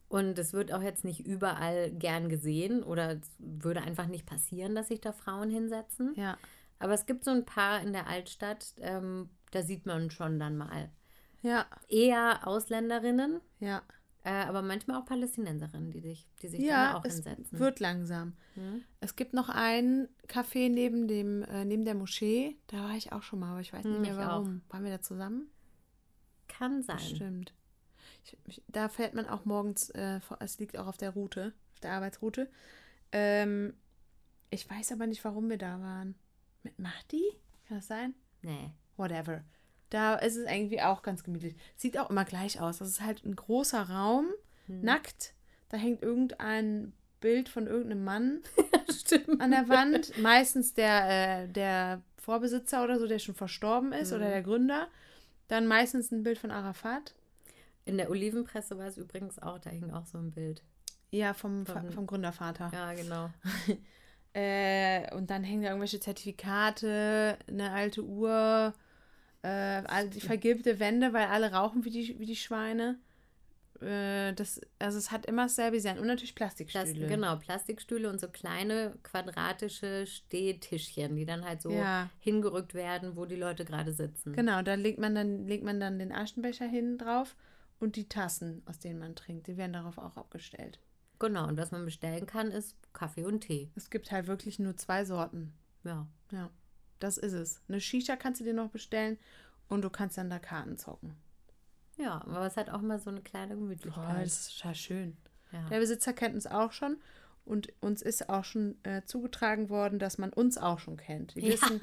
Und 0.07 0.37
es 0.37 0.53
wird 0.53 0.71
auch 0.71 0.81
jetzt 0.81 1.03
nicht 1.03 1.25
überall 1.25 1.91
gern 1.91 2.29
gesehen 2.29 2.83
oder 2.83 3.13
es 3.13 3.31
würde 3.39 3.81
einfach 3.81 4.07
nicht 4.07 4.25
passieren, 4.25 4.75
dass 4.75 4.89
sich 4.89 5.01
da 5.01 5.11
Frauen 5.11 5.49
hinsetzen. 5.49 6.13
Ja. 6.15 6.37
Aber 6.79 6.93
es 6.93 7.05
gibt 7.05 7.23
so 7.23 7.31
ein 7.31 7.45
paar 7.45 7.81
in 7.81 7.93
der 7.93 8.07
Altstadt, 8.07 8.75
ähm, 8.79 9.29
da 9.51 9.63
sieht 9.63 9.85
man 9.85 10.11
schon 10.11 10.37
dann 10.37 10.57
mal. 10.57 10.91
Ja. 11.41 11.65
Eher 11.89 12.47
Ausländerinnen, 12.47 13.41
Ja. 13.59 13.81
Äh, 14.23 14.31
aber 14.31 14.61
manchmal 14.61 14.97
auch 15.01 15.05
Palästinenserinnen, 15.05 15.91
die 15.91 15.99
sich, 15.99 16.27
die 16.41 16.47
sich 16.47 16.59
Ja, 16.61 16.97
auch 16.97 17.05
es 17.05 17.15
hinsetzen. 17.15 17.59
wird 17.59 17.79
langsam. 17.79 18.33
Hm? 18.55 18.83
Es 18.99 19.15
gibt 19.15 19.33
noch 19.33 19.49
ein 19.49 20.07
Café 20.27 20.69
neben 20.69 21.07
dem, 21.07 21.43
äh, 21.43 21.65
neben 21.65 21.85
der 21.85 21.95
Moschee. 21.95 22.57
Da 22.67 22.77
war 22.83 22.95
ich 22.95 23.11
auch 23.11 23.23
schon 23.23 23.39
mal, 23.39 23.51
aber 23.51 23.61
ich 23.61 23.73
weiß 23.73 23.83
nicht 23.85 23.95
Hm, 23.95 24.01
mehr 24.01 24.17
warum. 24.17 24.61
Waren 24.69 24.83
wir 24.83 24.91
da 24.91 25.01
zusammen? 25.01 25.49
Kann 26.47 26.83
sein. 26.83 26.99
Stimmt. 26.99 27.53
Da 28.67 28.87
fährt 28.89 29.13
man 29.15 29.27
auch 29.27 29.43
morgens, 29.45 29.89
äh, 29.89 30.19
es 30.39 30.57
liegt 30.59 30.77
auch 30.77 30.87
auf 30.87 30.97
der 30.97 31.09
Route, 31.11 31.53
auf 31.73 31.79
der 31.81 31.91
Arbeitsroute. 31.91 32.49
Ähm, 33.11 33.73
ich 34.49 34.69
weiß 34.69 34.93
aber 34.93 35.07
nicht, 35.07 35.23
warum 35.25 35.49
wir 35.49 35.57
da 35.57 35.81
waren. 35.81 36.15
Mit 36.63 36.79
Mahdi? 36.79 37.23
Kann 37.67 37.77
das 37.77 37.87
sein? 37.87 38.13
Nee. 38.41 38.71
Whatever. 38.95 39.43
Da 39.93 40.15
ist 40.15 40.37
es 40.37 40.49
irgendwie 40.49 40.81
auch 40.81 41.03
ganz 41.03 41.23
gemütlich. 41.23 41.55
Sieht 41.75 41.99
auch 41.99 42.09
immer 42.09 42.25
gleich 42.25 42.59
aus. 42.59 42.79
Das 42.79 42.87
ist 42.87 43.01
halt 43.01 43.23
ein 43.25 43.35
großer 43.35 43.89
Raum, 43.89 44.27
Hm. 44.65 44.81
nackt. 44.81 45.33
Da 45.69 45.77
hängt 45.77 46.01
irgendein 46.01 46.93
Bild 47.21 47.47
von 47.47 47.67
irgendeinem 47.67 48.03
Mann 48.03 48.39
an 49.39 49.51
der 49.51 49.69
Wand. 49.69 50.17
Meistens 50.17 50.73
der, 50.73 51.43
äh, 51.43 51.47
der 51.47 52.01
Vorbesitzer 52.17 52.83
oder 52.83 52.97
so, 52.99 53.05
der 53.07 53.19
schon 53.19 53.35
verstorben 53.35 53.91
ist, 53.93 54.09
Mhm. 54.11 54.17
oder 54.17 54.29
der 54.29 54.41
Gründer. 54.41 54.87
Dann 55.47 55.67
meistens 55.67 56.11
ein 56.11 56.23
Bild 56.23 56.39
von 56.39 56.49
Arafat. 56.51 57.13
In 57.85 57.97
der 57.97 58.09
Olivenpresse 58.09 58.77
war 58.77 58.87
es 58.87 58.97
übrigens 58.97 59.37
auch, 59.43 59.59
da 59.59 59.69
hing 59.69 59.91
auch 59.91 60.05
so 60.05 60.17
ein 60.17 60.31
Bild. 60.31 60.63
Ja, 61.11 61.33
vom, 61.33 61.65
Von- 61.67 61.91
vom 61.91 62.07
Gründervater. 62.07 62.71
Ja, 62.73 62.93
genau. 62.93 63.29
Äh, 64.35 65.13
und 65.15 65.29
dann 65.29 65.43
hängen 65.43 65.61
da 65.61 65.67
irgendwelche 65.67 65.99
Zertifikate, 65.99 67.37
eine 67.47 67.69
alte 67.71 68.03
Uhr, 68.03 68.73
äh, 69.43 69.47
all- 69.85 70.09
die 70.09 70.21
vergilbte 70.21 70.79
Wände, 70.79 71.13
weil 71.13 71.27
alle 71.27 71.51
rauchen 71.51 71.85
wie 71.85 71.91
die, 71.91 72.17
wie 72.19 72.25
die 72.25 72.35
Schweine. 72.35 72.97
Äh, 73.81 74.33
das, 74.33 74.61
also 74.79 74.97
es 74.97 75.11
hat 75.11 75.25
immer 75.25 75.43
dasselbe 75.43 75.77
Design. 75.77 75.99
Und 75.99 76.07
natürlich 76.07 76.33
Das, 76.35 76.55
Plastikstühle. 76.55 77.07
genau, 77.07 77.35
Plastikstühle 77.35 78.09
und 78.09 78.19
so 78.19 78.27
kleine 78.29 78.95
quadratische 79.03 80.05
Stehtischchen, 80.07 81.15
die 81.15 81.25
dann 81.25 81.43
halt 81.45 81.61
so 81.61 81.71
Ja, 81.71 82.09
hingerückt 82.19 82.73
werden, 82.73 83.15
wo 83.15 83.25
die 83.25 83.35
Leute 83.35 83.65
gerade 83.65 83.91
sitzen. 83.93 84.33
genau. 84.33 84.61
Da 84.61 84.75
legt 84.75 84.99
man 84.99 85.15
dann, 85.15 85.47
legt 85.47 85.63
man 85.63 85.79
dann 85.79 85.99
den 85.99 86.11
Aschenbecher 86.11 86.65
hin 86.65 86.97
drauf 86.97 87.35
und 87.79 87.95
die 87.95 88.07
Tassen, 88.07 88.61
aus 88.65 88.79
denen 88.79 88.99
man 88.99 89.15
trinkt, 89.15 89.47
die 89.47 89.57
werden 89.57 89.73
darauf 89.73 89.97
auch 89.97 90.15
abgestellt. 90.17 90.79
Genau, 91.19 91.47
und 91.47 91.57
was 91.57 91.71
man 91.71 91.85
bestellen 91.85 92.25
kann, 92.25 92.51
ist 92.51 92.75
Kaffee 92.93 93.23
und 93.25 93.41
Tee. 93.41 93.69
Es 93.75 93.89
gibt 93.89 94.11
halt 94.11 94.27
wirklich 94.27 94.59
nur 94.59 94.75
zwei 94.77 95.05
Sorten. 95.05 95.53
Ja. 95.83 96.07
Ja, 96.31 96.49
das 97.03 97.17
ist 97.17 97.33
es. 97.33 97.61
Eine 97.67 97.81
Shisha 97.81 98.15
kannst 98.15 98.39
du 98.41 98.45
dir 98.45 98.53
noch 98.53 98.69
bestellen 98.69 99.17
und 99.69 99.81
du 99.83 99.89
kannst 99.89 100.17
dann 100.17 100.29
da 100.29 100.39
Karten 100.39 100.77
zocken. 100.77 101.15
Ja, 101.97 102.21
aber 102.25 102.45
es 102.47 102.57
hat 102.57 102.69
auch 102.69 102.81
mal 102.81 102.99
so 102.99 103.09
eine 103.09 103.21
kleine 103.21 103.53
Oh, 103.55 103.59
Gemütlichkeit. 103.59 104.25
das 104.25 104.47
ist 104.47 104.57
total 104.57 104.75
schön. 104.75 105.17
ja. 105.51 105.67
Der 105.69 105.79
Besitzer 105.79 106.13
kennt 106.13 106.33
uns 106.35 106.47
auch 106.47 106.71
schon 106.71 106.97
und 107.45 107.71
uns 107.81 108.01
ist 108.01 108.29
auch 108.29 108.43
schon 108.45 108.77
äh, 108.83 109.03
zugetragen 109.05 109.69
worden, 109.69 109.99
dass 109.99 110.17
man 110.17 110.31
uns 110.31 110.57
auch 110.57 110.79
schon 110.79 110.97
kennt. 110.97 111.35
Die 111.35 111.41
Ja. 111.41 111.53
wissen, 111.53 111.81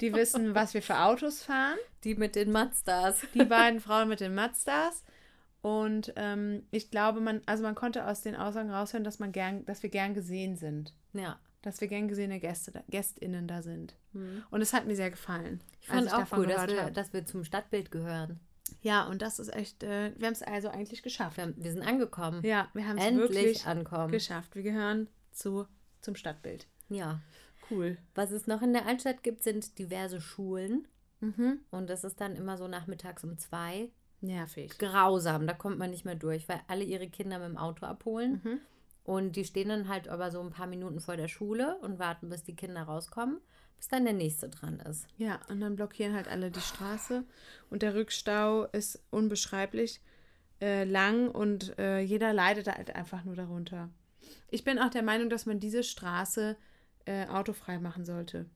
die 0.00 0.12
wissen, 0.14 0.54
was 0.54 0.74
wir 0.74 0.82
für 0.82 0.98
Autos 0.98 1.42
fahren. 1.42 1.78
Die 2.04 2.14
mit 2.16 2.34
den 2.34 2.50
Mazdas. 2.50 3.20
Die 3.34 3.44
beiden 3.44 3.80
Frauen 3.80 4.08
mit 4.08 4.20
den 4.20 4.34
Mazdas. 4.34 5.04
Und 5.62 6.12
ähm, 6.16 6.62
ich 6.70 6.90
glaube, 6.90 7.20
man, 7.20 7.40
also 7.46 7.62
man 7.62 7.74
konnte 7.74 8.06
aus 8.06 8.22
den 8.22 8.36
Aussagen 8.36 8.70
raushören, 8.70 9.04
dass 9.04 9.18
man 9.18 9.32
gern, 9.32 9.64
dass 9.66 9.82
wir 9.82 9.90
gern 9.90 10.14
gesehen 10.14 10.56
sind. 10.56 10.94
Ja. 11.12 11.38
Dass 11.66 11.80
wir 11.80 11.88
gern 11.88 12.06
gesehene 12.06 12.38
Gäste, 12.38 12.70
da- 12.70 12.84
GästInnen 12.88 13.48
da 13.48 13.60
sind. 13.60 13.96
Hm. 14.12 14.44
Und 14.52 14.60
es 14.62 14.72
hat 14.72 14.86
mir 14.86 14.94
sehr 14.94 15.10
gefallen. 15.10 15.60
Ich 15.80 15.88
fand 15.88 16.12
als 16.12 16.12
auch 16.32 16.38
cool, 16.38 16.46
dass 16.46 16.68
wir, 16.68 16.90
dass 16.92 17.12
wir 17.12 17.26
zum 17.26 17.42
Stadtbild 17.42 17.90
gehören. 17.90 18.38
Ja, 18.82 19.04
und 19.08 19.20
das 19.20 19.40
ist 19.40 19.52
echt, 19.52 19.82
äh, 19.82 20.12
wir 20.16 20.26
haben 20.28 20.32
es 20.32 20.44
also 20.44 20.68
eigentlich 20.68 21.02
geschafft. 21.02 21.36
Wir, 21.38 21.42
haben- 21.44 21.54
wir 21.56 21.72
sind 21.72 21.82
angekommen. 21.82 22.40
Ja, 22.46 22.68
wir 22.72 22.86
haben 22.86 22.98
es 22.98 23.04
Endlich 23.04 23.30
wirklich 23.30 23.66
ankommen. 23.66 24.12
geschafft. 24.12 24.54
Wir 24.54 24.62
gehören 24.62 25.08
zu, 25.32 25.66
zum 26.02 26.14
Stadtbild. 26.14 26.68
Ja. 26.88 27.20
Cool. 27.68 27.98
Was 28.14 28.30
es 28.30 28.46
noch 28.46 28.62
in 28.62 28.72
der 28.72 28.86
Altstadt 28.86 29.24
gibt, 29.24 29.42
sind 29.42 29.76
diverse 29.80 30.20
Schulen. 30.20 30.86
Mhm. 31.18 31.58
Und 31.72 31.90
das 31.90 32.04
ist 32.04 32.20
dann 32.20 32.36
immer 32.36 32.56
so 32.58 32.68
nachmittags 32.68 33.24
um 33.24 33.36
zwei. 33.38 33.90
Nervig. 34.20 34.78
Grausam, 34.78 35.48
da 35.48 35.52
kommt 35.52 35.78
man 35.78 35.90
nicht 35.90 36.04
mehr 36.04 36.14
durch, 36.14 36.48
weil 36.48 36.60
alle 36.68 36.84
ihre 36.84 37.08
Kinder 37.08 37.40
mit 37.40 37.48
dem 37.48 37.58
Auto 37.58 37.86
abholen. 37.86 38.40
Mhm. 38.44 38.60
Und 39.06 39.36
die 39.36 39.44
stehen 39.44 39.68
dann 39.68 39.88
halt 39.88 40.08
aber 40.08 40.32
so 40.32 40.40
ein 40.40 40.50
paar 40.50 40.66
Minuten 40.66 40.98
vor 40.98 41.16
der 41.16 41.28
Schule 41.28 41.78
und 41.78 42.00
warten, 42.00 42.28
bis 42.28 42.42
die 42.42 42.56
Kinder 42.56 42.82
rauskommen, 42.82 43.40
bis 43.76 43.86
dann 43.86 44.04
der 44.04 44.14
nächste 44.14 44.48
dran 44.48 44.80
ist. 44.80 45.06
Ja, 45.16 45.38
und 45.48 45.60
dann 45.60 45.76
blockieren 45.76 46.12
halt 46.12 46.26
alle 46.26 46.50
die 46.50 46.60
Straße. 46.60 47.22
Und 47.70 47.82
der 47.82 47.94
Rückstau 47.94 48.64
ist 48.64 49.00
unbeschreiblich 49.10 50.00
äh, 50.60 50.82
lang 50.82 51.30
und 51.30 51.78
äh, 51.78 52.00
jeder 52.00 52.32
leidet 52.32 52.66
halt 52.66 52.96
einfach 52.96 53.22
nur 53.22 53.36
darunter. 53.36 53.90
Ich 54.50 54.64
bin 54.64 54.80
auch 54.80 54.90
der 54.90 55.04
Meinung, 55.04 55.30
dass 55.30 55.46
man 55.46 55.60
diese 55.60 55.84
Straße 55.84 56.56
äh, 57.04 57.28
autofrei 57.28 57.78
machen 57.78 58.04
sollte. 58.04 58.46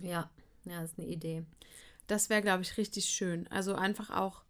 Ja, 0.00 0.30
ja, 0.64 0.82
ist 0.82 0.98
eine 0.98 1.06
Idee. 1.06 1.44
Das 2.06 2.30
wäre, 2.30 2.40
glaube 2.40 2.62
ich, 2.62 2.78
richtig 2.78 3.04
schön. 3.10 3.46
Also 3.48 3.74
einfach 3.74 4.08
auch, 4.08 4.42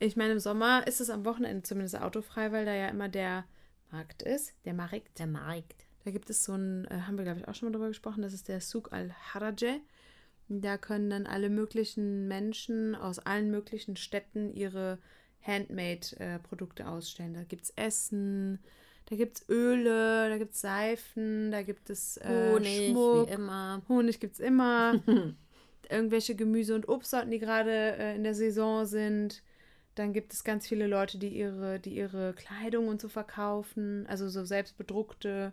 ich 0.00 0.16
meine, 0.16 0.34
im 0.34 0.38
Sommer 0.38 0.86
ist 0.86 1.00
es 1.00 1.08
am 1.08 1.24
Wochenende 1.24 1.62
zumindest 1.62 1.98
autofrei, 1.98 2.52
weil 2.52 2.66
da 2.66 2.74
ja 2.74 2.88
immer 2.88 3.08
der 3.08 3.46
Markt 3.92 4.22
ist, 4.22 4.54
der 4.64 4.74
Markt. 4.74 5.18
Der 5.18 5.26
Markt. 5.26 5.86
Da 6.04 6.10
gibt 6.10 6.30
es 6.30 6.44
so 6.44 6.54
ein, 6.54 6.86
äh, 6.86 7.02
haben 7.06 7.16
wir 7.16 7.24
glaube 7.24 7.40
ich 7.40 7.48
auch 7.48 7.54
schon 7.54 7.68
mal 7.68 7.72
drüber 7.72 7.88
gesprochen, 7.88 8.22
das 8.22 8.32
ist 8.32 8.48
der 8.48 8.60
Souk 8.60 8.92
al-Haraje. 8.92 9.80
Da 10.48 10.76
können 10.76 11.08
dann 11.10 11.26
alle 11.26 11.48
möglichen 11.48 12.26
Menschen 12.28 12.94
aus 12.94 13.18
allen 13.18 13.50
möglichen 13.50 13.96
Städten 13.96 14.52
ihre 14.52 14.98
Handmade-Produkte 15.42 16.88
ausstellen. 16.88 17.34
Da 17.34 17.44
gibt 17.44 17.64
es 17.64 17.70
Essen, 17.76 18.58
da 19.06 19.16
gibt 19.16 19.38
es 19.38 19.48
Öle, 19.48 20.28
da 20.28 20.38
gibt 20.38 20.54
es 20.54 20.60
Seifen, 20.60 21.50
da 21.50 21.62
gibt 21.62 21.90
es 21.90 22.16
äh, 22.18 22.52
Honig, 22.52 22.90
Schmuck. 22.90 23.28
wie 23.28 23.32
immer. 23.32 23.82
Honig 23.88 24.20
gibt 24.20 24.34
es 24.34 24.40
immer. 24.40 25.00
Irgendwelche 25.90 26.34
Gemüse- 26.34 26.74
und 26.74 26.88
Obstsorten, 26.88 27.30
die 27.30 27.38
gerade 27.38 27.96
äh, 27.98 28.16
in 28.16 28.24
der 28.24 28.34
Saison 28.34 28.86
sind. 28.86 29.42
Dann 29.94 30.12
gibt 30.12 30.32
es 30.32 30.44
ganz 30.44 30.66
viele 30.66 30.86
Leute, 30.86 31.18
die 31.18 31.28
ihre, 31.28 31.78
die 31.78 31.96
ihre 31.96 32.32
Kleidung 32.34 32.88
und 32.88 33.00
so 33.00 33.08
verkaufen. 33.08 34.06
Also 34.06 34.28
so 34.28 34.44
selbstbedruckte, 34.44 35.52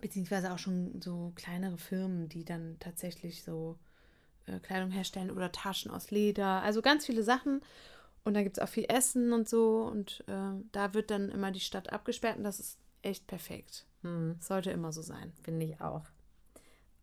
beziehungsweise 0.00 0.52
auch 0.52 0.58
schon 0.58 1.00
so 1.02 1.32
kleinere 1.34 1.76
Firmen, 1.78 2.28
die 2.28 2.44
dann 2.44 2.76
tatsächlich 2.80 3.42
so 3.42 3.78
äh, 4.46 4.58
Kleidung 4.60 4.90
herstellen 4.90 5.30
oder 5.30 5.52
Taschen 5.52 5.90
aus 5.90 6.10
Leder. 6.10 6.62
Also 6.62 6.80
ganz 6.80 7.06
viele 7.06 7.22
Sachen. 7.22 7.60
Und 8.24 8.34
dann 8.34 8.44
gibt 8.44 8.56
es 8.56 8.62
auch 8.62 8.68
viel 8.68 8.86
Essen 8.88 9.32
und 9.32 9.48
so. 9.48 9.82
Und 9.82 10.24
äh, 10.28 10.52
da 10.72 10.94
wird 10.94 11.10
dann 11.10 11.28
immer 11.28 11.50
die 11.50 11.60
Stadt 11.60 11.92
abgesperrt 11.92 12.38
und 12.38 12.44
das 12.44 12.60
ist 12.60 12.78
echt 13.02 13.26
perfekt. 13.26 13.86
Hm, 14.02 14.36
Sollte 14.40 14.70
immer 14.70 14.92
so 14.92 15.02
sein. 15.02 15.32
Finde 15.42 15.66
ich 15.66 15.80
auch. 15.80 16.04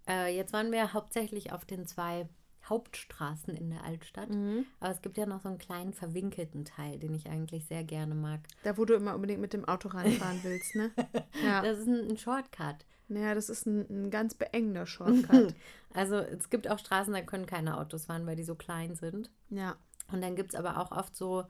Äh, 0.08 0.36
jetzt 0.36 0.54
waren 0.54 0.72
wir 0.72 0.94
hauptsächlich 0.94 1.52
auf 1.52 1.66
den 1.66 1.86
zwei 1.86 2.28
Hauptstraßen 2.70 3.56
in 3.56 3.70
der 3.70 3.84
Altstadt. 3.84 4.30
Mhm. 4.30 4.66
Aber 4.80 4.92
es 4.92 5.02
gibt 5.02 5.18
ja 5.18 5.26
noch 5.26 5.42
so 5.42 5.50
einen 5.50 5.58
kleinen 5.58 5.94
verwinkelten 5.94 6.66
Teil, 6.66 7.00
den 7.00 7.14
ich 7.14 7.30
eigentlich 7.30 7.66
sehr 7.66 7.84
gerne 7.84 8.16
mag. 8.16 8.42
Da, 8.64 8.78
wo 8.78 8.86
du 8.86 8.94
immer 8.94 9.16
unbedingt 9.16 9.42
mit 9.42 9.54
dem 9.54 9.66
Auto 9.66 9.90
reinfahren 9.90 10.40
willst, 10.44 10.76
ne? 10.76 10.92
Ja. 11.44 11.62
Das 11.62 11.80
ist 11.80 11.88
ein, 11.88 12.10
ein 12.12 12.18
Shortcut. 12.18 12.86
Naja, 13.08 13.34
das 13.34 13.50
ist 13.50 13.66
ein, 13.66 13.86
ein 13.90 14.10
ganz 14.12 14.36
beengender 14.36 14.86
Shortcut. 14.86 15.56
Also 15.92 16.18
es 16.18 16.52
gibt 16.52 16.70
auch 16.70 16.78
Straßen, 16.78 17.12
da 17.12 17.22
können 17.22 17.48
keine 17.48 17.80
Autos 17.80 18.06
fahren, 18.06 18.28
weil 18.28 18.36
die 18.36 18.44
so 18.44 18.54
klein 18.56 18.96
sind. 18.96 19.32
ja. 19.50 19.76
Und 20.12 20.22
dann 20.22 20.36
gibt 20.36 20.54
es 20.54 20.60
aber 20.60 20.78
auch 20.80 20.92
oft 20.92 21.16
so 21.16 21.46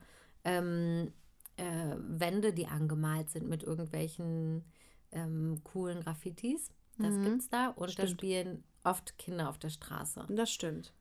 ähm, 0.46 1.12
äh, 1.58 1.96
Wände, 1.98 2.54
die 2.54 2.68
angemalt 2.68 3.30
sind 3.30 3.48
mit 3.50 3.64
irgendwelchen 3.64 4.64
ähm, 5.12 5.62
coolen 5.64 6.02
Graffitis. 6.02 6.70
Das 6.98 7.14
Mhm. 7.14 7.24
gibt's 7.24 7.50
da. 7.50 7.68
Und 7.70 7.88
da 7.90 8.04
Stimmt. 8.04 8.10
spielen 8.12 8.64
oft 8.84 9.18
Kinder 9.18 9.50
auf 9.50 9.58
der 9.60 9.70
Straße. 9.70 10.26
Das 10.30 10.52
stimmt. 10.52 10.94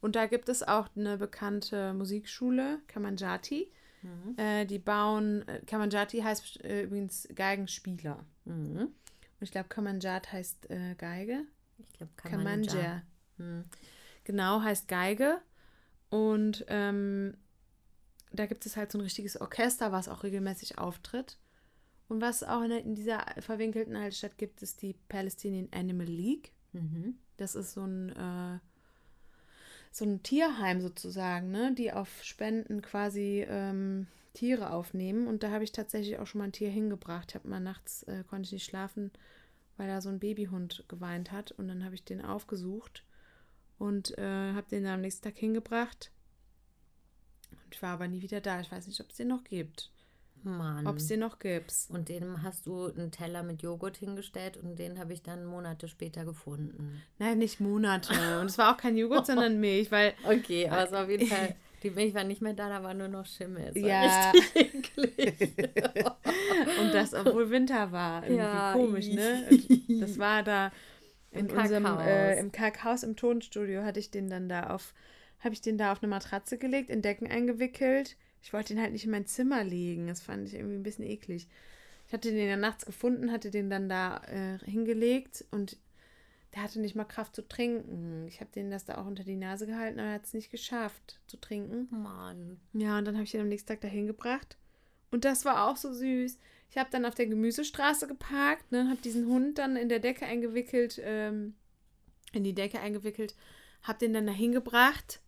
Und 0.00 0.16
da 0.16 0.26
gibt 0.26 0.48
es 0.48 0.62
auch 0.62 0.88
eine 0.96 1.18
bekannte 1.18 1.92
Musikschule, 1.92 2.80
Kamanjati. 2.86 3.70
Mhm. 4.02 4.38
Äh, 4.38 4.64
die 4.64 4.78
bauen, 4.78 5.46
äh, 5.48 5.60
Kamanjati 5.66 6.20
heißt 6.20 6.64
äh, 6.64 6.82
übrigens 6.82 7.28
Geigenspieler. 7.34 8.24
Mhm. 8.44 8.78
Und 8.78 8.92
ich 9.40 9.50
glaube, 9.50 9.68
Kamanjat 9.68 10.32
heißt 10.32 10.70
äh, 10.70 10.94
Geige. 10.96 11.44
Ich 11.78 11.92
glaube, 11.94 12.12
Kamanja. 12.16 13.02
Mhm. 13.38 13.64
Genau, 14.24 14.62
heißt 14.62 14.88
Geige. 14.88 15.40
Und 16.10 16.64
ähm, 16.68 17.36
da 18.32 18.46
gibt 18.46 18.66
es 18.66 18.76
halt 18.76 18.92
so 18.92 18.98
ein 18.98 19.02
richtiges 19.02 19.40
Orchester, 19.40 19.92
was 19.92 20.08
auch 20.08 20.22
regelmäßig 20.22 20.78
auftritt. 20.78 21.38
Und 22.08 22.20
was 22.20 22.42
auch 22.42 22.62
in, 22.62 22.70
in 22.70 22.94
dieser 22.94 23.24
verwinkelten 23.40 23.96
Altstadt 23.96 24.38
gibt, 24.38 24.62
ist 24.62 24.82
die 24.82 24.94
Palestinian 25.08 25.68
Animal 25.72 26.06
League. 26.06 26.52
Mhm. 26.72 27.18
Das 27.36 27.54
ist 27.54 27.72
so 27.72 27.84
ein, 27.84 28.10
äh, 28.10 28.58
so 29.90 30.04
ein 30.04 30.22
Tierheim 30.22 30.80
sozusagen, 30.80 31.50
ne, 31.50 31.74
die 31.74 31.92
auf 31.92 32.22
Spenden 32.22 32.82
quasi 32.82 33.46
ähm, 33.48 34.06
Tiere 34.34 34.70
aufnehmen. 34.72 35.26
Und 35.26 35.42
da 35.42 35.50
habe 35.50 35.64
ich 35.64 35.72
tatsächlich 35.72 36.18
auch 36.18 36.26
schon 36.26 36.40
mal 36.40 36.44
ein 36.44 36.52
Tier 36.52 36.70
hingebracht. 36.70 37.30
Ich 37.30 37.34
habe 37.34 37.48
mal 37.48 37.60
nachts, 37.60 38.04
äh, 38.04 38.24
konnte 38.28 38.46
ich 38.46 38.52
nicht 38.52 38.64
schlafen, 38.64 39.10
weil 39.76 39.88
da 39.88 40.00
so 40.00 40.08
ein 40.08 40.20
Babyhund 40.20 40.84
geweint 40.88 41.32
hat. 41.32 41.52
Und 41.52 41.68
dann 41.68 41.84
habe 41.84 41.94
ich 41.94 42.04
den 42.04 42.24
aufgesucht 42.24 43.04
und 43.78 44.16
äh, 44.18 44.52
habe 44.52 44.68
den 44.70 44.84
dann 44.84 44.94
am 44.94 45.00
nächsten 45.00 45.24
Tag 45.24 45.36
hingebracht. 45.36 46.12
Und 47.50 47.74
ich 47.74 47.82
war 47.82 47.90
aber 47.90 48.08
nie 48.08 48.22
wieder 48.22 48.40
da. 48.40 48.60
Ich 48.60 48.70
weiß 48.70 48.86
nicht, 48.86 49.00
ob 49.00 49.10
es 49.10 49.16
den 49.16 49.28
noch 49.28 49.44
gibt. 49.44 49.90
Mann. 50.44 50.86
Ob 50.86 50.96
es 50.96 51.06
den 51.06 51.20
noch 51.20 51.38
gibt. 51.38 51.72
Und 51.88 52.08
dem 52.08 52.42
hast 52.42 52.66
du 52.66 52.86
einen 52.86 53.10
Teller 53.10 53.42
mit 53.42 53.62
Joghurt 53.62 53.96
hingestellt 53.96 54.56
und 54.56 54.78
den 54.78 54.98
habe 54.98 55.12
ich 55.12 55.22
dann 55.22 55.44
Monate 55.44 55.88
später 55.88 56.24
gefunden. 56.24 57.02
Nein, 57.18 57.38
nicht 57.38 57.60
Monate. 57.60 58.12
Und 58.40 58.46
es 58.46 58.58
war 58.58 58.72
auch 58.72 58.76
kein 58.78 58.96
Joghurt, 58.96 59.26
sondern 59.26 59.60
Milch, 59.60 59.90
weil 59.90 60.14
Okay, 60.24 60.68
aber 60.68 60.84
es 60.84 60.92
war 60.92 61.04
auf 61.04 61.10
jeden 61.10 61.26
Fall, 61.26 61.54
die 61.82 61.90
Milch 61.90 62.14
war 62.14 62.24
nicht 62.24 62.42
mehr 62.42 62.54
da, 62.54 62.68
da 62.68 62.82
war 62.82 62.94
nur 62.94 63.08
noch 63.08 63.26
Schimmel. 63.26 63.76
Ja. 63.76 64.30
richtig 64.30 64.56
eklig. 64.96 65.54
Und 66.80 66.94
das, 66.94 67.14
obwohl 67.14 67.50
Winter 67.50 67.92
war. 67.92 68.22
Irgendwie 68.22 68.36
Ja, 68.38 68.72
komisch, 68.72 69.08
ne? 69.08 69.48
Das 70.00 70.18
war 70.18 70.42
da 70.42 70.70
in 71.30 71.46
Im 71.48 71.56
unserem 71.58 71.84
Kackhaus. 71.84 72.06
äh, 72.06 72.38
im 72.40 72.52
Kackhaus 72.52 73.02
im 73.02 73.16
Tonstudio 73.16 73.82
hatte 73.84 74.00
ich 74.00 74.10
den 74.10 74.30
dann 74.30 74.48
da 74.48 74.70
auf, 74.70 74.94
habe 75.40 75.54
ich 75.54 75.60
den 75.60 75.76
da 75.78 75.92
auf 75.92 76.02
eine 76.02 76.08
Matratze 76.08 76.56
gelegt, 76.58 76.90
in 76.90 77.02
Decken 77.02 77.26
eingewickelt. 77.30 78.16
Ich 78.42 78.52
wollte 78.52 78.74
den 78.74 78.82
halt 78.82 78.92
nicht 78.92 79.04
in 79.04 79.10
mein 79.10 79.26
Zimmer 79.26 79.64
legen. 79.64 80.06
Das 80.06 80.20
fand 80.20 80.48
ich 80.48 80.54
irgendwie 80.54 80.76
ein 80.76 80.82
bisschen 80.82 81.04
eklig. 81.04 81.48
Ich 82.06 82.12
hatte 82.12 82.30
den 82.30 82.48
ja 82.48 82.56
nachts 82.56 82.86
gefunden, 82.86 83.32
hatte 83.32 83.50
den 83.50 83.68
dann 83.68 83.88
da 83.88 84.22
äh, 84.24 84.58
hingelegt 84.64 85.44
und 85.50 85.76
der 86.54 86.62
hatte 86.62 86.80
nicht 86.80 86.94
mal 86.94 87.04
Kraft 87.04 87.36
zu 87.36 87.46
trinken. 87.46 88.26
Ich 88.28 88.40
habe 88.40 88.50
den 88.50 88.70
das 88.70 88.86
da 88.86 88.96
auch 88.96 89.06
unter 89.06 89.24
die 89.24 89.36
Nase 89.36 89.66
gehalten, 89.66 90.00
aber 90.00 90.08
er 90.08 90.14
hat 90.14 90.24
es 90.24 90.32
nicht 90.32 90.50
geschafft 90.50 91.20
zu 91.26 91.36
trinken. 91.38 91.88
Mann. 91.90 92.58
Ja, 92.72 92.98
und 92.98 93.04
dann 93.04 93.16
habe 93.16 93.24
ich 93.24 93.34
ihn 93.34 93.40
am 93.40 93.48
nächsten 93.48 93.68
Tag 93.68 93.82
dahin 93.82 94.06
gebracht. 94.06 94.56
Und 95.10 95.24
das 95.24 95.44
war 95.44 95.68
auch 95.68 95.76
so 95.76 95.92
süß. 95.92 96.38
Ich 96.70 96.78
habe 96.78 96.90
dann 96.90 97.04
auf 97.04 97.14
der 97.14 97.26
Gemüsestraße 97.26 98.06
geparkt, 98.06 98.72
ne, 98.72 98.88
habe 98.88 99.00
diesen 99.00 99.26
Hund 99.26 99.58
dann 99.58 99.76
in 99.76 99.88
der 99.88 100.00
Decke 100.00 100.26
eingewickelt, 100.26 101.00
ähm, 101.02 101.54
in 102.32 102.44
die 102.44 102.54
Decke 102.54 102.80
eingewickelt, 102.80 103.34
habe 103.82 103.98
den 103.98 104.12
dann 104.12 104.26
dahin 104.26 104.52
gebracht, 104.52 105.20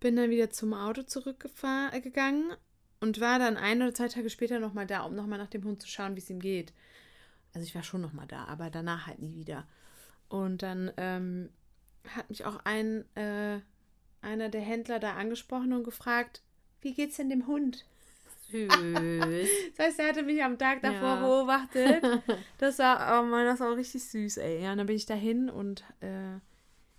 bin 0.00 0.16
dann 0.16 0.30
wieder 0.30 0.50
zum 0.50 0.74
Auto 0.74 1.02
zurückgegangen 1.02 2.52
und 3.00 3.20
war 3.20 3.38
dann 3.38 3.56
ein 3.56 3.82
oder 3.82 3.94
zwei 3.94 4.08
Tage 4.08 4.30
später 4.30 4.58
nochmal 4.60 4.86
da, 4.86 5.02
um 5.02 5.14
nochmal 5.14 5.38
nach 5.38 5.48
dem 5.48 5.64
Hund 5.64 5.82
zu 5.82 5.88
schauen, 5.88 6.14
wie 6.16 6.20
es 6.20 6.30
ihm 6.30 6.40
geht. 6.40 6.72
Also 7.54 7.66
ich 7.66 7.74
war 7.74 7.82
schon 7.82 8.00
nochmal 8.00 8.26
da, 8.26 8.44
aber 8.44 8.70
danach 8.70 9.06
halt 9.06 9.20
nie 9.20 9.34
wieder. 9.34 9.66
Und 10.28 10.62
dann 10.62 10.92
ähm, 10.96 11.50
hat 12.08 12.28
mich 12.28 12.44
auch 12.44 12.60
ein, 12.64 13.04
äh, 13.16 13.60
einer 14.20 14.48
der 14.48 14.60
Händler 14.60 14.98
da 14.98 15.14
angesprochen 15.14 15.72
und 15.72 15.84
gefragt, 15.84 16.42
wie 16.82 16.94
geht's 16.94 17.16
denn 17.16 17.30
dem 17.30 17.46
Hund? 17.46 17.84
Süß. 18.50 19.48
Das 19.76 19.86
heißt, 19.86 19.98
er 20.00 20.08
hatte 20.08 20.22
mich 20.22 20.42
am 20.42 20.58
Tag 20.58 20.82
davor 20.82 21.16
Ja. 21.16 21.20
beobachtet. 21.26 22.04
Das 22.58 22.78
war, 22.78 23.20
oh 23.20 23.26
Mann, 23.26 23.44
das 23.44 23.60
war 23.60 23.70
auch 23.72 23.76
richtig 23.76 24.02
süß, 24.04 24.38
ey. 24.38 24.62
Ja, 24.62 24.72
und 24.72 24.78
dann 24.78 24.86
bin 24.86 24.96
ich 24.96 25.04
dahin 25.06 25.50
und 25.50 25.84
äh, 26.00 26.36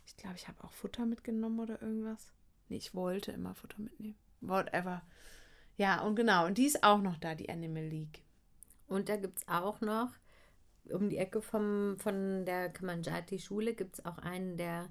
ich 0.05 0.15
glaube, 0.17 0.35
ich 0.35 0.47
habe 0.47 0.63
auch 0.63 0.71
Futter 0.71 1.05
mitgenommen 1.05 1.59
oder 1.59 1.81
irgendwas. 1.81 2.31
Nee, 2.69 2.77
ich 2.77 2.93
wollte 2.93 3.31
immer 3.31 3.55
Futter 3.55 3.79
mitnehmen. 3.79 4.17
Whatever. 4.41 5.01
Ja, 5.77 6.01
und 6.01 6.15
genau, 6.15 6.45
und 6.45 6.57
die 6.57 6.65
ist 6.65 6.83
auch 6.83 7.01
noch 7.01 7.17
da, 7.17 7.35
die 7.35 7.49
Animal 7.49 7.83
League. 7.83 8.23
Und 8.87 9.09
da 9.09 9.17
gibt 9.17 9.39
es 9.39 9.47
auch 9.47 9.81
noch, 9.81 10.09
um 10.89 11.09
die 11.09 11.17
Ecke 11.17 11.41
vom, 11.41 11.97
von 11.99 12.45
der 12.45 12.69
Kamanjati-Schule 12.69 13.73
gibt 13.73 13.99
es 13.99 14.05
auch 14.05 14.17
einen, 14.17 14.57
der 14.57 14.89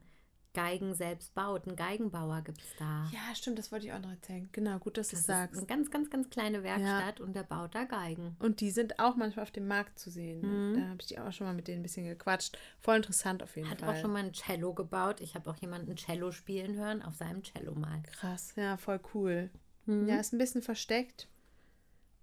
Geigen 0.56 0.94
selbst 0.94 1.34
baut. 1.34 1.66
Einen 1.66 1.76
Geigenbauer 1.76 2.40
gibt 2.40 2.62
es 2.62 2.74
da. 2.78 3.10
Ja, 3.12 3.34
stimmt, 3.34 3.58
das 3.58 3.70
wollte 3.70 3.84
ich 3.86 3.92
auch 3.92 4.00
noch 4.00 4.10
erzählen. 4.10 4.48
Genau, 4.52 4.78
gut, 4.78 4.96
dass 4.96 5.08
du 5.08 5.16
das 5.16 5.20
es 5.20 5.28
ist 5.28 5.30
eine 5.30 5.48
sagst. 5.52 5.68
ganz, 5.68 5.90
ganz, 5.90 6.08
ganz 6.08 6.30
kleine 6.30 6.62
Werkstatt 6.62 7.20
und 7.20 7.36
der 7.36 7.42
baut 7.42 7.74
da 7.74 7.84
Geigen. 7.84 8.36
Und 8.38 8.60
die 8.60 8.70
sind 8.70 8.98
auch 8.98 9.16
manchmal 9.16 9.42
auf 9.42 9.50
dem 9.50 9.68
Markt 9.68 9.98
zu 9.98 10.08
sehen. 10.10 10.40
Mhm. 10.40 10.74
Da 10.80 10.88
habe 10.88 10.96
ich 11.00 11.08
die 11.08 11.18
auch 11.18 11.30
schon 11.30 11.46
mal 11.46 11.52
mit 11.52 11.68
denen 11.68 11.80
ein 11.80 11.82
bisschen 11.82 12.06
gequatscht. 12.06 12.56
Voll 12.80 12.96
interessant 12.96 13.42
auf 13.42 13.54
jeden 13.56 13.68
Hat 13.68 13.80
Fall. 13.80 13.90
auch 13.90 14.00
schon 14.00 14.12
mal 14.12 14.24
ein 14.24 14.32
Cello 14.32 14.72
gebaut. 14.72 15.20
Ich 15.20 15.34
habe 15.34 15.50
auch 15.50 15.56
jemanden 15.56 15.94
Cello 15.96 16.32
spielen 16.32 16.74
hören 16.76 17.02
auf 17.02 17.14
seinem 17.16 17.42
Cello 17.42 17.74
mal. 17.74 18.02
Krass, 18.12 18.54
ja, 18.56 18.78
voll 18.78 19.00
cool. 19.12 19.50
Mhm. 19.84 20.08
Ja, 20.08 20.16
ist 20.16 20.32
ein 20.32 20.38
bisschen 20.38 20.62
versteckt. 20.62 21.28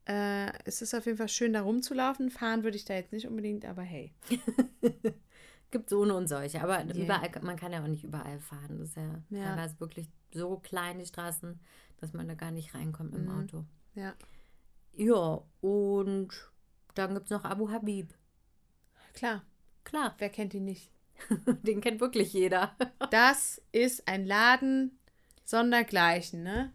Äh, 0.05 0.51
es 0.65 0.81
ist 0.81 0.93
auf 0.95 1.05
jeden 1.05 1.17
Fall 1.19 1.29
schön, 1.29 1.53
da 1.53 1.61
rumzulaufen. 1.61 2.31
Fahren 2.31 2.63
würde 2.63 2.77
ich 2.77 2.85
da 2.85 2.95
jetzt 2.95 3.13
nicht 3.13 3.27
unbedingt, 3.27 3.63
aber 3.63 3.83
hey. 3.83 4.11
Gibt 5.73 5.89
so 5.89 6.03
eine 6.03 6.13
und 6.15 6.27
solche, 6.27 6.61
aber 6.61 6.83
Yeah. 6.85 7.03
überall, 7.03 7.31
man 7.41 7.55
kann 7.57 7.73
ja 7.73 7.81
auch 7.81 7.87
nicht 7.87 8.03
überall 8.03 8.39
fahren. 8.39 8.77
Das 8.77 8.89
ist 8.89 8.95
ja, 8.95 9.23
Ja. 9.31 9.43
teilweise 9.55 9.79
wirklich 9.79 10.07
so 10.31 10.57
klein, 10.59 10.99
die 10.99 11.05
Straßen, 11.07 11.59
dass 11.97 12.13
man 12.13 12.27
da 12.27 12.35
gar 12.35 12.51
nicht 12.51 12.75
reinkommt 12.75 13.15
im 13.15 13.23
Mhm. 13.25 13.39
Auto. 13.41 13.65
Ja, 13.95 14.13
Ja, 14.95 15.41
und 15.61 16.29
dann 16.93 17.15
gibt 17.15 17.25
es 17.25 17.31
noch 17.31 17.43
Abu 17.43 17.71
Habib. 17.71 18.13
klar. 19.13 19.41
Klar, 19.83 20.13
Wer 20.19 20.29
kennt 20.29 20.53
ihn 20.53 20.65
nicht? 20.65 20.91
den 21.63 21.81
kennt 21.81 21.99
wirklich 22.01 22.31
jeder. 22.33 22.75
Das 23.09 23.59
ist 23.71 24.07
ein 24.07 24.25
Laden 24.25 24.97
sondergleichen, 25.43 26.43
ne? 26.43 26.71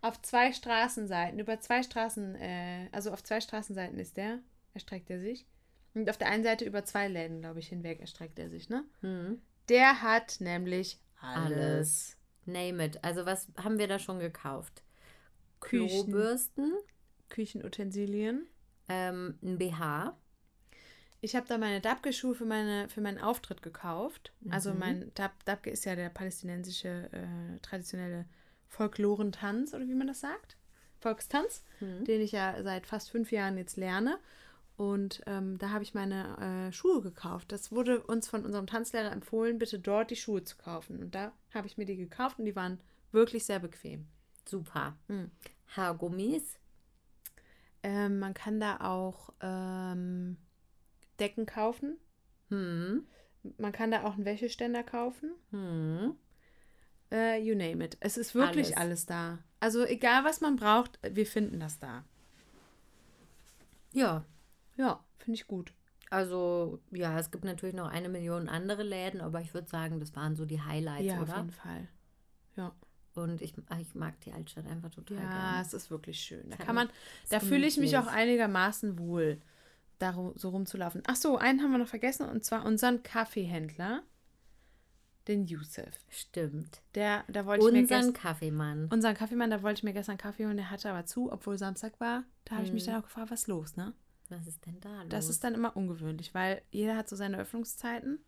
Auf 0.00 0.20
zwei 0.22 0.52
Straßenseiten, 0.54 1.38
über 1.38 1.60
zwei 1.60 1.82
Straßen, 1.82 2.34
äh, 2.36 2.88
also 2.92 3.10
auf 3.12 3.22
zwei 3.22 3.40
Straßenseiten 3.42 3.98
ist 3.98 4.16
der, 4.16 4.38
erstreckt 4.74 5.10
er 5.10 5.20
sich. 5.20 5.46
Und 6.00 6.10
auf 6.10 6.18
der 6.18 6.28
einen 6.28 6.44
Seite 6.44 6.64
über 6.64 6.84
zwei 6.84 7.08
Läden, 7.08 7.40
glaube 7.40 7.58
ich, 7.60 7.68
hinweg 7.68 8.00
erstreckt 8.00 8.38
er 8.38 8.48
sich, 8.50 8.68
ne? 8.68 8.84
Hm. 9.00 9.40
Der 9.68 10.02
hat 10.02 10.40
nämlich 10.40 10.98
Alles. 11.20 11.52
alles. 11.58 12.16
Name 12.46 12.86
it. 12.86 13.04
Also 13.04 13.26
was 13.26 13.48
haben 13.62 13.78
wir 13.78 13.88
da 13.88 13.98
schon 13.98 14.18
gekauft? 14.20 14.82
Küchen. 15.60 15.88
Klobürsten, 15.88 16.72
Küchenutensilien. 17.28 18.46
ähm, 18.88 19.38
ein 19.42 19.58
BH. 19.58 20.16
Ich 21.20 21.34
habe 21.36 21.46
da 21.48 21.58
meine 21.58 21.80
Dabke-Schuhe 21.80 22.34
für, 22.34 22.44
meine, 22.46 22.88
für 22.88 23.00
meinen 23.00 23.18
Auftritt 23.18 23.60
gekauft. 23.60 24.32
Also 24.50 24.72
Mhm. 24.72 24.78
mein 24.78 25.12
Dab, 25.14 25.32
Dabke 25.44 25.68
ist 25.68 25.84
ja 25.84 25.94
der 25.96 26.08
palästinensische 26.10 27.10
äh, 27.12 27.58
traditionelle 27.60 28.24
Folklorentanz, 28.68 29.74
oder 29.74 29.86
wie 29.88 29.94
man 29.94 30.06
das 30.06 30.20
sagt. 30.20 30.56
Volkstanz, 31.00 31.64
Mhm. 31.80 32.04
den 32.04 32.20
ich 32.20 32.32
ja 32.32 32.62
seit 32.62 32.86
fast 32.86 33.10
fünf 33.10 33.30
Jahren 33.32 33.58
jetzt 33.58 33.76
lerne. 33.76 34.18
Und 34.78 35.22
ähm, 35.26 35.58
da 35.58 35.70
habe 35.70 35.82
ich 35.82 35.92
meine 35.92 36.68
äh, 36.68 36.72
Schuhe 36.72 37.02
gekauft. 37.02 37.50
Das 37.50 37.72
wurde 37.72 38.00
uns 38.00 38.28
von 38.28 38.44
unserem 38.44 38.68
Tanzlehrer 38.68 39.10
empfohlen, 39.10 39.58
bitte 39.58 39.80
dort 39.80 40.12
die 40.12 40.16
Schuhe 40.16 40.44
zu 40.44 40.56
kaufen. 40.56 41.00
Und 41.00 41.16
da 41.16 41.32
habe 41.52 41.66
ich 41.66 41.76
mir 41.76 41.84
die 41.84 41.96
gekauft 41.96 42.38
und 42.38 42.44
die 42.44 42.54
waren 42.54 42.78
wirklich 43.10 43.44
sehr 43.44 43.58
bequem. 43.58 44.06
Super. 44.44 44.96
Mhm. 45.08 45.32
Haargummis. 45.76 46.60
Ähm, 47.82 48.20
man 48.20 48.34
kann 48.34 48.60
da 48.60 48.76
auch 48.80 49.30
ähm, 49.40 50.36
Decken 51.18 51.44
kaufen. 51.44 51.96
Hm. 52.48 53.04
Man 53.56 53.72
kann 53.72 53.90
da 53.90 54.04
auch 54.04 54.14
einen 54.14 54.24
Wäscheständer 54.24 54.84
kaufen. 54.84 55.32
Hm. 55.50 56.14
Äh, 57.10 57.42
you 57.42 57.56
name 57.56 57.84
it. 57.84 57.96
Es 57.98 58.16
ist 58.16 58.32
wirklich 58.36 58.78
Alles. 58.78 59.06
alles. 59.06 59.06
da. 59.06 59.38
Also 59.58 59.84
egal, 59.84 60.22
was 60.22 60.40
man 60.40 60.54
braucht, 60.54 61.00
wir 61.02 61.26
finden 61.26 61.58
das 61.58 61.80
da. 61.80 62.04
Ja, 63.92 64.24
Ja, 64.78 65.04
finde 65.18 65.34
ich 65.34 65.46
gut. 65.46 65.74
also 66.08 66.80
ja, 66.90 67.18
es 67.18 67.30
gibt 67.30 67.44
natürlich 67.44 67.74
noch 67.74 67.88
eine 67.90 68.08
Million 68.08 68.48
andere 68.48 68.82
Läden, 68.82 69.20
aber 69.20 69.42
ich 69.42 69.52
würde 69.52 69.68
sagen, 69.68 70.00
das 70.00 70.16
waren 70.16 70.36
so 70.36 70.46
die 70.46 70.62
Highlights, 70.62 71.04
ja, 71.06 71.16
auf 71.16 71.28
oder? 71.28 71.36
jeden 71.36 71.50
Fall. 71.52 71.88
Ja, 72.56 72.72
Und 73.14 73.42
ich, 73.42 73.54
ich 73.80 73.94
mag 73.94 74.18
die 74.20 74.32
Altstadt 74.32 74.66
einfach 74.66 74.90
total 74.90 75.16
ja 75.18 75.28
gerne. 75.30 75.60
es 75.60 75.74
ist 75.74 75.90
wirklich 75.90 76.18
schön. 76.20 76.48
Da 76.50 76.56
kann 76.56 76.74
man, 76.74 76.88
da 77.28 77.40
fühle 77.40 77.66
ich 77.66 77.76
mich 77.76 77.98
auch 77.98 78.06
einigermaßen 78.06 78.98
wohl, 78.98 79.40
da 79.98 80.14
so 80.36 80.48
rumzulaufen. 80.50 81.02
Ach 81.06 81.16
so, 81.16 81.36
einen 81.36 81.60
haben 81.62 81.72
wir 81.72 81.78
noch 81.78 81.88
vergessen 81.88 82.28
und 82.28 82.44
zwar 82.44 82.64
unseren 82.64 83.02
Kaffeehändler, 83.02 84.02
den 85.26 85.44
Yusuf. 85.44 85.90
Stimmt. 86.08 86.80
Der, 86.94 87.24
da 87.28 87.44
wollte 87.44 87.66
ich 87.66 87.72
mir 87.72 87.80
Unseren 87.80 88.12
Kaffeemann. 88.14 88.86
unseren 88.90 89.14
Kaffeemann, 89.14 89.50
da 89.50 89.62
wollte 89.62 89.80
ich 89.80 89.84
mir 89.84 89.92
gestern 89.92 90.16
Kaffee 90.16 90.46
holen, 90.46 90.56
der 90.56 90.70
hatte 90.70 90.88
aber 90.88 91.04
zu, 91.04 91.30
obwohl 91.30 91.58
Samstag 91.58 92.00
war. 92.00 92.24
Da 92.46 92.54
habe 92.54 92.64
ich 92.64 92.72
mich 92.72 92.84
Mhm. 92.86 92.92
dann 92.92 93.00
auch 93.00 93.04
gefragt, 93.04 93.30
was 93.30 93.40
ist 93.42 93.48
los, 93.48 93.76
ne? 93.76 93.92
Was 94.28 94.46
ist 94.46 94.64
denn 94.66 94.78
da 94.80 95.02
los? 95.02 95.08
Das 95.08 95.28
ist 95.28 95.44
dann 95.44 95.54
immer 95.54 95.76
ungewöhnlich, 95.76 96.34
weil 96.34 96.62
jeder 96.70 96.96
hat 96.96 97.08
so 97.08 97.16
seine 97.16 97.38
Öffnungszeiten. 97.38 98.18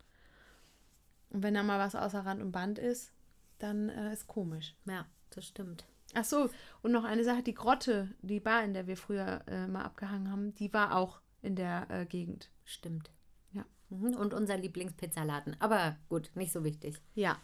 Und 1.29 1.43
wenn 1.43 1.53
da 1.53 1.63
mal 1.63 1.79
was 1.79 1.95
außer 1.95 2.25
Rand 2.25 2.41
und 2.41 2.51
Band 2.51 2.79
ist, 2.79 3.13
dann 3.59 3.89
äh, 3.89 4.13
ist 4.13 4.27
komisch. 4.27 4.75
ja, 4.85 5.05
das 5.29 5.45
stimmt. 5.45 5.85
Ach 6.13 6.25
so, 6.25 6.49
und 6.81 6.91
noch 6.91 7.05
eine 7.05 7.23
Sache, 7.23 7.41
die 7.41 7.53
Grotte, 7.53 8.09
die 8.21 8.39
Bar, 8.41 8.63
in 8.63 8.73
der 8.73 8.87
wir 8.87 8.97
früher 8.97 9.41
äh, 9.47 9.67
mal 9.67 9.83
abgehangen 9.83 10.29
haben, 10.29 10.53
die 10.55 10.73
war 10.73 10.95
auch 10.95 11.21
in 11.41 11.55
der 11.55 11.87
äh, 11.89 12.05
Gegend. 12.05 12.49
Stimmt. 12.65 13.11
Ja. 13.53 13.65
Mhm. 13.89 14.15
Und 14.15 14.33
unser 14.33 14.57
Lieblingspizzaladen. 14.57 15.55
Aber 15.59 15.97
gut, 16.09 16.31
nicht 16.35 16.51
so 16.51 16.63
wichtig. 16.63 17.01
Ja. 17.15 17.37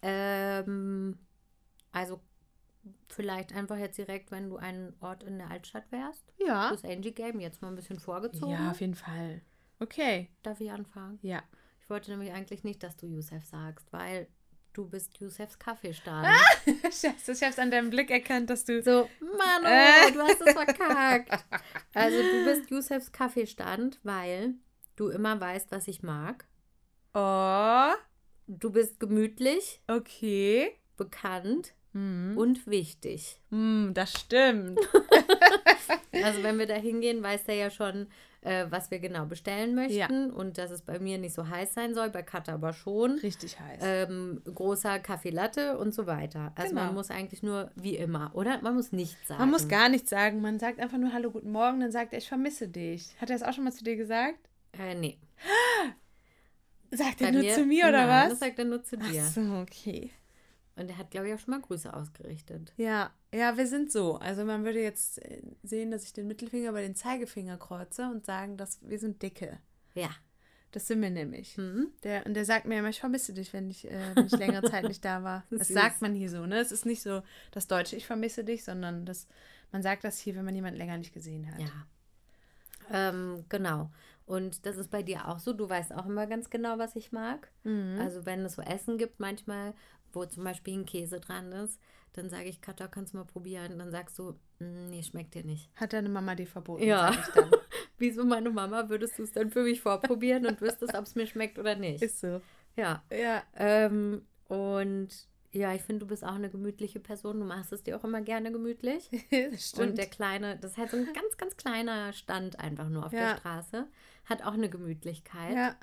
Ähm, 0.00 1.18
also 1.92 2.20
vielleicht 3.08 3.52
einfach 3.54 3.76
jetzt 3.76 3.98
direkt, 3.98 4.30
wenn 4.30 4.48
du 4.50 4.56
einen 4.56 4.94
Ort 5.00 5.22
in 5.22 5.38
der 5.38 5.50
Altstadt 5.50 5.90
wärst. 5.90 6.24
Ja. 6.38 6.70
Das 6.70 6.84
Angie 6.84 7.12
Game 7.12 7.40
jetzt 7.40 7.62
mal 7.62 7.68
ein 7.68 7.74
bisschen 7.76 7.98
vorgezogen. 7.98 8.52
Ja, 8.52 8.70
auf 8.70 8.80
jeden 8.80 8.94
Fall. 8.94 9.42
Okay. 9.80 10.28
Darf 10.42 10.60
ich 10.60 10.70
anfangen? 10.70 11.18
Ja. 11.22 11.42
Ich 11.80 11.90
wollte 11.90 12.10
nämlich 12.10 12.32
eigentlich 12.32 12.64
nicht, 12.64 12.82
dass 12.82 12.96
du 12.96 13.06
Youssef 13.06 13.44
sagst, 13.44 13.92
weil 13.92 14.28
du 14.72 14.86
bist 14.88 15.18
Yusefs 15.18 15.58
Kaffeestand. 15.58 16.26
Scheiße, 16.84 17.32
ich 17.32 17.42
hab's 17.42 17.58
an 17.58 17.70
deinem 17.70 17.90
Blick 17.90 18.10
erkannt, 18.10 18.50
dass 18.50 18.64
du. 18.64 18.82
So, 18.82 19.08
Manu, 19.20 19.66
Äh. 19.66 20.12
du 20.12 20.20
hast 20.20 20.40
es 20.40 20.52
verkackt. 20.52 21.44
Also 21.94 22.18
du 22.22 22.44
bist 22.44 22.70
Yusefs 22.70 23.10
Kaffeestand, 23.12 23.98
weil 24.02 24.54
du 24.96 25.08
immer 25.08 25.40
weißt, 25.40 25.70
was 25.72 25.88
ich 25.88 26.02
mag. 26.02 26.46
Oh, 27.14 27.92
Du 28.50 28.70
bist 28.70 28.98
gemütlich, 28.98 29.82
okay. 29.88 30.72
bekannt 30.96 31.74
Hm. 31.98 32.36
und 32.38 32.66
wichtig. 32.66 33.40
Hm, 33.50 33.90
das 33.94 34.12
stimmt. 34.12 34.78
Also 36.24 36.42
wenn 36.42 36.58
wir 36.58 36.66
da 36.66 36.74
hingehen, 36.74 37.22
weiß 37.22 37.44
der 37.44 37.54
ja 37.54 37.70
schon, 37.70 38.08
äh, 38.40 38.66
was 38.70 38.90
wir 38.90 38.98
genau 38.98 39.24
bestellen 39.26 39.74
möchten 39.74 40.30
und 40.30 40.58
dass 40.58 40.70
es 40.70 40.82
bei 40.82 40.98
mir 40.98 41.18
nicht 41.18 41.34
so 41.34 41.48
heiß 41.48 41.74
sein 41.74 41.94
soll, 41.94 42.10
bei 42.10 42.22
Katha 42.22 42.54
aber 42.54 42.72
schon. 42.72 43.18
Richtig 43.18 43.58
heiß. 43.60 43.80
Ähm, 43.82 44.42
großer 44.52 44.98
Kaffee 44.98 45.30
Latte 45.30 45.78
und 45.78 45.94
so 45.94 46.06
weiter. 46.06 46.52
Also 46.56 46.70
Genau. 46.70 46.86
man 46.86 46.94
muss 46.94 47.10
eigentlich 47.10 47.42
nur 47.42 47.70
wie 47.76 47.96
immer, 47.96 48.30
oder? 48.34 48.60
Man 48.62 48.74
muss 48.74 48.92
nichts 48.92 49.28
sagen. 49.28 49.40
Man 49.40 49.50
muss 49.50 49.68
gar 49.68 49.88
nichts 49.88 50.10
sagen. 50.10 50.40
Man 50.40 50.58
sagt 50.58 50.80
einfach 50.80 50.98
nur 50.98 51.12
Hallo, 51.12 51.30
guten 51.30 51.52
Morgen, 51.52 51.80
dann 51.80 51.92
sagt 51.92 52.12
er, 52.12 52.18
ich 52.18 52.28
vermisse 52.28 52.68
dich. 52.68 53.14
Hat 53.20 53.30
er 53.30 53.38
das 53.38 53.46
auch 53.46 53.52
schon 53.52 53.64
mal 53.64 53.72
zu 53.72 53.84
dir 53.84 53.96
gesagt? 53.96 54.38
Äh, 54.72 54.94
nee. 54.94 55.18
Sagt 56.90 57.20
er 57.20 57.32
nur 57.32 57.46
zu 57.50 57.64
mir 57.66 57.84
oder 57.86 58.06
Nein, 58.06 58.08
was? 58.08 58.28
Das 58.30 58.40
sagt 58.40 58.58
er 58.58 58.64
nur 58.64 58.82
zu 58.82 58.96
dir. 58.96 59.22
Ach 59.22 59.30
so, 59.30 59.40
okay. 59.60 60.10
Und 60.78 60.88
er 60.88 60.98
hat, 60.98 61.10
glaube 61.10 61.28
ich, 61.28 61.34
auch 61.34 61.38
schon 61.38 61.52
mal 61.52 61.60
Grüße 61.60 61.92
ausgerichtet. 61.92 62.72
Ja, 62.76 63.10
ja, 63.34 63.56
wir 63.56 63.66
sind 63.66 63.90
so. 63.90 64.16
Also 64.16 64.44
man 64.44 64.64
würde 64.64 64.80
jetzt 64.80 65.20
äh, 65.22 65.42
sehen, 65.62 65.90
dass 65.90 66.04
ich 66.04 66.12
den 66.12 66.28
Mittelfinger 66.28 66.70
über 66.70 66.80
den 66.80 66.94
Zeigefinger 66.94 67.58
kreuze 67.58 68.08
und 68.08 68.24
sagen, 68.24 68.56
dass 68.56 68.78
wir 68.82 68.98
sind 68.98 69.22
dicke. 69.22 69.58
Ja. 69.94 70.10
Das 70.72 70.86
sind 70.86 71.00
wir 71.00 71.10
nämlich. 71.10 71.56
Mhm. 71.56 71.88
Der, 72.02 72.26
und 72.26 72.34
der 72.34 72.44
sagt 72.44 72.66
mir 72.66 72.78
immer, 72.78 72.90
ich 72.90 73.00
vermisse 73.00 73.32
dich, 73.32 73.52
wenn 73.52 73.70
ich, 73.70 73.90
äh, 73.90 74.14
wenn 74.14 74.26
ich 74.26 74.36
längere 74.36 74.70
Zeit 74.70 74.84
nicht 74.84 75.04
da 75.04 75.22
war. 75.24 75.44
Das 75.50 75.68
Süß. 75.68 75.74
sagt 75.74 76.02
man 76.02 76.14
hier 76.14 76.28
so, 76.28 76.44
ne? 76.46 76.60
Es 76.60 76.72
ist 76.72 76.86
nicht 76.86 77.02
so 77.02 77.22
das 77.52 77.66
Deutsche, 77.66 77.96
ich 77.96 78.06
vermisse 78.06 78.44
dich, 78.44 78.64
sondern 78.64 79.06
das, 79.06 79.26
man 79.72 79.82
sagt 79.82 80.04
das 80.04 80.18
hier, 80.18 80.36
wenn 80.36 80.44
man 80.44 80.54
jemanden 80.54 80.78
länger 80.78 80.98
nicht 80.98 81.14
gesehen 81.14 81.50
hat. 81.50 81.60
Ja. 81.60 81.86
Ähm, 82.90 83.44
genau. 83.48 83.90
Und 84.26 84.66
das 84.66 84.76
ist 84.76 84.90
bei 84.90 85.02
dir 85.02 85.26
auch 85.28 85.38
so. 85.38 85.54
Du 85.54 85.68
weißt 85.68 85.94
auch 85.94 86.04
immer 86.04 86.26
ganz 86.26 86.50
genau, 86.50 86.76
was 86.78 86.96
ich 86.96 87.12
mag. 87.12 87.50
Mhm. 87.64 87.98
Also 87.98 88.26
wenn 88.26 88.44
es 88.44 88.56
so 88.56 88.62
Essen 88.62 88.98
gibt 88.98 89.20
manchmal, 89.20 89.72
wo 90.12 90.24
zum 90.26 90.44
Beispiel 90.44 90.78
ein 90.78 90.86
Käse 90.86 91.20
dran 91.20 91.52
ist, 91.52 91.78
dann 92.14 92.28
sage 92.30 92.44
ich, 92.44 92.60
Katha, 92.60 92.88
kannst 92.88 93.12
du 93.12 93.18
mal 93.18 93.24
probieren? 93.24 93.78
Dann 93.78 93.90
sagst 93.90 94.18
du, 94.18 94.32
"Mm, 94.58 94.88
nee, 94.90 95.02
schmeckt 95.02 95.34
dir 95.34 95.44
nicht. 95.44 95.70
Hat 95.76 95.92
deine 95.92 96.08
Mama 96.08 96.34
dir 96.34 96.46
verboten, 96.46 96.82
Ja. 96.84 97.12
Wieso 97.98 98.24
meine 98.24 98.50
Mama 98.50 98.88
würdest 98.88 99.18
du 99.18 99.24
es 99.24 99.32
dann 99.32 99.50
für 99.50 99.62
mich 99.62 99.80
vorprobieren 99.80 100.46
und 100.46 100.60
wüsstest, 100.60 100.94
ob 100.98 101.04
es 101.04 101.14
mir 101.14 101.26
schmeckt 101.26 101.58
oder 101.58 101.74
nicht? 101.74 102.02
Ist 102.02 102.20
so. 102.20 102.40
ja. 102.76 103.02
Ja. 103.12 103.42
Ähm, 103.56 104.22
und 104.48 105.08
ja, 105.50 105.74
ich 105.74 105.82
finde, 105.82 106.00
du 106.00 106.06
bist 106.06 106.24
auch 106.24 106.34
eine 106.34 106.50
gemütliche 106.50 107.00
Person. 107.00 107.40
Du 107.40 107.46
machst 107.46 107.72
es 107.72 107.82
dir 107.82 107.96
auch 107.96 108.04
immer 108.04 108.20
gerne 108.20 108.52
gemütlich. 108.52 109.08
das 109.30 109.68
stimmt. 109.70 109.90
Und 109.90 109.98
der 109.98 110.06
kleine, 110.06 110.56
das 110.58 110.72
ist 110.72 110.76
halt 110.78 110.90
so 110.90 110.96
ein 110.98 111.06
ganz, 111.12 111.36
ganz 111.36 111.56
kleiner 111.56 112.12
Stand 112.12 112.58
einfach 112.60 112.88
nur 112.88 113.04
auf 113.06 113.12
Ja. 113.12 113.32
der 113.32 113.36
Straße. 113.38 113.86
Hat 114.26 114.42
auch 114.44 114.52
eine 114.52 114.68
Gemütlichkeit. 114.70 115.54
ja. 115.54 115.76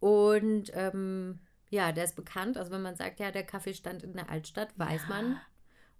Und 0.00 0.70
ähm, 0.74 1.38
ja, 1.70 1.92
der 1.92 2.04
ist 2.04 2.16
bekannt. 2.16 2.56
Also 2.58 2.70
wenn 2.72 2.82
man 2.82 2.96
sagt, 2.96 3.18
ja, 3.20 3.30
der 3.30 3.44
Kaffee 3.44 3.72
stand 3.74 4.02
in 4.02 4.12
der 4.12 4.28
Altstadt, 4.28 4.76
weiß 4.78 5.02
Ja. 5.02 5.08
man. 5.08 5.40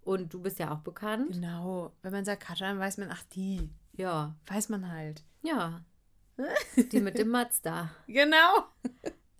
Und 0.02 0.32
du 0.34 0.40
bist 0.40 0.58
ja 0.58 0.72
auch 0.72 0.80
bekannt. 0.80 1.32
Genau. 1.32 1.92
Wenn 2.02 2.12
man 2.12 2.24
sagt 2.24 2.42
Katja, 2.42 2.68
dann 2.68 2.78
weiß 2.78 2.98
man, 2.98 3.08
ach 3.12 3.22
die. 3.34 3.70
Ja, 3.96 4.34
Weiß 4.46 4.68
man 4.68 4.90
halt. 4.90 5.22
ja. 5.42 5.84
Die 6.92 7.00
mit 7.00 7.18
dem 7.18 7.28
Mazda. 7.28 7.90
Genau. 8.06 8.64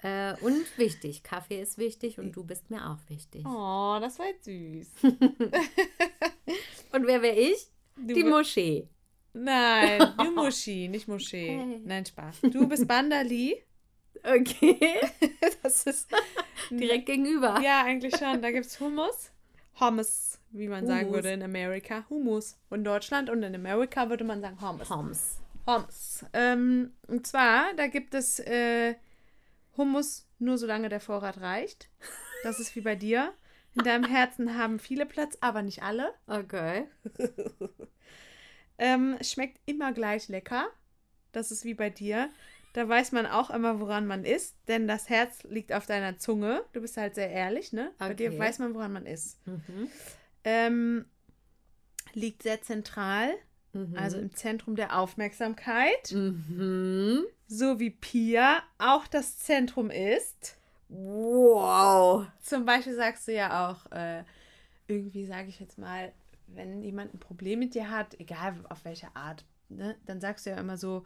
Äh, 0.02 0.34
und 0.42 0.78
wichtig, 0.78 1.22
Kaffee 1.22 1.60
ist 1.62 1.78
wichtig 1.78 2.18
und 2.18 2.32
du 2.32 2.44
bist 2.44 2.68
mir 2.70 2.90
auch 2.90 2.98
wichtig. 3.08 3.44
Oh, 3.46 3.96
das 4.00 4.18
war 4.18 4.26
jetzt 4.26 4.44
süß. 4.44 4.88
Und 6.92 7.06
wer 7.06 7.22
wäre 7.22 7.36
ich? 7.36 7.68
Du 7.96 8.14
Die 8.14 8.24
Moschee. 8.24 8.88
Nein, 9.32 10.12
du 10.18 10.30
Muschi, 10.34 10.88
nicht 10.88 11.06
Moschee. 11.06 11.58
Okay. 11.60 11.80
Nein, 11.84 12.04
Spaß. 12.04 12.40
Du 12.50 12.66
bist 12.68 12.88
Bandali. 12.88 13.62
Okay. 14.22 15.00
Das 15.62 15.84
ist 15.84 16.10
Direkt 16.70 17.06
gegenüber. 17.06 17.60
Ja, 17.60 17.84
eigentlich 17.84 18.16
schon. 18.16 18.40
Da 18.40 18.50
gibt 18.50 18.66
es 18.66 18.80
Hummus. 18.80 19.30
Hummus, 19.78 20.38
wie 20.50 20.68
man 20.68 20.86
sagen 20.86 21.00
Hummus. 21.06 21.16
würde 21.16 21.32
in 21.32 21.42
Amerika. 21.42 22.04
Hummus. 22.08 22.56
In 22.70 22.84
Deutschland 22.84 23.28
und 23.30 23.42
in 23.42 23.54
Amerika 23.54 24.08
würde 24.08 24.24
man 24.24 24.40
sagen 24.40 24.60
Hummus. 24.60 24.90
Homs. 24.90 25.38
Hummus. 25.66 26.24
Ähm, 26.32 26.92
und 27.08 27.26
zwar, 27.26 27.74
da 27.74 27.88
gibt 27.88 28.14
es 28.14 28.38
äh, 28.40 28.94
Hummus 29.76 30.26
nur 30.38 30.56
solange 30.58 30.88
der 30.88 31.00
Vorrat 31.00 31.40
reicht. 31.40 31.88
Das 32.42 32.58
ist 32.58 32.74
wie 32.74 32.80
bei 32.80 32.96
dir. 32.96 33.32
In 33.74 33.84
deinem 33.84 34.04
Herzen 34.10 34.56
haben 34.56 34.78
viele 34.78 35.06
Platz, 35.06 35.36
aber 35.40 35.62
nicht 35.62 35.82
alle. 35.82 36.14
Okay. 36.26 36.86
Ähm, 38.78 39.18
schmeckt 39.20 39.60
immer 39.66 39.92
gleich 39.92 40.28
lecker. 40.28 40.68
Das 41.32 41.50
ist 41.50 41.64
wie 41.64 41.74
bei 41.74 41.90
dir. 41.90 42.30
Da 42.72 42.88
weiß 42.88 43.12
man 43.12 43.26
auch 43.26 43.50
immer, 43.50 43.80
woran 43.80 44.06
man 44.06 44.24
ist, 44.24 44.56
denn 44.68 44.86
das 44.86 45.08
Herz 45.08 45.42
liegt 45.44 45.72
auf 45.72 45.86
deiner 45.86 46.18
Zunge. 46.18 46.64
Du 46.72 46.80
bist 46.80 46.96
halt 46.96 47.16
sehr 47.16 47.30
ehrlich, 47.30 47.72
ne? 47.72 47.90
Bei 47.98 48.14
dir 48.14 48.28
Okay. 48.30 48.38
weiß 48.38 48.58
man, 48.60 48.74
woran 48.74 48.92
man 48.92 49.06
ist. 49.06 49.44
Mhm. 49.46 49.88
Ähm, 50.44 51.04
liegt 52.14 52.42
sehr 52.42 52.62
zentral, 52.62 53.30
Mhm. 53.72 53.96
also 53.96 54.18
im 54.18 54.34
Zentrum 54.34 54.74
der 54.76 54.98
Aufmerksamkeit. 54.98 56.12
Mhm. 56.12 57.24
So 57.46 57.78
wie 57.80 57.90
Pia 57.90 58.62
auch 58.78 59.06
das 59.06 59.38
Zentrum 59.38 59.90
ist. 59.90 60.56
Wow. 60.88 62.26
Zum 62.42 62.64
Beispiel 62.64 62.94
sagst 62.94 63.28
du 63.28 63.32
ja 63.32 63.70
auch, 63.70 63.90
äh, 63.92 64.24
irgendwie 64.88 65.24
sage 65.24 65.48
ich 65.48 65.60
jetzt 65.60 65.78
mal, 65.78 66.12
wenn 66.48 66.82
jemand 66.82 67.14
ein 67.14 67.20
Problem 67.20 67.60
mit 67.60 67.74
dir 67.74 67.90
hat, 67.90 68.18
egal 68.18 68.56
auf 68.68 68.84
welche 68.84 69.14
Art, 69.14 69.44
ne, 69.68 69.96
dann 70.06 70.20
sagst 70.20 70.46
du 70.46 70.50
ja 70.50 70.56
immer 70.58 70.76
so, 70.76 71.04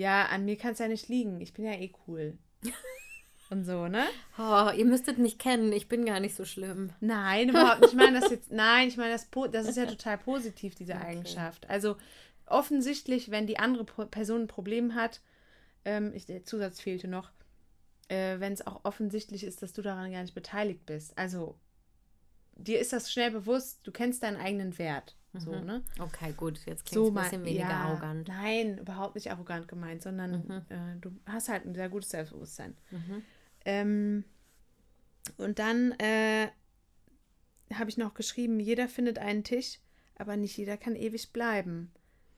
ja, 0.00 0.26
an 0.26 0.46
mir 0.46 0.56
kann 0.56 0.72
es 0.72 0.78
ja 0.78 0.88
nicht 0.88 1.08
liegen, 1.08 1.40
ich 1.42 1.52
bin 1.52 1.66
ja 1.66 1.72
eh 1.72 1.92
cool. 2.06 2.38
Und 3.50 3.64
so, 3.64 3.86
ne? 3.86 4.06
Oh, 4.38 4.70
ihr 4.74 4.86
müsstet 4.86 5.18
mich 5.18 5.36
kennen. 5.36 5.72
Ich 5.72 5.88
bin 5.88 6.06
gar 6.06 6.20
nicht 6.20 6.36
so 6.36 6.44
schlimm. 6.44 6.92
Nein, 7.00 7.48
überhaupt 7.50 7.80
nicht. 7.80 7.90
Ich 7.90 7.98
meine 7.98 8.20
das 8.20 8.30
jetzt, 8.30 8.50
nein, 8.52 8.88
ich 8.88 8.96
meine 8.96 9.12
das, 9.12 9.28
das 9.50 9.68
ist 9.68 9.76
ja 9.76 9.86
total 9.86 10.18
positiv, 10.18 10.74
diese 10.74 10.94
Okay. 10.94 11.04
Eigenschaft. 11.04 11.68
Also 11.68 11.96
offensichtlich, 12.46 13.30
wenn 13.30 13.46
die 13.46 13.58
andere 13.58 13.84
Person 13.84 14.42
ein 14.42 14.48
Problem 14.48 14.94
hat, 14.94 15.20
ähm, 15.84 16.12
ich, 16.14 16.26
der 16.26 16.44
Zusatz 16.44 16.80
fehlte 16.80 17.08
noch, 17.08 17.30
äh, 18.08 18.38
wenn 18.38 18.52
es 18.52 18.66
auch 18.66 18.84
offensichtlich 18.84 19.44
ist, 19.44 19.62
dass 19.62 19.72
du 19.72 19.82
daran 19.82 20.12
gar 20.12 20.22
nicht 20.22 20.34
beteiligt 20.34 20.86
bist. 20.86 21.18
Also 21.18 21.58
dir 22.54 22.78
ist 22.78 22.92
das 22.92 23.12
schnell 23.12 23.32
bewusst, 23.32 23.80
du 23.82 23.90
kennst 23.90 24.22
deinen 24.22 24.40
eigenen 24.40 24.78
Wert. 24.78 25.16
So, 25.32 25.52
Mhm. 25.52 25.66
ne? 25.66 25.82
Okay, 26.00 26.32
gut. 26.36 26.58
Jetzt 26.66 26.84
klingt 26.86 26.94
So 26.94 27.08
ein 27.08 27.14
bisschen 27.22 27.44
weniger 27.44 27.68
ja, 27.68 27.84
arrogant. 27.84 28.26
Nein, 28.28 28.78
überhaupt 28.78 29.14
nicht 29.14 29.30
arrogant 29.30 29.68
gemeint, 29.68 30.02
sondern 30.02 30.32
Mhm. 30.44 30.62
äh, 30.68 30.96
du 31.00 31.12
hast 31.26 31.48
halt 31.48 31.64
ein 31.66 31.74
sehr 31.74 31.88
gutes 31.88 32.10
Selbstbewusstsein. 32.10 32.76
Mhm. 32.90 33.22
Ähm, 33.64 34.24
und 35.36 35.58
dann 35.60 35.92
äh, 36.00 36.48
habe 37.72 37.90
ich 37.90 37.96
noch 37.96 38.14
geschrieben, 38.14 38.58
jeder 38.58 38.88
findet 38.88 39.18
einen 39.18 39.44
Tisch, 39.44 39.78
aber 40.16 40.36
nicht 40.36 40.56
jeder 40.56 40.76
kann 40.76 40.96
ewig 40.96 41.32
bleiben. 41.32 41.92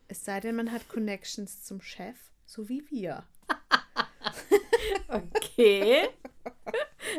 Es 0.08 0.24
sei 0.24 0.40
denn, 0.40 0.56
man 0.56 0.70
hat 0.72 0.88
Connections 0.88 1.64
zum 1.64 1.80
Chef, 1.80 2.16
so 2.44 2.68
wie 2.68 2.84
wir. 2.90 3.24
Okay. 5.12 6.08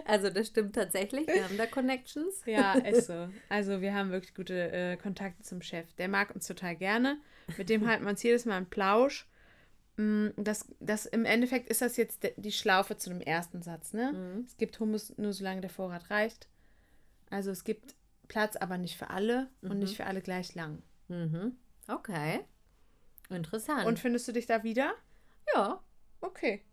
Also 0.05 0.29
das 0.29 0.47
stimmt 0.47 0.75
tatsächlich. 0.75 1.27
Wir 1.27 1.43
haben 1.43 1.57
da 1.57 1.65
Connections. 1.65 2.41
Ja, 2.45 2.73
ist 2.73 3.07
so. 3.07 3.29
Also 3.49 3.79
wir 3.81 3.93
haben 3.93 4.11
wirklich 4.11 4.33
gute 4.33 4.71
äh, 4.71 4.97
Kontakte 4.97 5.43
zum 5.43 5.61
Chef. 5.61 5.93
Der 5.95 6.07
mag 6.07 6.33
uns 6.33 6.47
total 6.47 6.75
gerne. 6.75 7.17
Mit 7.57 7.69
dem 7.69 7.87
halten 7.87 8.03
wir 8.03 8.09
uns 8.09 8.23
jedes 8.23 8.45
Mal 8.45 8.57
einen 8.57 8.69
Plausch. 8.69 9.27
Mm, 9.97 10.29
Das, 10.37 10.67
das, 10.79 11.05
Im 11.05 11.23
Endeffekt 11.25 11.69
ist 11.69 11.81
das 11.81 11.95
jetzt 11.97 12.27
die 12.37 12.51
Schlaufe 12.51 12.97
zu 12.97 13.09
dem 13.09 13.21
ersten 13.21 13.61
Satz. 13.61 13.93
Ne? 13.93 14.11
Mhm. 14.13 14.45
Es 14.47 14.57
gibt 14.57 14.79
Hummus 14.79 15.17
nur 15.17 15.31
solange 15.33 15.61
der 15.61 15.69
Vorrat 15.69 16.09
reicht. 16.09 16.47
Also 17.29 17.51
es 17.51 17.63
gibt 17.63 17.95
Platz, 18.27 18.55
aber 18.55 18.77
nicht 18.77 18.97
für 18.97 19.09
alle 19.09 19.49
und 19.61 19.73
Mhm. 19.73 19.79
nicht 19.79 19.95
für 19.97 20.05
alle 20.05 20.21
gleich 20.21 20.55
lang. 20.55 20.81
Mhm. 21.09 21.55
Okay. 21.87 22.39
Interessant. 23.29 23.85
Und 23.85 23.99
findest 23.99 24.27
du 24.27 24.31
dich 24.31 24.45
da 24.47 24.63
wieder? 24.63 24.93
ja, 25.53 25.81
Okay. 26.21 26.63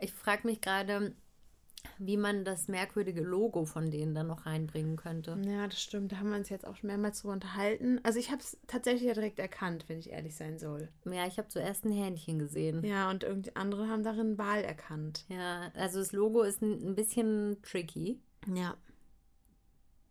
Ich 0.00 0.12
frage 0.12 0.46
mich 0.46 0.60
gerade, 0.60 1.14
wie 1.98 2.16
man 2.16 2.44
das 2.44 2.68
merkwürdige 2.68 3.22
Logo 3.22 3.64
von 3.64 3.90
denen 3.90 4.14
dann 4.14 4.26
noch 4.26 4.46
reinbringen 4.46 4.96
könnte. 4.96 5.38
Ja, 5.46 5.66
das 5.66 5.80
stimmt. 5.80 6.12
Da 6.12 6.18
haben 6.18 6.30
wir 6.30 6.36
uns 6.36 6.48
jetzt 6.48 6.66
auch 6.66 6.76
schon 6.76 6.88
mehrmals 6.88 7.20
drüber 7.20 7.34
unterhalten. 7.34 8.00
Also 8.02 8.18
ich 8.18 8.30
habe 8.30 8.40
es 8.40 8.58
tatsächlich 8.66 9.08
ja 9.08 9.14
direkt 9.14 9.38
erkannt, 9.38 9.84
wenn 9.88 9.98
ich 9.98 10.10
ehrlich 10.10 10.36
sein 10.36 10.58
soll. 10.58 10.88
Ja, 11.04 11.26
ich 11.26 11.38
habe 11.38 11.48
zuerst 11.48 11.84
ein 11.84 11.92
Hähnchen 11.92 12.38
gesehen. 12.38 12.84
Ja, 12.84 13.10
und 13.10 13.24
irgendwie 13.24 13.54
andere 13.56 13.88
haben 13.88 14.02
darin 14.02 14.38
Wahl 14.38 14.62
erkannt. 14.62 15.24
Ja, 15.28 15.70
also 15.74 15.98
das 15.98 16.12
Logo 16.12 16.42
ist 16.42 16.62
ein, 16.62 16.94
bisschen 16.94 17.56
tricky. 17.62 18.20
Ja. 18.54 18.76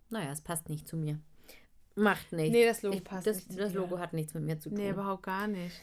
Naja, 0.09 0.31
es 0.31 0.41
passt 0.41 0.69
nicht 0.69 0.87
zu 0.87 0.97
mir. 0.97 1.19
Macht 1.95 2.31
nichts. 2.31 2.51
Nee, 2.51 2.65
das 2.65 2.81
Logo 2.81 2.97
ich, 2.97 3.03
passt 3.03 3.27
das, 3.27 3.47
nicht 3.47 3.59
Das. 3.59 3.73
Logo 3.73 3.99
hat 3.99 4.13
nichts 4.13 4.33
mit 4.33 4.43
mir 4.43 4.59
zu 4.59 4.69
tun. 4.69 4.77
Nee, 4.77 4.89
überhaupt 4.89 5.23
gar 5.23 5.47
nicht. 5.47 5.75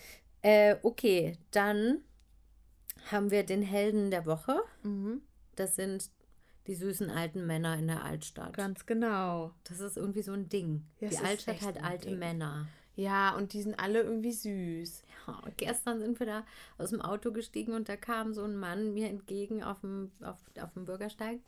äh, 0.43 0.77
okay, 0.83 1.39
dann 1.51 1.99
haben 3.11 3.31
wir 3.31 3.45
den 3.45 3.63
Helden 3.63 4.11
der 4.11 4.27
Woche. 4.27 4.63
Mhm. 4.83 5.23
Das 5.55 5.77
sind 5.77 6.11
Die 6.67 6.75
süßen 6.75 7.11
alten 7.11 7.47
Männer 7.47 7.79
in 7.79 7.87
der 7.87 8.05
Altstadt. 8.05 8.57
Ganz 8.57 8.87
genau. 8.87 9.53
Das 9.65 9.79
ist 9.79 9.97
irgendwie 9.97 10.23
so 10.23 10.33
ein 10.33 10.49
Ding. 10.49 10.85
Ja, 10.99 11.09
die 11.11 11.19
Altstadt 11.19 11.63
hat 11.63 11.83
alte 11.83 12.09
Ding. 12.09 12.19
Männer. 12.19 12.67
Ja, 12.97 13.37
und 13.37 13.53
die 13.53 13.63
sind 13.63 13.79
alle 13.79 14.01
irgendwie 14.03 14.33
süß. 14.33 15.03
Ja, 15.27 15.43
gestern 15.57 16.01
sind 16.01 16.19
wir 16.19 16.27
da 16.27 16.45
aus 16.79 16.91
dem 16.91 17.01
Auto 17.03 17.31
gestiegen 17.31 17.73
und 17.75 17.89
da 17.89 17.97
kam 17.97 18.33
so 18.35 18.43
ein 18.43 18.57
Mann 18.57 18.95
mir 18.95 19.09
entgegen 19.09 19.63
auf 19.63 19.81
dem, 19.81 20.11
auf, 20.23 20.39
auf 20.61 20.73
dem 20.73 20.87
Bürgersteig. 20.87 21.39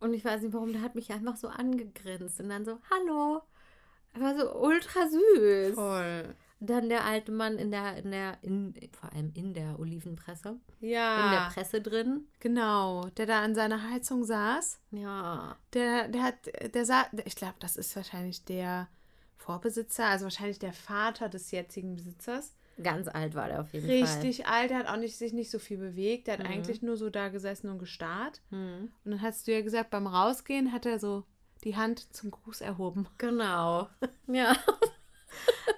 Und 0.00 0.14
ich 0.14 0.24
weiß 0.24 0.42
nicht 0.42 0.52
warum, 0.52 0.72
der 0.72 0.82
hat 0.82 0.94
mich 0.94 1.10
einfach 1.10 1.36
so 1.36 1.48
angegrinst 1.48 2.40
und 2.40 2.50
dann 2.50 2.64
so, 2.64 2.78
hallo. 2.90 3.40
Er 4.14 4.20
war 4.20 4.36
so 4.38 4.54
ultra 4.60 5.08
süß. 5.08 5.74
Voll. 5.74 6.34
Dann 6.60 6.88
der 6.88 7.04
alte 7.04 7.30
Mann 7.30 7.56
in 7.56 7.70
der, 7.70 7.96
in 7.98 8.10
der, 8.10 8.36
in, 8.42 8.74
vor 8.98 9.12
allem 9.12 9.30
in 9.34 9.54
der 9.54 9.78
Olivenpresse, 9.78 10.58
in 10.80 10.88
der 10.88 10.90
Ja, 10.90 11.50
Presse 11.54 11.80
drin. 11.80 12.26
genau. 12.40 13.06
Der 13.16 13.26
da 13.26 13.42
an 13.42 13.54
seiner 13.54 13.90
Heizung 13.90 14.24
saß. 14.24 14.80
Ja, 14.90 15.56
Der, 15.74 16.08
der 16.08 16.22
hat, 16.22 16.34
der 16.74 16.84
sah, 16.84 17.06
ich 17.24 17.36
glaube, 17.36 17.54
das 17.60 17.76
ist 17.76 17.94
wahrscheinlich 17.94 18.44
der 18.44 18.88
Vorbesitzer, 19.36 20.06
also 20.06 20.24
wahrscheinlich 20.24 20.58
der 20.58 20.72
Vater 20.72 21.28
des 21.28 21.50
jetzigen 21.52 21.94
Besitzers. 21.94 22.52
ganz 22.82 23.08
alt 23.08 23.34
war 23.34 23.46
der 23.48 23.60
auf 23.60 23.72
jeden 23.72 23.86
Fall. 23.86 23.96
Richtig 23.96 24.46
alt, 24.46 24.70
der 24.70 24.78
hat 24.78 24.86
auch 24.88 24.96
nicht, 24.96 25.16
sich 25.16 25.32
nicht 25.32 25.50
so 25.50 25.58
viel 25.58 25.78
bewegt. 25.78 26.26
Der 26.26 26.34
hat 26.38 26.44
Mhm. 26.44 26.50
eigentlich 26.52 26.82
nur 26.82 26.96
so 26.96 27.08
da 27.10 27.28
gesessen 27.28 27.68
und 27.70 27.78
gestarrt. 27.78 28.40
Hm. 28.50 28.90
Und 29.04 29.10
dann 29.10 29.22
hast 29.22 29.46
du 29.46 29.52
ja 29.52 29.62
gesagt, 29.62 29.90
beim 29.90 30.06
Rausgehen 30.06 30.72
hat 30.72 30.86
er 30.86 30.98
so 30.98 31.24
die 31.64 31.76
Hand 31.76 32.14
zum 32.14 32.30
Gruß 32.30 32.60
erhoben. 32.62 33.06
Genau. 33.18 33.88
Ja. 34.26 34.54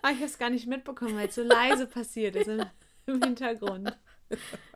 Aber 0.02 0.12
ich 0.12 0.18
habe 0.18 0.26
es 0.26 0.38
gar 0.38 0.50
nicht 0.50 0.66
mitbekommen, 0.66 1.16
weil 1.16 1.28
es 1.28 1.34
so 1.34 1.42
leise 1.42 1.86
passiert 1.86 2.36
ist 2.36 2.48
im, 2.48 2.66
im 3.06 3.20
Hintergrund. 3.20 3.96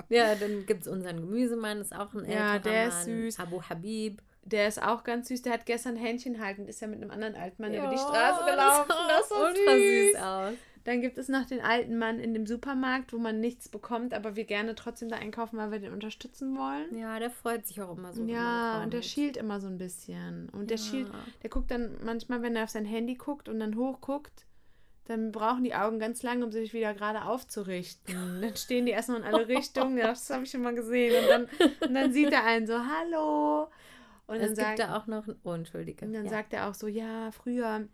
Ja, 0.08 0.34
dann 0.34 0.66
gibt 0.66 0.82
es 0.82 0.88
unseren 0.88 1.20
Gemüsemann, 1.20 1.80
ist 1.80 1.94
auch 1.94 2.12
ein 2.14 2.24
älterer 2.24 2.34
Ja, 2.34 2.58
der 2.58 2.88
ist 2.88 3.06
Mann. 3.06 3.22
süß. 3.24 3.38
Abu 3.40 3.62
Habib. 3.62 4.20
Der 4.42 4.68
ist 4.68 4.82
auch 4.82 5.04
ganz 5.04 5.28
süß. 5.28 5.42
Der 5.42 5.54
hat 5.54 5.64
gestern 5.64 5.96
Händchen 5.96 6.40
halten, 6.44 6.66
ist 6.66 6.80
ja 6.80 6.86
mit 6.88 7.00
einem 7.00 7.10
anderen 7.10 7.34
alten 7.34 7.62
Mann 7.62 7.72
über 7.72 7.86
die 7.88 7.96
Ja, 7.96 7.98
Straße 7.98 8.44
gelaufen. 8.44 8.92
Das 9.08 9.28
so 9.30 9.34
ultra 9.36 9.76
süß. 9.78 10.12
süß 10.12 10.22
aus. 10.22 10.54
Dann 10.84 11.00
gibt 11.00 11.16
es 11.16 11.28
noch 11.28 11.46
den 11.46 11.62
alten 11.62 11.96
Mann 11.96 12.18
in 12.18 12.34
dem 12.34 12.46
Supermarkt, 12.46 13.14
wo 13.14 13.18
man 13.18 13.40
nichts 13.40 13.70
bekommt, 13.70 14.12
aber 14.12 14.36
wir 14.36 14.44
gerne 14.44 14.74
trotzdem 14.74 15.08
da 15.08 15.16
einkaufen, 15.16 15.56
weil 15.56 15.70
wir 15.70 15.78
den 15.78 15.94
unterstützen 15.94 16.58
wollen. 16.58 16.94
Ja, 16.98 17.18
der 17.18 17.30
freut 17.30 17.66
sich 17.66 17.80
auch 17.80 17.96
immer 17.96 18.12
so. 18.12 18.22
Ja, 18.26 18.82
und 18.82 18.92
der 18.92 19.00
schielt 19.00 19.38
immer 19.38 19.60
so 19.60 19.66
ein 19.66 19.78
bisschen. 19.78 20.50
Und 20.50 20.68
der 20.70 20.76
Ja. 20.76 20.82
schielt, 20.82 21.08
der 21.42 21.48
guckt 21.48 21.70
dann 21.70 21.96
manchmal, 22.04 22.42
wenn 22.42 22.54
er 22.54 22.64
auf 22.64 22.70
sein 22.70 22.84
Handy 22.84 23.14
guckt 23.14 23.48
und 23.48 23.60
dann 23.60 23.76
hochguckt, 23.76 24.44
dann 25.06 25.32
brauchen 25.32 25.64
die 25.64 25.74
Augen 25.74 25.98
ganz 25.98 26.22
lange, 26.22 26.44
um 26.44 26.52
sich 26.52 26.72
wieder 26.72 26.94
gerade 26.94 27.24
aufzurichten. 27.24 28.40
Dann 28.40 28.56
stehen 28.56 28.86
die 28.86 28.92
erstmal 28.92 29.18
in 29.18 29.24
alle 29.24 29.48
Richtungen. 29.48 29.98
Ja, 29.98 30.08
das 30.08 30.30
habe 30.30 30.44
ich 30.44 30.50
schon 30.50 30.62
mal 30.62 30.74
gesehen. 30.74 31.22
Und 31.22 31.28
dann, 31.28 31.68
und 31.88 31.94
dann 31.94 32.12
sieht 32.12 32.32
er 32.32 32.44
einen 32.44 32.66
so, 32.66 32.74
hallo. 32.78 33.68
Und 34.26 34.38
dann, 34.38 34.50
es 34.50 34.56
sagt, 34.56 34.76
gibt 34.76 34.88
da 34.88 34.96
auch 34.96 35.06
noch 35.06 35.26
ein. 35.26 35.36
Oh, 35.44 35.52
Entschuldige. 35.52 36.06
und 36.06 36.14
dann 36.14 36.24
ja. 36.24 36.30
sagt 36.30 36.52
er 36.54 36.68
auch 36.68 36.74
so, 36.74 36.86
ja, 36.86 37.30
früher, 37.32 37.86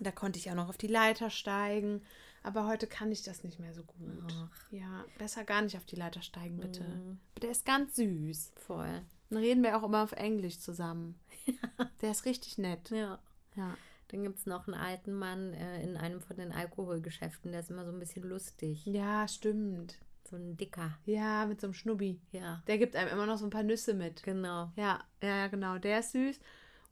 da 0.00 0.10
konnte 0.10 0.38
ich 0.38 0.50
auch 0.50 0.56
noch 0.56 0.68
auf 0.68 0.78
die 0.78 0.88
Leiter 0.88 1.30
steigen. 1.30 2.02
Aber 2.42 2.66
heute 2.66 2.86
kann 2.86 3.12
ich 3.12 3.22
das 3.22 3.44
nicht 3.44 3.60
mehr 3.60 3.74
so 3.74 3.84
gut. 3.84 4.32
Ach. 4.32 4.72
Ja, 4.72 5.04
besser 5.18 5.44
gar 5.44 5.62
nicht 5.62 5.76
auf 5.76 5.84
die 5.84 5.96
Leiter 5.96 6.22
steigen, 6.22 6.58
bitte. 6.58 6.82
Mhm. 6.82 7.20
Aber 7.32 7.40
der 7.40 7.50
ist 7.50 7.66
ganz 7.66 7.96
süß. 7.96 8.52
Voll. 8.56 9.02
Dann 9.28 9.38
reden 9.38 9.62
wir 9.62 9.76
auch 9.76 9.82
immer 9.82 10.02
auf 10.02 10.12
Englisch 10.12 10.58
zusammen. 10.58 11.20
Der 12.02 12.10
ist 12.10 12.24
richtig 12.24 12.58
nett. 12.58 12.90
Ja. 12.90 13.18
Ja. 13.54 13.76
Dann 14.10 14.22
gibt 14.24 14.38
es 14.38 14.46
noch 14.46 14.66
einen 14.66 14.76
alten 14.76 15.12
Mann 15.14 15.52
äh, 15.54 15.82
in 15.82 15.96
einem 15.96 16.20
von 16.20 16.36
den 16.36 16.52
Alkoholgeschäften, 16.52 17.52
der 17.52 17.60
ist 17.60 17.70
immer 17.70 17.84
so 17.84 17.92
ein 17.92 17.98
bisschen 17.98 18.24
lustig. 18.28 18.84
Ja, 18.86 19.28
stimmt. 19.28 19.98
So 20.28 20.36
ein 20.36 20.56
dicker. 20.56 20.98
Ja, 21.06 21.46
mit 21.46 21.60
so 21.60 21.66
einem 21.66 21.74
Schnubbi. 21.74 22.20
Ja, 22.32 22.62
Der 22.66 22.78
gibt 22.78 22.94
einem 22.96 23.10
immer 23.10 23.26
noch 23.26 23.38
so 23.38 23.46
ein 23.46 23.50
paar 23.50 23.62
Nüsse 23.62 23.94
mit. 23.94 24.22
genau. 24.22 24.70
Ja, 24.76 25.02
ja, 25.22 25.46
genau. 25.48 25.78
Der 25.78 26.00
ist 26.00 26.12
süß. 26.12 26.40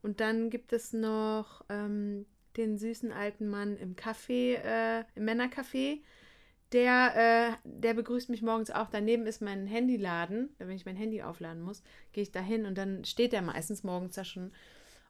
Und 0.01 0.19
dann 0.19 0.49
gibt 0.49 0.73
es 0.73 0.93
noch 0.93 1.63
ähm, 1.69 2.25
den 2.57 2.77
süßen 2.77 3.11
alten 3.11 3.47
Mann 3.49 3.77
im 3.77 3.95
Café, 3.95 4.55
äh, 4.55 5.03
im 5.15 5.25
Männercafé. 5.25 5.99
Der, 6.71 7.15
äh, 7.15 7.51
der 7.63 7.93
begrüßt 7.95 8.29
mich 8.29 8.41
morgens 8.41 8.71
auch. 8.71 8.89
Daneben 8.89 9.25
ist 9.25 9.41
mein 9.41 9.65
Handyladen. 9.67 10.49
Wenn 10.57 10.69
ich 10.71 10.85
mein 10.85 10.95
Handy 10.95 11.21
aufladen 11.21 11.61
muss, 11.61 11.81
gehe 12.13 12.23
ich 12.23 12.31
da 12.31 12.41
hin 12.41 12.65
und 12.65 12.77
dann 12.77 13.03
steht 13.05 13.33
der 13.33 13.41
meistens 13.41 13.83
morgens 13.83 14.15
da 14.15 14.23
schon. 14.23 14.51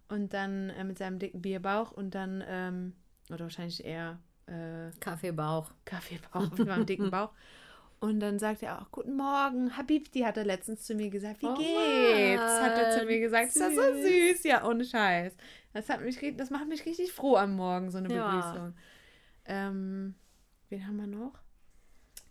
Und 0.09 0.33
dann 0.33 0.69
äh, 0.71 0.83
mit 0.83 0.97
seinem 0.97 1.19
dicken 1.19 1.41
Bierbauch 1.41 1.91
und 1.91 2.15
dann, 2.15 2.43
ähm, 2.47 2.93
oder 3.29 3.41
wahrscheinlich 3.41 3.85
eher 3.85 4.19
äh, 4.47 4.91
Kaffeebauch. 4.99 5.71
Kaffeebauch 5.85 6.51
mit 6.51 6.67
meinem 6.67 6.85
dicken 6.85 7.11
Bauch. 7.11 7.31
Und 8.01 8.21
dann 8.21 8.39
sagt 8.39 8.63
er 8.63 8.81
auch, 8.81 8.91
guten 8.91 9.17
Morgen, 9.17 9.75
Habibti 9.75 10.21
hat 10.21 10.37
er 10.37 10.45
letztens 10.45 10.83
zu 10.83 10.95
mir 10.95 11.09
gesagt, 11.09 11.41
wie 11.41 11.47
Oh 11.47 11.53
geht's? 11.53 12.41
Hat 12.61 12.77
er 12.77 12.91
zu 12.91 12.97
Mann, 12.99 13.07
mir 13.07 13.19
gesagt, 13.19 13.47
ist 13.47 13.59
das 13.59 13.75
so 13.75 13.81
süß. 13.81 14.37
süß? 14.37 14.43
Ja, 14.45 14.65
ohne 14.65 14.85
Scheiß. 14.85 15.35
Das, 15.73 15.89
hat 15.89 16.01
mich, 16.01 16.17
das 16.37 16.49
macht 16.49 16.67
mich 16.69 16.85
richtig 16.85 17.11
froh 17.11 17.35
am 17.35 17.55
Morgen, 17.57 17.91
so 17.91 17.97
eine 17.97 18.07
Ja. 18.09 18.51
Begrüßung. 18.51 18.73
Ähm, 19.45 20.15
wen 20.69 20.87
haben 20.87 20.97
wir 20.97 21.07
noch? 21.07 21.33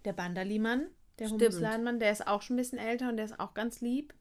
Der 0.04 0.12
Bandali-Mann, 0.12 0.86
der 1.18 1.26
Stimmt. 1.26 1.42
Humusladenmann, 1.42 2.00
der 2.00 2.12
ist 2.12 2.26
auch 2.26 2.42
schon 2.42 2.54
ein 2.56 2.58
bisschen 2.58 2.78
älter 2.78 3.08
und 3.08 3.16
der 3.16 3.26
ist 3.26 3.38
auch 3.38 3.54
ganz 3.54 3.80
lieb. 3.80 4.14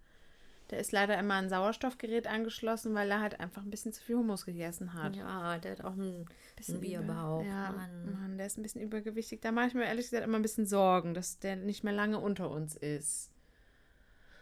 Der 0.70 0.80
ist 0.80 0.92
leider 0.92 1.18
immer 1.18 1.36
an 1.36 1.46
ein 1.46 1.50
Sauerstoffgerät 1.50 2.28
angeschlossen, 2.28 2.94
weil 2.94 3.10
er 3.10 3.22
halt 3.22 3.40
einfach 3.40 3.64
ein 3.64 3.70
bisschen 3.70 3.94
zu 3.94 4.04
viel 4.04 4.18
Hummus 4.18 4.46
gegessen 4.46 4.94
hat. 4.94 5.16
Ja, 5.16 5.58
der 5.60 5.72
hat 5.72 5.84
auch 5.84 5.94
einen, 5.94 6.28
Bisschen 6.58 6.82
Bierbauch. 6.82 7.46
Ja, 7.46 7.72
Mann. 7.72 8.12
Mann. 8.20 8.38
der 8.38 8.48
ist 8.48 8.58
ein 8.58 8.64
bisschen 8.64 8.82
übergewichtig. 8.82 9.42
Da 9.42 9.52
mache 9.52 9.68
ich 9.68 9.74
mir 9.76 9.86
ehrlich 9.86 10.08
gesagt 10.08 10.24
immer 10.24 10.40
ein 10.40 10.42
bisschen 10.42 10.66
Sorgen, 10.66 11.14
dass 11.14 11.38
der 11.38 11.56
nicht 11.56 11.84
mehr 11.84 11.94
lange 11.94 12.20
unter 12.20 12.50
uns 12.50 12.76
ist. 12.76 13.30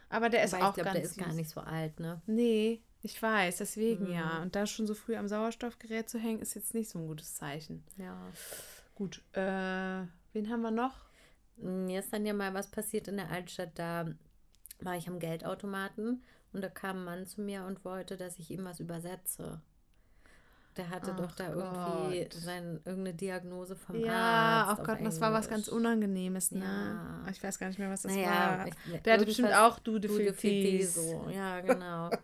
Aber 0.07 0.29
der 0.29 0.43
ist 0.43 0.53
Wobei 0.53 0.63
auch 0.63 0.69
ich 0.69 0.75
glaube, 0.75 0.89
ganz 0.91 0.95
der 0.95 1.03
ist 1.03 1.17
gar 1.17 1.33
nicht 1.33 1.49
so 1.49 1.59
alt, 1.59 1.99
ne? 1.99 2.21
Nee, 2.25 2.81
ich 3.01 3.21
weiß, 3.21 3.57
deswegen 3.57 4.09
ja. 4.09 4.37
Mhm. 4.37 4.43
Und 4.43 4.55
da 4.55 4.65
schon 4.65 4.87
so 4.87 4.93
früh 4.93 5.17
am 5.17 5.27
Sauerstoffgerät 5.27 6.09
zu 6.09 6.17
hängen, 6.17 6.39
ist 6.41 6.55
jetzt 6.55 6.73
nicht 6.73 6.89
so 6.89 6.99
ein 6.99 7.07
gutes 7.07 7.35
Zeichen. 7.35 7.83
Ja. 7.97 8.17
Gut, 8.95 9.21
äh, 9.33 10.03
wen 10.31 10.49
haben 10.49 10.61
wir 10.61 10.71
noch? 10.71 11.05
Mir 11.57 11.99
ist 11.99 12.13
dann 12.13 12.25
ja 12.25 12.33
mal 12.33 12.53
was 12.53 12.71
passiert 12.71 13.09
in 13.09 13.17
der 13.17 13.29
Altstadt. 13.29 13.71
Da 13.75 14.05
war 14.79 14.95
ich 14.95 15.07
am 15.07 15.19
Geldautomaten 15.19 16.23
und 16.53 16.61
da 16.63 16.69
kam 16.69 16.97
ein 16.99 17.03
Mann 17.05 17.25
zu 17.25 17.41
mir 17.41 17.63
und 17.65 17.83
wollte, 17.85 18.17
dass 18.17 18.39
ich 18.39 18.51
ihm 18.51 18.63
was 18.65 18.79
übersetze. 18.79 19.61
Der 20.77 20.89
hatte 20.89 21.13
doch 21.13 21.29
Ach 21.31 21.35
da 21.37 21.53
irgendwie 21.53 22.23
Gott. 22.23 22.33
sein, 22.33 22.81
irgendeine 22.83 23.13
Diagnose 23.13 23.77
vom 23.77 23.95
ja, 23.97 24.11
Arzt. 24.11 24.67
oh 24.67 24.81
auf 24.81 24.87
Gott, 24.87 24.97
das 25.05 25.21
war 25.21 25.31
was 25.31 25.47
ganz. 25.49 25.69
Unangenehmes, 25.69 26.51
ne? 26.51 26.65
Ja. 26.65 27.31
Ich 27.31 27.41
weiß 27.41 27.59
gar 27.59 27.67
nicht 27.67 27.79
mehr, 27.79 27.89
was 27.89 28.01
das 28.01 28.13
Naja, 28.13 28.57
war. 28.59 28.67
ich- 28.67 29.01
Der 29.03 29.13
hatte 29.13 29.25
bestimmt 29.25 29.53
auch 29.53 29.79
Dude 29.79 30.09
Dude 30.09 30.33
Fiti, 30.33 30.71
Fitis. 30.79 30.95
so. 30.95 31.29
Ja, 31.33 31.61
genau. 31.61 32.09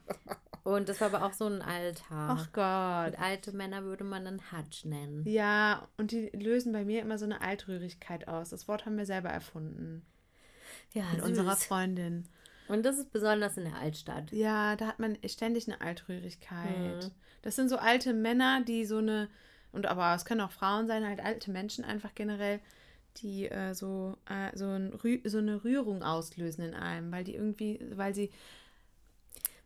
Und 0.64 0.90
das 0.90 1.00
war 1.02 1.14
aber 1.14 1.26
auch 1.26 1.34
so 1.34 1.46
ein 1.48 1.62
Alter. 1.62 2.04
Ach 2.12 2.52
Gott. 2.52 3.14
Und 3.18 3.24
alte 3.26 3.52
Männer 3.56 3.84
würde 3.84 4.04
man 4.04 4.26
dann 4.26 4.42
Hutch 4.52 4.86
nennen. 4.86 5.24
Ja, 5.26 5.88
und 5.98 6.12
die 6.12 6.30
lösen 6.36 6.72
bei 6.72 6.86
mir 6.86 7.02
immer 7.02 7.18
so 7.18 7.26
eine 7.26 7.42
Altrührigkeit 7.42 8.28
aus. 8.28 8.50
Das 8.50 8.68
Wort 8.68 8.86
haben 8.86 8.96
wir 8.98 9.08
selber 9.08 9.30
erfunden. 9.30 10.06
Ja, 10.94 11.04
Mit 11.14 11.22
süß. 11.22 11.30
unserer 11.30 11.56
Freundin. 11.56 12.26
Und 12.72 12.84
das 12.84 12.98
ist 12.98 13.12
besonders 13.12 13.58
in 13.58 13.66
der 13.66 13.76
Altstadt. 13.76 14.32
Ja, 14.32 14.78
da 14.78 14.88
hat 14.88 15.00
man 15.00 15.18
ständig 15.28 15.68
eine 15.68 15.82
Altrührigkeit. 15.82 17.04
Mhm. 17.04 17.12
Das 17.42 17.58
sind 17.58 17.68
so 17.68 17.76
alte 17.76 18.14
Männer, 18.14 18.64
die 18.64 18.86
so 18.86 19.00
eine, 19.00 19.30
und 19.74 19.88
aber 19.88 20.16
es 20.16 20.24
können 20.24 20.40
auch 20.40 20.52
Frauen 20.52 20.88
sein, 20.88 21.06
halt 21.06 21.20
alte 21.20 21.52
Menschen 21.52 21.84
einfach 21.84 22.16
generell, 22.16 22.62
die 23.18 23.50
äh, 23.50 23.74
so, 23.74 24.16
äh, 24.30 24.56
so, 24.58 24.68
ein 24.68 24.98
so 25.26 25.40
eine 25.40 25.66
Rührung 25.66 26.02
auslösen 26.02 26.64
in 26.64 26.74
einem, 26.74 27.12
weil 27.12 27.26
die 27.26 27.36
irgendwie, 27.36 27.86
weil 27.94 28.16
sie. 28.16 28.32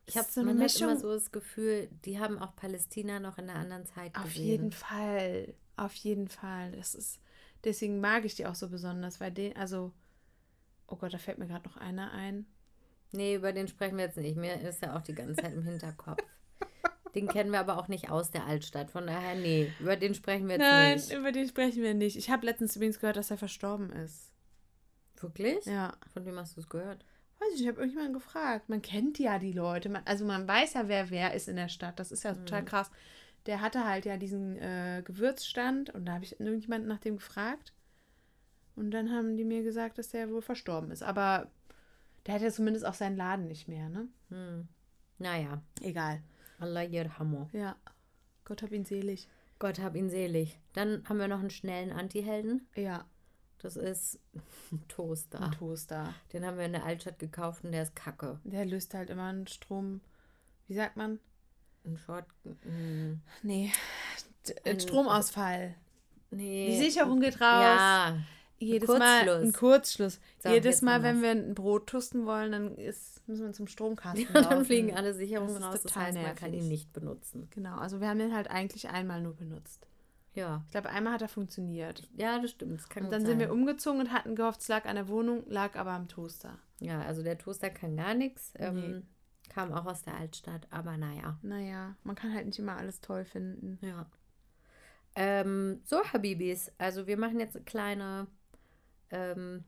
Ich 0.08 0.18
habe 0.18 0.28
so 0.32 0.42
eine 0.42 0.54
man 0.54 0.64
hat 0.64 0.74
Mischung. 0.74 0.90
immer 0.90 1.00
so 1.00 1.14
das 1.14 1.32
Gefühl, 1.32 1.90
die 2.06 2.18
haben 2.18 2.40
auch 2.40 2.56
Palästina 2.56 3.20
noch 3.20 3.38
in 3.38 3.52
einer 3.52 3.60
anderen 3.60 3.86
Zeit 3.86 4.16
Auf 4.16 4.24
gesehen. 4.24 4.46
jeden 4.46 4.72
Fall. 4.72 5.54
Auf 5.78 5.94
jeden 5.94 6.28
Fall. 6.28 6.72
Das 6.72 6.96
ist, 6.96 7.20
deswegen 7.64 8.00
mag 8.00 8.26
ich 8.26 8.34
die 8.34 8.48
auch 8.48 8.56
so 8.56 8.68
besonders, 8.68 9.20
weil 9.20 9.32
den, 9.32 9.56
also, 9.56 9.92
oh 10.88 10.96
Gott, 10.96 11.14
da 11.14 11.20
fällt 11.20 11.38
mir 11.38 11.48
gerade 11.48 11.70
noch 11.70 11.78
einer 11.78 12.12
ein. 12.12 12.48
Nee, 13.12 13.36
über 13.36 13.54
den 13.54 13.68
sprechen 13.68 13.98
wir 13.98 14.06
jetzt 14.06 14.18
nicht. 14.18 14.36
Mir 14.38 14.60
ist 14.62 14.82
ja 14.82 14.96
auch 14.98 15.02
die 15.02 15.14
ganze 15.16 15.36
Zeit 15.42 15.54
im 15.54 15.64
Hinterkopf. 15.64 16.22
Den 17.14 17.28
kennen 17.30 17.52
wir 17.52 17.60
aber 17.60 17.78
auch 17.78 17.88
nicht 17.88 18.10
aus 18.12 18.30
der 18.32 18.46
Altstadt. 18.46 18.92
Von 18.92 19.08
daher, 19.08 19.36
nee, 19.36 19.72
über 19.80 19.96
den 19.96 20.14
sprechen 20.14 20.48
wir 20.48 20.56
jetzt 20.56 20.62
Nein, 20.64 20.96
nicht. 20.96 21.14
über 21.14 21.32
den 21.32 21.48
sprechen 21.48 21.82
wir 21.82 21.94
nicht. 21.94 22.18
Ich 22.18 22.30
habe 22.30 22.46
letztens 22.46 22.76
übrigens 22.76 23.00
gehört, 23.00 23.16
dass 23.16 23.32
er 23.32 23.38
verstorben 23.38 23.90
ist. 23.94 24.34
Wirklich? 25.22 25.66
Ja. 25.66 25.94
Von 26.14 26.26
wem 26.26 26.38
hast 26.38 26.58
du 26.58 26.62
es 26.62 26.68
gehört? 26.68 27.06
Weiß 27.40 27.54
ich, 27.56 27.62
ich 27.62 27.68
habe 27.68 27.78
irgendjemanden 27.80 28.14
gefragt. 28.16 28.68
Man 28.68 28.82
kennt 28.82 29.18
ja 29.18 29.40
die 29.40 29.54
Leute. 29.54 29.88
Man, 29.88 30.02
also 30.06 30.26
man 30.26 30.46
weiß 30.48 30.74
ja, 30.74 30.88
wer 30.90 31.10
wer 31.10 31.34
ist 31.34 31.48
in 31.48 31.56
der 31.56 31.70
Stadt. 31.70 32.00
Das 32.00 32.12
ist 32.12 32.24
ja 32.24 32.34
total 32.34 32.64
Mhm. 32.64 32.66
krass. 32.66 32.92
Der 33.46 33.62
hatte 33.62 33.86
halt 33.86 34.06
ja 34.06 34.18
diesen 34.18 34.58
äh, 34.58 35.02
Gewürzstand 35.06 35.92
und 35.92 36.06
da 36.06 36.14
habe 36.16 36.26
ich 36.26 36.38
irgendjemanden 36.40 36.90
nach 36.90 37.00
dem 37.00 37.16
gefragt. 37.18 37.72
Und 38.76 38.92
dann 38.92 39.12
haben 39.14 39.38
die 39.38 39.46
mir 39.46 39.64
gesagt, 39.64 39.98
dass 40.00 40.10
der 40.10 40.30
wohl 40.32 40.42
verstorben 40.42 40.92
ist. 40.92 41.02
Aber 41.04 41.50
der 42.26 42.36
hat 42.36 42.42
ja 42.42 42.52
zumindest 42.52 42.86
auch 42.86 42.94
seinen 42.94 43.18
Laden 43.18 43.48
nicht 43.48 43.68
mehr, 43.68 43.90
ne? 43.90 44.08
Hm. 44.30 44.68
Naja, 45.18 45.62
Egal. 45.82 46.22
Allah 46.60 46.84
yirhamu. 46.84 47.48
Ja. 47.54 47.76
Gott 48.44 48.62
hab 48.62 48.72
ihn 48.72 48.86
selig. 48.86 49.28
Gott 49.60 49.80
hab 49.80 49.96
ihn 49.96 50.10
selig. 50.10 50.60
Dann 50.74 51.04
haben 51.08 51.18
wir 51.20 51.28
noch 51.28 51.40
einen 51.40 51.50
schnellen 51.50 51.92
Anti-Helden. 51.92 52.68
Ja. 52.76 53.06
Das 53.60 53.76
ist 53.78 54.20
ein 54.72 54.86
Toaster. 54.88 55.42
Ein 55.42 55.52
Toaster. 55.54 56.14
Den 56.34 56.46
haben 56.46 56.58
wir 56.58 56.66
in 56.66 56.74
der 56.74 56.86
Altstadt 56.86 57.20
gekauft 57.20 57.64
und 57.64 57.72
der 57.72 57.84
ist 57.84 57.96
kacke. 57.96 58.40
Der 58.44 58.66
löst 58.66 58.94
halt 58.94 59.10
immer 59.10 59.28
einen 59.28 59.48
Strom. 59.48 60.02
wie 60.68 60.76
sagt 60.76 60.98
man? 60.98 61.20
Ein 61.86 61.98
Short. 61.98 62.26
mm, 62.44 63.14
Nee, 63.44 63.72
Ein- 64.66 64.80
Stromausfall. 64.80 65.76
Nee. 66.32 66.72
Die 66.72 66.78
Sicherung 66.78 67.20
geht 67.22 67.36
raus. 67.36 67.62
Ja. 67.64 68.18
Jedes 68.58 68.88
Kurzschluss. 68.88 69.00
Mal 69.00 69.42
ein 69.44 69.54
Kurzschluss. 69.54 70.20
So, 70.40 70.50
Jedes 70.50 70.82
Mal, 70.82 71.04
wenn 71.04 71.22
wir 71.22 71.32
ein 71.32 71.54
Brot 71.56 71.88
toasten 71.88 72.26
wollen, 72.26 72.52
dann 72.54 72.76
ist, 72.78 73.28
müssen 73.28 73.46
wir 73.46 73.54
zum 73.54 73.68
Stromkasten 73.68 74.28
laufen. 74.34 74.50
dann 74.50 74.66
fliegen 74.66 74.96
alle 74.96 75.14
Sicherungen 75.14 75.58
raus. 75.62 75.74
Das 75.74 75.84
total 75.84 76.04
heißt, 76.06 76.18
man 76.22 76.36
kann 76.36 76.54
ihn 76.54 76.68
nicht 76.68 76.94
benutzen. 76.94 77.48
Genau, 77.52 77.78
also 77.78 78.00
wir 78.00 78.08
haben 78.08 78.20
den 78.20 78.34
halt 78.34 78.50
eigentlich 78.50 78.90
einmal 78.90 79.22
nur 79.22 79.36
benutzt. 79.36 79.88
Ja. 80.34 80.64
Ich 80.66 80.72
glaube, 80.72 80.90
einmal 80.90 81.14
hat 81.14 81.22
er 81.22 81.30
funktioniert. 81.30 82.10
Ja, 82.16 82.40
das 82.40 82.52
stimmt. 82.52 82.82
Das 82.90 83.04
Und 83.04 83.12
dann 83.12 83.26
sind 83.26 83.40
wir 83.40 83.48
sein. 83.48 83.58
umgezogen 83.58 84.00
und 84.02 84.12
hatten 84.12 84.36
gehofft, 84.36 84.62
es 84.62 84.68
lag 84.68 84.86
an 84.86 84.96
der 84.96 85.08
Wohnung, 85.08 85.44
lag 85.48 85.76
aber 85.76 85.92
am 85.92 86.08
Toaster. 86.08 86.58
Ja, 86.80 87.02
also 87.02 87.24
der 87.24 87.38
Toaster 87.38 87.70
kann 87.70 87.96
gar 87.96 88.14
nichts. 88.14 88.54
Ähm, 88.58 89.04
Kam 89.50 89.72
auch 89.72 89.86
aus 89.86 90.02
der 90.02 90.16
Altstadt, 90.16 90.68
aber 90.72 90.98
naja. 90.98 91.38
Naja, 91.42 91.96
man 92.04 92.16
kann 92.16 92.34
halt 92.34 92.48
nicht 92.48 92.60
immer 92.60 92.76
alles 92.76 93.00
toll 93.00 93.24
finden. 93.24 93.80
Ja. 93.82 94.08
Ähm, 95.16 95.80
so, 95.86 96.04
Habibis. 96.12 96.72
Also 96.78 97.08
wir 97.08 97.18
machen 97.18 97.40
jetzt 97.40 97.56
eine 97.56 97.64
kleine 97.64 98.28
ähm, 99.16 99.64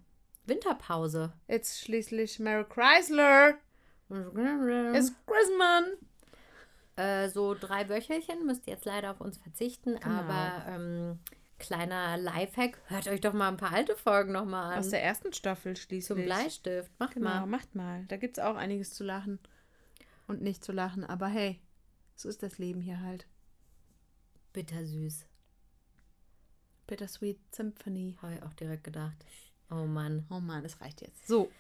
Winterpause. 0.46 1.34
Jetzt 1.48 1.80
schließlich 1.82 2.40
Mary 2.40 2.66
Chrysler. 2.66 3.56
It's 4.10 5.14
Christmas. 5.26 5.86
Äh, 6.96 7.30
so 7.30 7.54
drei 7.54 7.88
Wöchelchen 7.90 8.46
müsst 8.46 8.66
ihr 8.68 8.74
jetzt 8.74 8.86
leider 8.86 9.12
auf 9.12 9.22
uns 9.22 9.38
verzichten, 9.38 10.00
Genau. 10.00 10.06
aber 10.16 10.66
ähm, 10.68 11.20
kleiner 11.60 12.18
Lifehack, 12.18 12.80
hört 12.88 13.08
euch 13.08 13.22
doch 13.22 13.34
mal 13.34 13.50
ein 13.50 13.58
paar 13.58 13.72
alte 13.74 13.96
Folgen 13.96 14.32
nochmal 14.32 14.74
an. 14.74 14.80
Aus 14.80 14.90
der 14.90 15.04
ersten 15.04 15.32
Staffel 15.34 15.76
schließlich. 15.76 16.06
Zum 16.08 16.26
Bleistift. 16.26 16.92
Macht 17.00 17.14
Genau, 17.14 17.30
mal. 17.30 17.46
macht 17.46 17.76
mal. 17.76 18.06
Da 18.08 18.18
gibt 18.18 18.38
es 18.40 18.44
auch 18.44 18.56
einiges 18.56 18.94
zu 18.96 19.04
lachen 19.04 19.38
und 20.28 20.42
nicht 20.42 20.64
zu 20.64 20.72
lachen. 20.72 21.04
Aber 21.04 21.28
hey, 21.28 21.60
so 22.16 22.30
ist 22.30 22.42
das 22.42 22.58
Leben 22.58 22.82
hier 22.82 23.00
halt. 23.02 23.28
Bittersüß. 24.54 25.27
Bittersweet 26.88 27.40
Symphony. 27.54 28.18
Habe 28.22 28.36
ich 28.36 28.44
auch 28.44 28.54
direkt 28.54 28.84
gedacht. 28.84 29.18
Oh 29.70 29.86
Mann. 29.86 30.26
Oh 30.30 30.40
Mann, 30.40 30.64
es 30.66 30.80
reicht 30.82 31.02
jetzt. 31.02 31.28
So, 31.28 31.52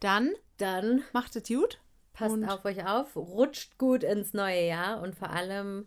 dann 0.00 0.32
Dann 0.56 1.02
macht 1.12 1.36
es 1.36 1.46
gut. 1.46 1.78
passt 2.12 2.42
auf 2.48 2.64
euch 2.64 2.84
auf, 2.86 3.14
rutscht 3.16 3.78
gut 3.78 4.02
ins 4.02 4.32
neue 4.32 4.66
Jahr 4.66 5.00
und 5.02 5.14
vor 5.14 5.30
allem 5.30 5.86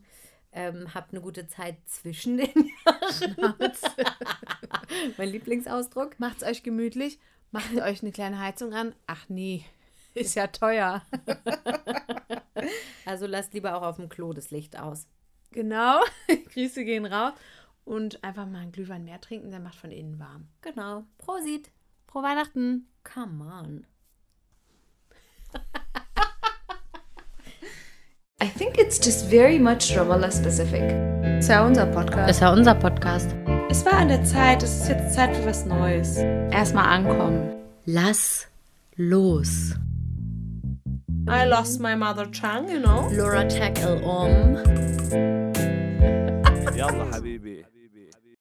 ähm, 0.51 0.93
habt 0.93 1.11
eine 1.11 1.21
gute 1.21 1.47
Zeit 1.47 1.77
zwischen 1.85 2.37
den 2.37 2.47
Jahren. 2.85 3.73
mein 5.17 5.29
Lieblingsausdruck. 5.29 6.19
Macht's 6.19 6.43
euch 6.43 6.63
gemütlich. 6.63 7.19
Macht 7.51 7.73
euch 7.75 8.01
eine 8.01 8.11
kleine 8.11 8.39
Heizung 8.39 8.73
an. 8.73 8.93
Ach 9.07 9.27
nee, 9.29 9.65
ist 10.13 10.35
ja 10.35 10.47
teuer. 10.47 11.03
Also 13.05 13.27
lasst 13.27 13.53
lieber 13.53 13.75
auch 13.75 13.81
auf 13.83 13.97
dem 13.97 14.09
Klo 14.09 14.33
das 14.33 14.51
Licht 14.51 14.77
aus. 14.79 15.07
Genau. 15.51 16.01
Grüße 16.53 16.83
gehen 16.83 17.05
raus 17.05 17.33
Und 17.84 18.22
einfach 18.22 18.46
mal 18.46 18.58
einen 18.60 18.72
Glühwein 18.72 19.04
mehr 19.04 19.20
trinken, 19.20 19.50
der 19.50 19.60
macht 19.60 19.74
von 19.76 19.90
innen 19.90 20.18
warm. 20.18 20.48
Genau. 20.60 21.04
Prosit. 21.18 21.70
Frohe 22.06 22.22
Weihnachten. 22.22 22.86
Come 23.04 23.44
on. 23.44 23.86
I 28.42 28.48
think 28.48 28.78
it's 28.78 28.98
just 29.04 29.26
very 29.26 29.58
much 29.58 29.96
Ramallah 29.96 30.30
specific. 30.30 30.82
Ist 31.38 31.48
ja 31.48 31.66
unser 31.66 31.86
Podcast. 31.86 32.30
ist 32.30 32.40
ja 32.40 32.52
unser 32.52 32.74
Podcast. 32.74 33.34
Es 33.68 33.84
war 33.84 33.94
an 33.94 34.08
der 34.08 34.24
Zeit. 34.24 34.62
Es 34.62 34.82
ist 34.82 34.88
jetzt 34.88 35.14
Zeit 35.14 35.36
für 35.36 35.46
was 35.46 35.66
Neues. 35.66 36.16
Erstmal 36.16 36.86
ankommen. 36.86 37.50
Lass 37.86 38.46
los. 38.96 39.74
I 41.28 41.44
lost 41.46 41.80
my 41.80 41.94
mother 41.94 42.30
tongue, 42.30 42.68
you 42.68 42.80
know. 42.80 43.08
Laura 43.12 43.44
Tackle 43.46 44.00
um. 44.02 44.56
يلا 46.76 47.14
حبيبي 47.14 47.64